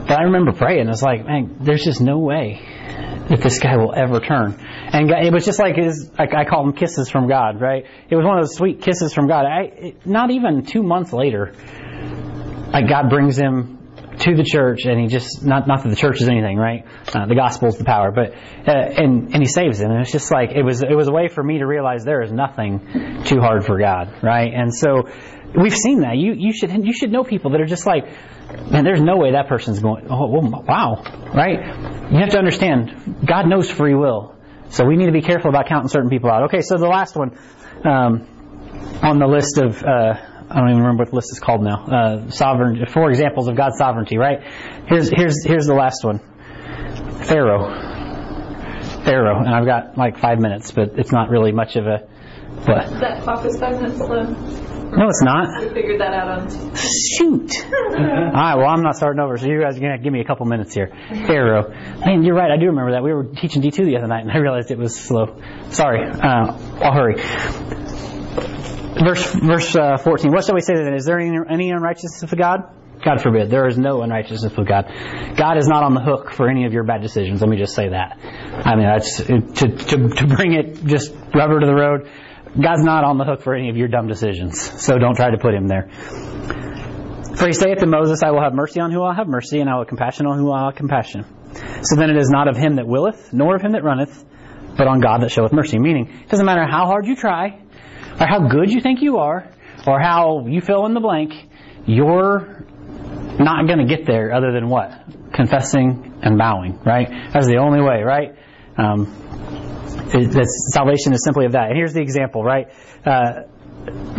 But 0.07 0.19
I 0.19 0.23
remember 0.25 0.53
praying, 0.53 0.83
and 0.83 0.91
it's 0.91 1.03
like, 1.03 1.25
man, 1.27 1.57
there's 1.61 1.83
just 1.83 2.01
no 2.01 2.19
way 2.19 2.61
that 3.29 3.41
this 3.41 3.59
guy 3.59 3.77
will 3.77 3.95
ever 3.95 4.21
turn. 4.21 4.59
And 4.93 5.11
it 5.11 5.33
was 5.33 5.45
just 5.45 5.59
like 5.59 5.77
his, 5.77 6.11
I 6.19 6.45
call 6.45 6.65
them 6.65 6.75
kisses 6.75 7.11
from 7.11 7.27
God, 7.27 7.61
right? 7.61 7.85
It 8.11 8.17
was 8.17 8.25
one 8.25 8.39
of 8.39 8.45
those 8.45 8.55
sweet 8.55 8.83
kisses 8.83 9.15
from 9.15 9.29
God. 9.29 9.47
I, 9.47 9.95
not 10.05 10.31
even 10.31 10.67
two 10.67 10.83
months 10.83 11.13
later, 11.13 11.55
like 12.73 12.89
God 12.89 13.09
brings 13.09 13.39
him 13.39 13.75
to 14.19 14.35
the 14.35 14.45
church, 14.45 14.85
and 14.85 15.01
he 15.01 15.07
just 15.07 15.45
not 15.45 15.67
not 15.67 15.83
that 15.83 15.89
the 15.89 15.97
church 15.97 16.21
is 16.21 16.29
anything, 16.29 16.57
right? 16.57 16.85
Uh, 17.09 17.27
the 17.27 17.35
gospel 17.35 17.69
is 17.69 17.79
the 17.79 17.85
power, 17.85 18.13
but 18.13 18.33
uh, 18.33 18.73
and 18.73 19.35
and 19.35 19.43
he 19.43 19.47
saves 19.47 19.81
him, 19.81 19.91
and 19.91 20.01
it's 20.01 20.13
just 20.13 20.31
like 20.31 20.51
it 20.53 20.63
was 20.63 20.83
it 20.83 20.95
was 20.95 21.09
a 21.09 21.13
way 21.13 21.29
for 21.29 21.43
me 21.43 21.59
to 21.59 21.67
realize 21.67 22.05
there 22.05 22.23
is 22.23 22.33
nothing 22.33 23.23
too 23.25 23.41
hard 23.41 23.65
for 23.65 23.79
God, 23.79 24.23
right? 24.23 24.53
And 24.55 24.73
so 24.75 25.09
we've 25.57 25.75
seen 25.75 26.01
that. 26.01 26.17
You 26.17 26.35
you 26.35 26.53
should 26.53 26.71
you 26.85 26.93
should 26.93 27.11
know 27.11 27.25
people 27.25 27.53
that 27.53 27.61
are 27.61 27.67
just 27.67 27.87
like, 27.87 28.05
man, 28.71 28.85
there's 28.85 29.01
no 29.01 29.17
way 29.17 29.33
that 29.33 29.49
person's 29.49 29.81
going. 29.81 30.07
Oh, 30.11 30.27
wow, 30.67 31.03
right? 31.35 32.11
You 32.13 32.19
have 32.19 32.31
to 32.31 32.39
understand, 32.39 33.25
God 33.27 33.47
knows 33.49 33.71
free 33.71 33.95
will, 33.95 34.35
so 34.71 34.85
we 34.85 34.97
need 34.97 35.07
to 35.07 35.13
be 35.13 35.23
careful 35.23 35.51
about 35.51 35.67
counting 35.67 35.89
certain 35.89 36.11
people 36.11 36.31
out. 36.31 36.45
Okay, 36.45 36.61
so 36.61 36.77
the 36.77 36.87
last 36.87 37.17
one 37.17 37.39
um, 37.85 38.29
on 39.03 39.19
the 39.19 39.27
list 39.27 39.59
of. 39.59 39.83
Uh, 39.83 40.31
I 40.47 40.61
don't 40.61 40.69
even 40.69 40.83
remember 40.83 41.05
what 41.05 41.11
the 41.11 41.17
list 41.17 41.33
is 41.33 41.41
called 41.41 41.63
now. 41.63 41.87
Uh, 41.87 42.31
sovereign, 42.31 42.85
four 42.87 43.09
examples 43.09 43.49
of 43.49 43.57
God's 43.57 43.79
sovereignty, 43.79 44.19
right? 44.19 44.41
Here's 44.87 45.09
here's 45.09 45.43
here's 45.43 45.67
the 45.67 45.75
last 45.75 46.05
one. 46.05 46.21
Pharaoh. 47.25 47.93
Pharaoh, 49.05 49.39
and 49.39 49.55
I've 49.55 49.67
got 49.67 49.97
like 49.97 50.19
five 50.19 50.39
minutes, 50.39 50.71
but 50.71 50.99
it's 50.99 51.13
not 51.13 51.31
really 51.31 51.53
much 51.53 51.77
of 51.77 51.87
a. 51.87 52.07
What? 52.67 53.01
That 53.01 53.23
clock 53.23 53.45
is 53.47 53.59
five 53.59 53.81
minutes 53.81 53.99
slow. 53.99 54.74
No, 54.97 55.09
it's 55.09 55.23
not. 55.23 55.61
We 55.61 55.69
figured 55.71 56.01
that 56.01 56.15
out 56.15 56.29
on. 56.29 56.75
Shoot. 56.77 57.51
All 57.67 58.33
right, 58.33 58.55
well, 58.55 58.69
I'm 58.69 58.83
not 58.83 58.97
starting 58.97 59.21
over, 59.21 59.37
so 59.39 59.47
you 59.47 59.61
guys 59.61 59.77
are 59.77 59.81
going 59.81 59.97
to 59.97 60.03
give 60.03 60.13
me 60.13 60.21
a 60.21 60.25
couple 60.25 60.47
minutes 60.47 60.75
here. 60.75 60.93
Pharaoh. 61.27 61.69
Man, 62.05 62.23
you're 62.23 62.37
right. 62.37 62.51
I 62.51 62.57
do 62.57 62.67
remember 62.67 62.93
that. 62.93 63.03
We 63.03 63.13
were 63.13 63.25
teaching 63.25 63.63
D2 63.63 63.85
the 63.87 63.97
other 63.97 64.07
night, 64.07 64.23
and 64.23 64.31
I 64.31 64.39
realized 64.39 64.71
it 64.71 64.79
was 64.79 64.97
slow. 64.97 65.41
Sorry. 65.71 66.09
Uh, 66.09 66.57
I'll 66.81 66.93
hurry. 66.93 67.17
Verse 69.05 69.35
verse 69.35 69.75
uh, 69.75 69.97
14. 69.99 70.31
What 70.31 70.45
shall 70.45 70.55
we 70.55 70.61
say 70.61 70.75
then? 70.75 70.95
Is 70.95 71.05
there 71.05 71.19
any, 71.19 71.37
any 71.51 71.71
unrighteousness 71.71 72.31
with 72.31 72.39
God? 72.39 72.61
God 73.05 73.21
forbid. 73.21 73.51
There 73.51 73.67
is 73.67 73.77
no 73.77 74.03
unrighteousness 74.03 74.57
with 74.57 74.69
God. 74.69 74.87
God 75.37 75.59
is 75.59 75.67
not 75.67 75.83
on 75.83 75.95
the 75.95 76.01
hook 76.01 76.33
for 76.33 76.49
any 76.49 76.65
of 76.65 76.73
your 76.73 76.85
bad 76.85 77.03
decisions. 77.03 77.41
Let 77.41 77.51
me 77.51 77.57
just 77.59 77.75
say 77.75 77.89
that. 77.89 78.19
I 78.23 78.77
mean, 78.77 78.87
that's 78.87 79.17
to 79.19 79.41
to 79.41 80.09
to 80.09 80.27
bring 80.27 80.55
it 80.55 80.85
just 80.87 81.13
rubber 81.35 81.61
to 81.61 81.67
the 81.67 81.75
road. 81.75 82.09
God's 82.61 82.85
not 82.85 83.05
on 83.05 83.19
the 83.19 83.25
hook 83.25 83.43
for 83.43 83.55
any 83.55 83.69
of 83.69 83.77
your 83.77 83.89
dumb 83.89 84.07
decisions. 84.07 84.83
So 84.85 84.99
don't 84.99 85.17
try 85.17 85.31
to 85.31 85.39
put 85.39 85.55
him 85.55 85.67
there. 85.67 85.89
For 87.37 87.49
he 87.49 87.53
saith 87.53 87.79
to 87.79 87.87
Moses, 87.87 88.23
I 88.23 88.31
will 88.31 88.43
have 88.43 88.55
mercy 88.55 88.81
on 88.81 88.93
who 88.93 89.03
I 89.03 89.15
have 89.15 89.27
mercy, 89.27 89.61
and 89.61 89.69
I 89.69 89.75
will 89.75 89.81
have 89.81 89.89
compassion 89.89 90.27
on 90.27 90.39
who 90.39 90.53
I 90.53 90.61
will 90.61 90.69
have 90.71 90.77
compassion. 90.77 91.25
So 91.83 91.97
then 91.97 92.11
it 92.11 92.17
is 92.17 92.31
not 92.31 92.49
of 92.49 92.57
him 92.57 92.77
that 92.77 92.87
willeth, 92.87 93.33
nor 93.33 93.57
of 93.57 93.63
him 93.63 93.73
that 93.73 93.83
runneth, 93.83 94.25
but 94.77 94.87
on 94.87 95.01
God 95.01 95.23
that 95.23 95.31
showeth 95.31 95.53
mercy. 95.53 95.79
Meaning, 95.79 96.09
it 96.23 96.29
doesn't 96.29 96.47
matter 96.47 96.65
how 96.65 96.87
hard 96.87 97.07
you 97.07 97.17
try, 97.17 97.61
or 98.21 98.27
how 98.27 98.47
good 98.49 98.71
you 98.71 98.81
think 98.81 99.03
you 99.03 99.19
are, 99.19 99.51
or 99.87 100.01
how 100.01 100.47
you 100.47 100.61
fill 100.61 100.87
in 100.87 100.95
the 100.95 101.01
blank, 101.01 101.33
you're 101.87 102.65
not 103.39 103.67
going 103.67 103.79
to 103.79 103.85
get 103.87 104.07
there 104.07 104.33
other 104.33 104.53
than 104.53 104.69
what? 104.69 104.93
Confessing 105.33 106.21
and 106.23 106.39
bowing, 106.39 106.79
right? 106.85 107.09
That's 107.33 107.47
the 107.47 107.57
only 107.57 107.81
way, 107.81 108.03
right? 108.03 108.37
Um, 108.79 109.07
it, 110.15 110.49
salvation 110.73 111.13
is 111.13 111.23
simply 111.25 111.47
of 111.47 111.53
that. 111.53 111.69
And 111.69 111.77
here's 111.77 111.93
the 111.93 112.01
example, 112.01 112.43
right? 112.43 112.69
Uh, 113.05 113.43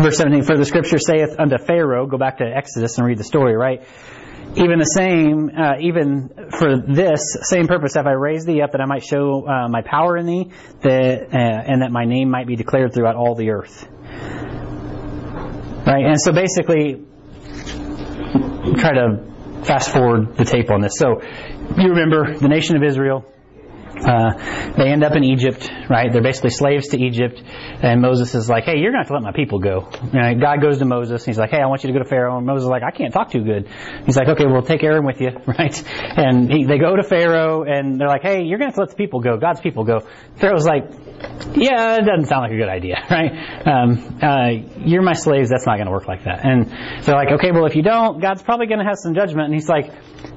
verse 0.02 0.18
17, 0.18 0.44
for 0.44 0.58
the 0.58 0.66
scripture 0.66 1.00
saith 1.00 1.40
unto 1.40 1.58
Pharaoh, 1.58 2.06
go 2.08 2.18
back 2.18 2.38
to 2.38 2.46
Exodus 2.46 2.98
and 2.98 3.08
read 3.08 3.18
the 3.18 3.24
story, 3.24 3.56
right? 3.56 3.84
even 4.58 4.80
the 4.80 4.86
same, 4.86 5.52
uh, 5.58 5.74
even 5.82 6.30
for 6.52 6.78
this 6.78 7.38
same 7.42 7.68
purpose, 7.68 7.96
have 7.96 8.08
I 8.08 8.14
raised 8.14 8.48
thee 8.48 8.62
up 8.62 8.72
that 8.72 8.82
I 8.82 8.86
might 8.86 9.04
show 9.04 9.46
uh, 9.46 9.68
my 9.68 9.82
power 9.82 10.18
in 10.18 10.26
thee, 10.26 10.52
that, 10.82 11.34
uh, 11.34 11.38
and 11.38 11.82
that 11.82 11.92
my 11.92 12.06
name 12.06 12.30
might 12.30 12.48
be 12.48 12.56
declared 12.56 12.94
throughout 12.94 13.16
all 13.16 13.36
the 13.36 13.50
earth. 13.52 13.86
Right, 15.86 16.06
and 16.06 16.20
so 16.20 16.32
basically, 16.32 17.06
try 18.80 18.94
to 18.94 19.64
fast 19.64 19.92
forward 19.92 20.38
the 20.38 20.46
tape 20.46 20.72
on 20.72 20.82
this. 20.82 20.94
So, 20.96 21.22
you 21.78 21.90
remember 21.90 22.38
the 22.38 22.48
nation 22.48 22.78
of 22.78 22.84
Israel. 22.84 23.26
Uh, 23.98 24.74
they 24.78 24.90
end 24.90 25.04
up 25.04 25.16
in 25.16 25.24
Egypt, 25.24 25.70
right? 25.90 26.12
They're 26.12 26.22
basically 26.22 26.50
slaves 26.52 26.90
to 26.90 27.00
Egypt, 27.00 27.42
and 27.82 28.02
Moses 28.02 28.36
is 28.36 28.50
like, 28.50 28.66
"Hey, 28.66 28.78
you're 28.78 28.92
going 28.92 29.04
to 29.04 29.08
have 29.08 29.08
to 29.08 29.14
let 29.14 29.24
my 29.24 29.32
people 29.32 29.60
go." 29.60 29.90
And 30.14 30.42
God 30.42 30.62
goes 30.62 30.80
to 30.80 30.86
Moses, 30.86 31.24
and 31.24 31.28
he's 31.28 31.40
like, 31.40 31.52
"Hey, 31.52 31.62
I 31.62 31.68
want 31.68 31.84
you 31.84 31.88
to 31.88 31.94
go 31.94 32.04
to 32.04 32.10
Pharaoh." 32.10 32.38
And 32.38 32.46
Moses 32.46 32.64
is 32.64 32.70
like, 32.70 32.84
"I 32.84 32.92
can't 32.92 33.14
talk 33.14 33.32
too 33.32 33.44
good." 33.44 33.68
He's 34.06 34.18
like, 34.18 34.28
"Okay, 34.28 34.46
well, 34.46 34.62
take 34.62 34.84
Aaron 34.84 35.06
with 35.06 35.22
you, 35.22 35.32
right?" 35.48 35.84
And 36.18 36.52
he, 36.52 36.66
they 36.66 36.78
go 36.78 36.96
to 36.96 37.04
Pharaoh, 37.04 37.64
and 37.64 38.00
they're 38.00 38.08
like, 38.08 38.24
"Hey, 38.24 38.44
you're 38.44 38.60
going 38.60 38.72
to 38.72 38.74
have 38.74 38.76
to 38.76 38.82
let 38.82 38.90
the 38.90 38.96
people 38.96 39.22
go, 39.22 39.38
God's 39.38 39.62
people 39.62 39.84
go." 39.84 40.02
Pharaoh's 40.36 40.66
like, 40.66 40.90
"Yeah, 41.56 41.96
it 41.96 42.06
doesn't 42.06 42.26
sound 42.26 42.44
like 42.44 42.52
a 42.52 42.58
good 42.58 42.70
idea, 42.70 42.98
right? 43.10 43.68
Um, 43.68 44.20
uh, 44.22 44.50
you're 44.86 45.02
my 45.02 45.14
slaves. 45.14 45.50
That's 45.50 45.66
not 45.66 45.76
going 45.76 45.88
to 45.88 45.92
work 45.92 46.08
like 46.08 46.24
that." 46.26 46.46
And 46.46 46.66
they're 47.04 47.16
like, 47.16 47.32
"Okay, 47.34 47.52
well, 47.52 47.66
if 47.66 47.76
you 47.76 47.84
don't, 47.84 48.22
God's 48.22 48.44
probably 48.44 48.68
going 48.68 48.80
to 48.80 48.86
have 48.86 48.98
some 48.98 49.16
judgment." 49.16 49.46
And 49.46 49.54
he's 49.54 49.70
like, 49.70 49.92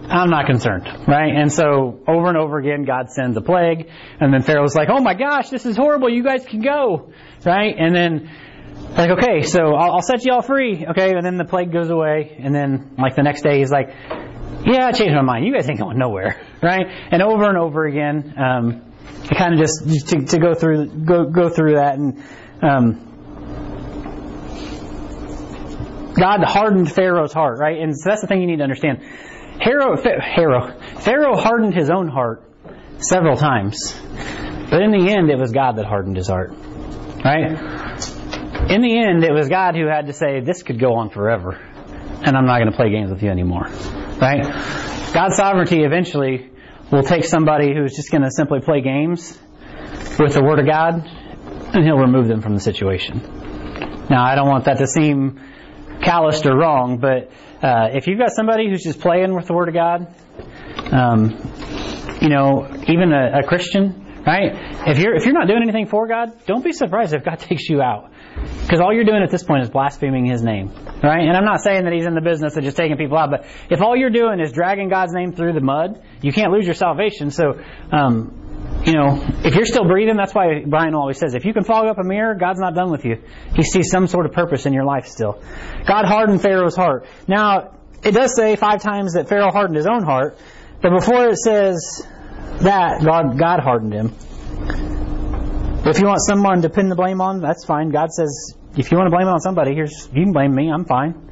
I'm 0.08 0.30
not 0.30 0.46
concerned, 0.46 0.86
right? 1.06 1.34
And 1.34 1.52
so 1.52 2.00
over 2.08 2.28
and 2.28 2.36
over 2.36 2.58
again, 2.58 2.84
God 2.84 3.10
sends 3.10 3.36
a 3.36 3.42
plague, 3.42 3.90
and 4.20 4.32
then 4.32 4.42
Pharaoh's 4.42 4.74
like, 4.74 4.88
"Oh 4.90 5.00
my 5.00 5.14
gosh, 5.14 5.50
this 5.50 5.66
is 5.66 5.76
horrible! 5.76 6.08
You 6.08 6.22
guys 6.22 6.44
can 6.46 6.60
go, 6.60 7.12
right?" 7.44 7.74
And 7.78 7.94
then 7.94 8.30
like, 8.96 9.10
okay, 9.10 9.42
so 9.42 9.74
I'll, 9.74 9.96
I'll 9.96 10.02
set 10.02 10.24
you 10.24 10.32
all 10.32 10.42
free, 10.42 10.86
okay? 10.90 11.12
And 11.14 11.24
then 11.24 11.36
the 11.36 11.44
plague 11.44 11.72
goes 11.72 11.90
away, 11.90 12.36
and 12.38 12.54
then 12.54 12.94
like 12.98 13.16
the 13.16 13.22
next 13.22 13.42
day, 13.42 13.58
he's 13.58 13.70
like, 13.70 13.88
"Yeah, 14.64 14.86
I 14.86 14.92
changed 14.92 15.14
my 15.14 15.22
mind. 15.22 15.46
You 15.46 15.52
guys 15.52 15.68
ain't 15.68 15.78
going 15.78 15.98
nowhere, 15.98 16.40
right?" 16.62 16.86
And 17.10 17.22
over 17.22 17.44
and 17.44 17.58
over 17.58 17.84
again, 17.84 18.34
um, 18.38 18.87
kind 19.36 19.54
of 19.54 19.60
just 19.60 20.08
to, 20.08 20.24
to 20.24 20.38
go 20.38 20.54
through 20.54 20.86
go 21.04 21.24
go 21.30 21.48
through 21.48 21.74
that 21.74 21.96
and. 21.96 22.22
Um, 22.62 23.04
God 26.18 26.42
hardened 26.42 26.90
Pharaoh's 26.90 27.32
heart, 27.32 27.60
right? 27.60 27.78
And 27.78 27.96
so 27.96 28.10
that's 28.10 28.20
the 28.22 28.26
thing 28.26 28.40
you 28.40 28.48
need 28.48 28.56
to 28.56 28.64
understand. 28.64 29.02
Pharaoh, 29.62 29.96
Pharaoh, 29.96 30.76
Pharaoh 30.98 31.36
hardened 31.36 31.74
his 31.74 31.90
own 31.90 32.08
heart 32.08 32.42
several 32.98 33.36
times, 33.36 33.94
but 34.70 34.82
in 34.82 34.90
the 34.90 35.10
end, 35.10 35.30
it 35.30 35.38
was 35.38 35.52
God 35.52 35.76
that 35.76 35.86
hardened 35.86 36.16
his 36.16 36.28
heart, 36.28 36.50
right? 37.24 37.52
In 38.70 38.82
the 38.82 38.98
end, 38.98 39.24
it 39.24 39.32
was 39.32 39.48
God 39.48 39.76
who 39.76 39.86
had 39.86 40.06
to 40.06 40.12
say, 40.12 40.40
"This 40.40 40.62
could 40.62 40.78
go 40.78 40.94
on 40.94 41.10
forever, 41.10 41.58
and 42.22 42.36
I'm 42.36 42.46
not 42.46 42.58
going 42.58 42.70
to 42.70 42.76
play 42.76 42.90
games 42.90 43.10
with 43.10 43.22
you 43.22 43.30
anymore," 43.30 43.66
right? 44.20 44.42
God's 45.12 45.36
sovereignty 45.36 45.84
eventually 45.84 46.50
will 46.90 47.02
take 47.02 47.24
somebody 47.24 47.74
who's 47.74 47.94
just 47.94 48.10
going 48.10 48.22
to 48.22 48.30
simply 48.30 48.60
play 48.60 48.80
games 48.80 49.38
with 50.18 50.34
the 50.34 50.42
Word 50.42 50.58
of 50.58 50.66
God, 50.66 51.04
and 51.74 51.84
He'll 51.84 51.98
remove 51.98 52.28
them 52.28 52.40
from 52.40 52.54
the 52.54 52.60
situation. 52.60 53.20
Now, 54.10 54.24
I 54.24 54.34
don't 54.34 54.48
want 54.48 54.64
that 54.64 54.78
to 54.78 54.86
seem 54.86 55.40
calloused 56.02 56.46
or 56.46 56.56
wrong, 56.56 56.98
but 56.98 57.30
uh, 57.62 57.90
if 57.92 58.06
you've 58.06 58.18
got 58.18 58.30
somebody 58.30 58.68
who's 58.68 58.82
just 58.82 59.00
playing 59.00 59.34
with 59.34 59.46
the 59.46 59.54
Word 59.54 59.68
of 59.68 59.74
God, 59.74 60.14
um, 60.92 61.30
you 62.20 62.28
know, 62.28 62.66
even 62.88 63.12
a, 63.12 63.40
a 63.40 63.42
Christian, 63.46 64.07
right? 64.28 64.88
If 64.88 64.98
you're 64.98 65.14
if 65.14 65.24
you're 65.24 65.34
not 65.34 65.48
doing 65.48 65.62
anything 65.62 65.86
for 65.86 66.06
God, 66.06 66.44
don't 66.46 66.62
be 66.62 66.72
surprised 66.72 67.14
if 67.14 67.24
God 67.24 67.38
takes 67.50 67.68
you 67.68 67.80
out, 67.80 68.10
because 68.62 68.80
all 68.80 68.92
you're 68.92 69.04
doing 69.04 69.22
at 69.22 69.30
this 69.30 69.42
point 69.42 69.62
is 69.62 69.70
blaspheming 69.70 70.26
His 70.26 70.42
name, 70.42 70.70
right? 71.02 71.26
And 71.26 71.36
I'm 71.36 71.46
not 71.46 71.62
saying 71.62 71.84
that 71.84 71.92
He's 71.92 72.06
in 72.06 72.14
the 72.14 72.20
business 72.20 72.56
of 72.56 72.62
just 72.62 72.76
taking 72.76 72.96
people 72.98 73.16
out, 73.16 73.30
but 73.30 73.46
if 73.70 73.80
all 73.80 73.96
you're 73.96 74.10
doing 74.10 74.40
is 74.40 74.52
dragging 74.52 74.88
God's 74.88 75.14
name 75.14 75.32
through 75.32 75.54
the 75.54 75.60
mud, 75.60 76.02
you 76.20 76.32
can't 76.32 76.52
lose 76.52 76.66
your 76.66 76.74
salvation. 76.74 77.30
So. 77.30 77.60
Um, 77.90 78.44
you 78.84 78.92
know, 78.92 79.24
if 79.44 79.54
you're 79.54 79.66
still 79.66 79.86
breathing, 79.86 80.16
that's 80.16 80.34
why 80.34 80.62
Brian 80.66 80.94
always 80.94 81.18
says, 81.18 81.34
if 81.34 81.44
you 81.44 81.52
can 81.52 81.64
fog 81.64 81.86
up 81.86 81.98
a 81.98 82.04
mirror, 82.04 82.34
God's 82.34 82.60
not 82.60 82.74
done 82.74 82.90
with 82.90 83.04
you. 83.04 83.22
He 83.54 83.62
sees 83.62 83.90
some 83.90 84.06
sort 84.06 84.24
of 84.24 84.32
purpose 84.32 84.66
in 84.66 84.72
your 84.72 84.84
life 84.84 85.06
still. 85.06 85.42
God 85.86 86.04
hardened 86.04 86.42
Pharaoh's 86.42 86.76
heart. 86.76 87.06
Now, 87.26 87.74
it 88.04 88.12
does 88.12 88.34
say 88.36 88.56
five 88.56 88.82
times 88.82 89.14
that 89.14 89.28
Pharaoh 89.28 89.50
hardened 89.50 89.76
his 89.76 89.86
own 89.86 90.04
heart, 90.04 90.38
but 90.80 90.90
before 90.90 91.26
it 91.26 91.38
says 91.38 92.06
that, 92.62 93.04
God, 93.04 93.38
God 93.38 93.60
hardened 93.60 93.92
him. 93.92 94.14
If 95.86 96.00
you 96.00 96.06
want 96.06 96.20
someone 96.26 96.62
to 96.62 96.68
pin 96.68 96.88
the 96.88 96.96
blame 96.96 97.20
on, 97.20 97.40
that's 97.40 97.64
fine. 97.64 97.90
God 97.90 98.10
says, 98.12 98.54
if 98.76 98.90
you 98.90 98.98
want 98.98 99.10
to 99.10 99.16
blame 99.16 99.26
it 99.26 99.30
on 99.30 99.40
somebody, 99.40 99.74
here's, 99.74 100.08
you 100.12 100.24
can 100.24 100.32
blame 100.32 100.54
me, 100.54 100.70
I'm 100.70 100.84
fine. 100.84 101.30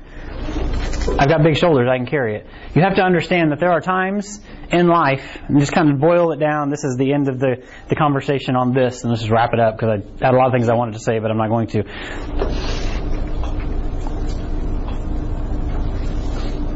I've 1.18 1.28
got 1.28 1.42
big 1.42 1.56
shoulders, 1.56 1.88
I 1.90 1.96
can 1.98 2.06
carry 2.06 2.36
it. 2.36 2.46
You 2.74 2.82
have 2.82 2.96
to 2.96 3.02
understand 3.02 3.52
that 3.52 3.60
there 3.60 3.70
are 3.70 3.80
times 3.80 4.40
in 4.70 4.88
life, 4.88 5.38
and 5.48 5.60
just 5.60 5.72
kind 5.72 5.90
of 5.90 6.00
boil 6.00 6.32
it 6.32 6.38
down. 6.38 6.70
This 6.70 6.84
is 6.84 6.96
the 6.96 7.12
end 7.12 7.28
of 7.28 7.38
the, 7.38 7.66
the 7.88 7.96
conversation 7.96 8.56
on 8.56 8.72
this, 8.72 9.02
and 9.02 9.10
let's 9.10 9.22
just 9.22 9.32
wrap 9.32 9.52
it 9.52 9.60
up 9.60 9.76
because 9.76 10.02
I 10.20 10.24
had 10.24 10.34
a 10.34 10.36
lot 10.36 10.46
of 10.46 10.52
things 10.52 10.68
I 10.68 10.74
wanted 10.74 10.94
to 10.94 11.00
say, 11.00 11.18
but 11.18 11.30
I'm 11.30 11.38
not 11.38 11.48
going 11.48 11.68
to. 11.68 11.84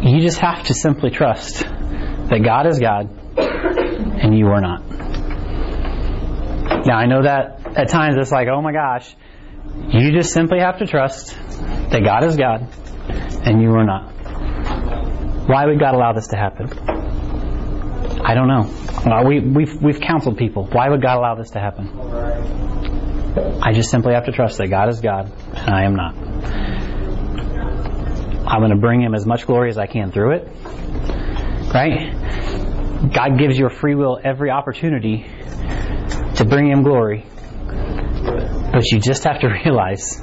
You 0.03 0.21
just 0.21 0.39
have 0.39 0.65
to 0.65 0.75
simply 0.75 1.11
trust 1.11 1.61
that 1.61 2.41
God 2.45 2.67
is 2.67 2.79
God 2.79 3.20
and 4.23 4.37
you 4.37 4.47
are 4.49 4.61
not. 4.61 4.83
Now, 6.87 6.97
I 6.97 7.07
know 7.07 7.23
that 7.23 7.77
at 7.77 7.89
times 7.89 8.17
it's 8.19 8.31
like, 8.31 8.49
oh 8.49 8.63
my 8.63 8.73
gosh, 8.73 9.15
you 9.89 10.13
just 10.13 10.33
simply 10.33 10.61
have 10.61 10.79
to 10.79 10.87
trust 10.87 11.37
that 11.91 12.03
God 12.05 12.25
is 12.25 12.37
God 12.37 12.69
and 13.45 13.63
you 13.63 13.71
are 13.75 13.85
not. 13.85 14.11
Why 15.49 15.67
would 15.67 15.79
God 15.79 15.95
allow 15.95 16.13
this 16.13 16.29
to 16.29 16.37
happen? 16.37 16.69
I 18.25 18.35
don't 18.35 18.49
know. 18.49 18.69
We, 19.27 19.41
we've, 19.41 19.83
we've 19.83 20.01
counseled 20.01 20.37
people. 20.37 20.67
Why 20.67 20.89
would 20.89 21.03
God 21.03 21.19
allow 21.19 21.35
this 21.35 21.51
to 21.51 21.61
happen? 21.61 21.89
I 23.63 23.73
just 23.73 23.91
simply 23.91 24.15
have 24.15 24.27
to 24.27 24.33
trust 24.33 24.59
that 24.59 24.69
God 24.69 24.89
is 24.89 25.01
God 25.01 25.33
and 25.55 25.75
I 25.75 25.85
am 25.85 25.95
not. 25.97 26.15
I'm 28.47 28.61
going 28.61 28.71
to 28.71 28.77
bring 28.77 29.01
Him 29.01 29.15
as 29.15 29.27
much 29.27 29.47
glory 29.47 29.71
as 29.71 29.79
I 29.79 29.87
can 29.87 30.11
through 30.11 30.37
it. 30.37 30.49
Right? 31.73 32.10
God 33.09 33.39
gives 33.39 33.59
your 33.59 33.71
free 33.71 33.95
will 33.95 34.21
every 34.23 34.51
opportunity 34.51 35.27
to 36.37 36.45
bring 36.45 36.71
Him 36.71 36.83
glory. 36.83 37.25
But 38.73 38.85
you 38.93 39.01
just 39.01 39.25
have 39.25 39.41
to 39.41 39.49
realize 39.65 40.21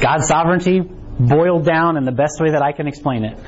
God's 0.00 0.28
sovereignty 0.28 0.80
boiled 0.80 1.64
down 1.64 1.96
in 1.96 2.04
the 2.04 2.12
best 2.12 2.38
way 2.40 2.50
that 2.50 2.62
I 2.62 2.72
can 2.72 2.86
explain 2.86 3.24
it. 3.24 3.38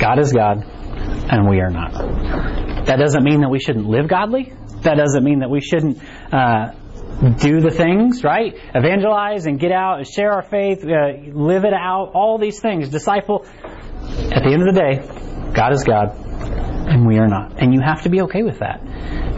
God 0.00 0.18
is 0.18 0.32
God 0.32 0.64
and 1.30 1.48
we 1.48 1.60
are 1.60 1.70
not. 1.70 1.92
That 2.86 2.96
doesn't 2.98 3.22
mean 3.22 3.42
that 3.42 3.48
we 3.48 3.60
shouldn't 3.60 3.86
live 3.86 4.08
godly. 4.08 4.52
That 4.82 4.96
doesn't 4.96 5.22
mean 5.22 5.40
that 5.40 5.50
we 5.50 5.60
shouldn't 5.60 5.98
uh, 6.32 6.72
do 7.38 7.60
the 7.60 7.70
things, 7.70 8.24
right? 8.24 8.54
Evangelize 8.74 9.46
and 9.46 9.58
get 9.58 9.72
out 9.72 9.98
and 9.98 10.06
share 10.06 10.32
our 10.32 10.42
faith, 10.42 10.84
uh, 10.84 11.30
live 11.32 11.64
it 11.64 11.74
out, 11.74 12.12
all 12.14 12.38
these 12.38 12.60
things. 12.60 12.88
Disciple. 12.88 13.46
At 13.46 14.42
the 14.42 14.50
end 14.52 14.66
of 14.66 14.74
the 14.74 14.80
day, 14.80 15.52
God 15.52 15.72
is 15.72 15.84
God 15.84 16.27
and 16.88 17.06
we 17.06 17.18
are 17.18 17.28
not. 17.28 17.60
And 17.62 17.74
you 17.74 17.80
have 17.80 18.02
to 18.02 18.08
be 18.08 18.22
okay 18.22 18.42
with 18.42 18.60
that. 18.60 18.82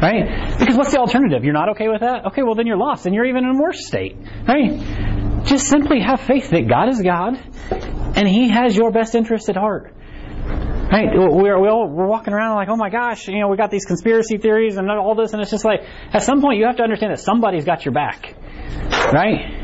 Right? 0.01 0.59
Because 0.59 0.77
what's 0.77 0.93
the 0.93 0.99
alternative? 0.99 1.45
You're 1.45 1.55
not 1.55 1.71
okay 1.71 1.89
with 1.89 2.01
that? 2.01 2.27
Okay, 2.27 2.43
well 2.43 2.55
then 2.55 2.67
you're 2.67 2.79
lost 2.79 3.07
and 3.07 3.15
you're 3.15 3.27
even 3.27 3.45
in 3.45 3.57
a 3.57 3.61
worse 3.61 3.87
state. 3.87 4.17
Right? 4.47 5.45
Just 5.45 5.67
simply 5.67 6.01
have 6.01 6.21
faith 6.21 6.51
that 6.51 6.69
God 6.69 6.89
is 6.89 7.03
God 7.03 7.39
and 8.17 8.29
He 8.29 8.49
has 8.51 8.77
your 8.77 8.91
best 8.93 9.15
interest 9.15 9.49
at 9.49 9.57
heart. 9.57 9.95
Right? 10.93 11.09
We're, 11.15 11.61
we 11.61 11.69
all, 11.69 11.89
we're 11.89 12.07
walking 12.07 12.35
around 12.35 12.57
like, 12.57 12.69
oh 12.69 12.77
my 12.77 12.91
gosh, 12.91 13.29
you 13.29 13.39
know, 13.39 13.49
we 13.49 13.57
got 13.57 13.71
these 13.71 13.85
conspiracy 13.85 14.39
theories 14.39 14.77
and 14.77 14.91
all 14.91 15.15
this, 15.15 15.33
and 15.33 15.41
it's 15.41 15.51
just 15.51 15.65
like, 15.65 15.83
at 16.13 16.25
some 16.25 16.41
point 16.41 16.59
you 16.59 16.67
have 16.67 16.77
to 16.77 16.83
understand 16.83 17.13
that 17.13 17.21
somebody's 17.21 17.65
got 17.65 17.85
your 17.85 17.95
back. 17.95 18.35
Right? 19.13 19.61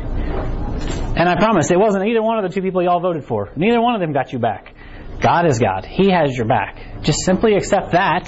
And 1.16 1.28
I 1.28 1.34
promise, 1.37 1.70
it 1.70 1.78
wasn't 1.78 2.07
either 2.07 2.22
one 2.22 2.39
of 2.39 2.49
the 2.49 2.55
two 2.55 2.62
people 2.62 2.82
y'all 2.82 3.01
voted 3.01 3.24
for. 3.24 3.51
Neither 3.57 3.80
one 3.80 3.95
of 3.95 4.01
them 4.01 4.12
got 4.12 4.32
you 4.32 4.39
back. 4.39 4.76
God 5.21 5.47
is 5.47 5.59
God. 5.59 5.85
He 5.85 6.11
has 6.11 6.37
your 6.37 6.47
back. 6.47 7.03
Just 7.03 7.25
simply 7.25 7.55
accept 7.55 7.93
that. 7.93 8.25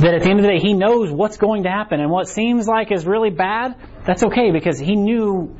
That 0.00 0.14
at 0.14 0.22
the 0.22 0.30
end 0.30 0.40
of 0.40 0.44
the 0.44 0.50
day, 0.50 0.58
He 0.58 0.74
knows 0.74 1.10
what's 1.10 1.36
going 1.36 1.62
to 1.64 1.70
happen. 1.70 2.00
And 2.00 2.10
what 2.10 2.28
seems 2.28 2.66
like 2.66 2.90
is 2.90 3.06
really 3.06 3.30
bad, 3.30 3.76
that's 4.04 4.24
okay 4.24 4.50
because 4.50 4.78
He 4.78 4.96
knew 4.96 5.54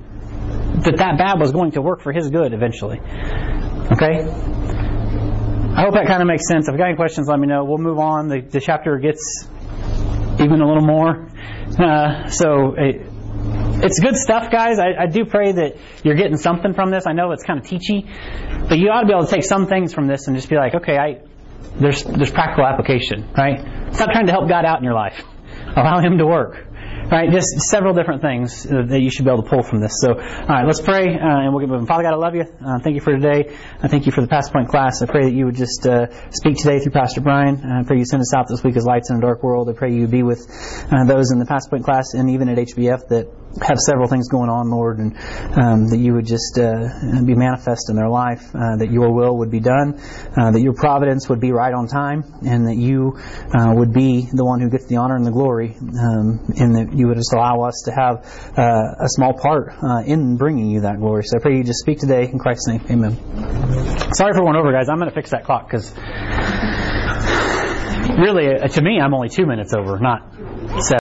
that 0.84 0.96
that 0.96 1.18
bad 1.18 1.40
was 1.40 1.52
going 1.52 1.72
to 1.72 1.82
work 1.82 2.02
for 2.02 2.12
His 2.12 2.30
good 2.30 2.52
eventually. 2.52 2.98
Okay? 2.98 4.24
I 5.76 5.82
hope 5.82 5.94
that 5.94 6.06
kind 6.06 6.22
of 6.22 6.28
makes 6.28 6.46
sense. 6.48 6.68
If 6.68 6.72
you've 6.72 6.78
got 6.78 6.88
any 6.88 6.96
questions, 6.96 7.28
let 7.28 7.38
me 7.38 7.46
know. 7.46 7.64
We'll 7.64 7.78
move 7.78 7.98
on. 7.98 8.28
The, 8.28 8.40
the 8.40 8.60
chapter 8.60 8.98
gets 8.98 9.46
even 10.40 10.60
a 10.60 10.66
little 10.66 10.86
more. 10.86 11.28
Uh, 11.78 12.28
so 12.28 12.74
it, 12.76 13.06
it's 13.84 14.00
good 14.00 14.16
stuff, 14.16 14.50
guys. 14.50 14.78
I, 14.78 15.02
I, 15.02 15.06
do 15.06 15.26
pray 15.26 15.52
that 15.52 15.76
you're 16.02 16.14
getting 16.14 16.38
something 16.38 16.72
from 16.72 16.90
this. 16.90 17.06
I 17.06 17.12
know 17.12 17.32
it's 17.32 17.44
kind 17.44 17.60
of 17.60 17.66
teachy, 17.66 18.08
but 18.68 18.78
you 18.78 18.88
ought 18.88 19.02
to 19.02 19.06
be 19.06 19.12
able 19.12 19.26
to 19.26 19.30
take 19.30 19.44
some 19.44 19.66
things 19.66 19.92
from 19.92 20.06
this 20.06 20.26
and 20.26 20.34
just 20.34 20.48
be 20.48 20.56
like, 20.56 20.74
okay, 20.74 20.96
I, 20.96 21.20
there's 21.76 22.02
there's 22.02 22.30
practical 22.30 22.64
application, 22.64 23.28
right? 23.36 23.60
Stop 23.94 24.10
trying 24.10 24.26
to 24.26 24.32
help 24.32 24.48
God 24.48 24.64
out 24.64 24.78
in 24.78 24.84
your 24.84 24.94
life. 24.94 25.22
Allow 25.76 26.00
Him 26.00 26.18
to 26.18 26.26
work, 26.26 26.66
Right, 27.10 27.30
just 27.30 27.48
several 27.70 27.92
different 27.92 28.22
things 28.22 28.66
uh, 28.66 28.82
that 28.88 29.00
you 29.00 29.10
should 29.10 29.26
be 29.26 29.30
able 29.30 29.42
to 29.42 29.48
pull 29.48 29.62
from 29.62 29.80
this. 29.80 29.92
So, 30.00 30.14
all 30.14 30.46
right, 30.48 30.66
let's 30.66 30.80
pray, 30.80 31.04
uh, 31.04 31.44
and 31.44 31.52
we'll 31.52 31.60
get 31.60 31.68
moving. 31.68 31.86
Father 31.86 32.02
God, 32.02 32.14
I 32.14 32.16
love 32.16 32.34
you. 32.34 32.44
Uh, 32.44 32.78
thank 32.82 32.94
you 32.94 33.02
for 33.02 33.12
today. 33.12 33.54
I 33.82 33.88
thank 33.88 34.06
you 34.06 34.12
for 34.12 34.22
the 34.22 34.26
Past 34.26 34.52
Point 34.52 34.68
class. 34.68 35.02
I 35.02 35.06
pray 35.06 35.24
that 35.24 35.34
you 35.34 35.44
would 35.44 35.54
just 35.54 35.86
uh, 35.86 36.06
speak 36.30 36.56
today 36.56 36.78
through 36.80 36.92
Pastor 36.92 37.20
Brian. 37.20 37.62
I 37.62 37.82
pray 37.84 37.98
you 37.98 38.06
send 38.06 38.22
us 38.22 38.32
out 38.34 38.48
this 38.48 38.64
week 38.64 38.76
as 38.76 38.86
lights 38.86 39.10
in 39.10 39.16
a 39.16 39.20
dark 39.20 39.42
world. 39.42 39.68
I 39.68 39.74
pray 39.74 39.92
you 39.92 40.08
be 40.08 40.22
with 40.22 40.48
uh, 40.90 41.04
those 41.04 41.30
in 41.30 41.38
the 41.38 41.46
Past 41.46 41.68
Point 41.68 41.84
class 41.84 42.14
and 42.14 42.30
even 42.30 42.48
at 42.48 42.56
HBF 42.56 43.08
that 43.08 43.28
have 43.62 43.78
several 43.78 44.08
things 44.08 44.28
going 44.28 44.50
on, 44.50 44.70
Lord, 44.70 44.98
and 44.98 45.16
um, 45.56 45.88
that 45.88 45.98
you 45.98 46.14
would 46.14 46.26
just 46.26 46.58
uh, 46.58 47.22
be 47.24 47.34
manifest 47.34 47.88
in 47.88 47.96
their 47.96 48.08
life, 48.08 48.54
uh, 48.54 48.76
that 48.78 48.90
your 48.90 49.12
will 49.12 49.38
would 49.38 49.50
be 49.50 49.60
done, 49.60 50.00
uh, 50.36 50.50
that 50.50 50.60
your 50.60 50.74
providence 50.74 51.28
would 51.28 51.40
be 51.40 51.52
right 51.52 51.72
on 51.72 51.86
time, 51.86 52.24
and 52.46 52.66
that 52.66 52.76
you 52.76 53.16
uh, 53.54 53.72
would 53.74 53.92
be 53.92 54.26
the 54.32 54.44
one 54.44 54.60
who 54.60 54.70
gets 54.70 54.86
the 54.86 54.96
honor 54.96 55.16
and 55.16 55.26
the 55.26 55.30
glory, 55.30 55.76
um, 55.78 56.42
that 56.48 56.90
you 56.94 57.08
would 57.08 57.16
just 57.16 57.32
allow 57.32 57.62
us 57.62 57.82
to 57.86 57.92
have 57.92 58.24
uh, 58.56 59.04
a 59.04 59.08
small 59.08 59.34
part 59.34 59.72
uh, 59.82 60.02
in 60.06 60.36
bringing 60.36 60.70
you 60.70 60.82
that 60.82 60.98
glory. 60.98 61.22
So 61.24 61.38
I 61.38 61.42
pray 61.42 61.56
you 61.56 61.64
just 61.64 61.80
speak 61.80 61.98
today 61.98 62.24
in 62.30 62.38
Christ's 62.38 62.68
name. 62.68 62.84
Amen. 62.90 64.14
Sorry 64.14 64.32
for 64.32 64.40
going 64.40 64.56
over, 64.56 64.72
guys. 64.72 64.88
I'm 64.88 64.98
going 64.98 65.10
to 65.10 65.14
fix 65.14 65.30
that 65.30 65.44
clock 65.44 65.66
because 65.66 65.92
really, 68.18 68.46
uh, 68.48 68.68
to 68.68 68.82
me, 68.82 69.00
I'm 69.00 69.14
only 69.14 69.28
two 69.28 69.46
minutes 69.46 69.74
over, 69.74 69.98
not 69.98 70.30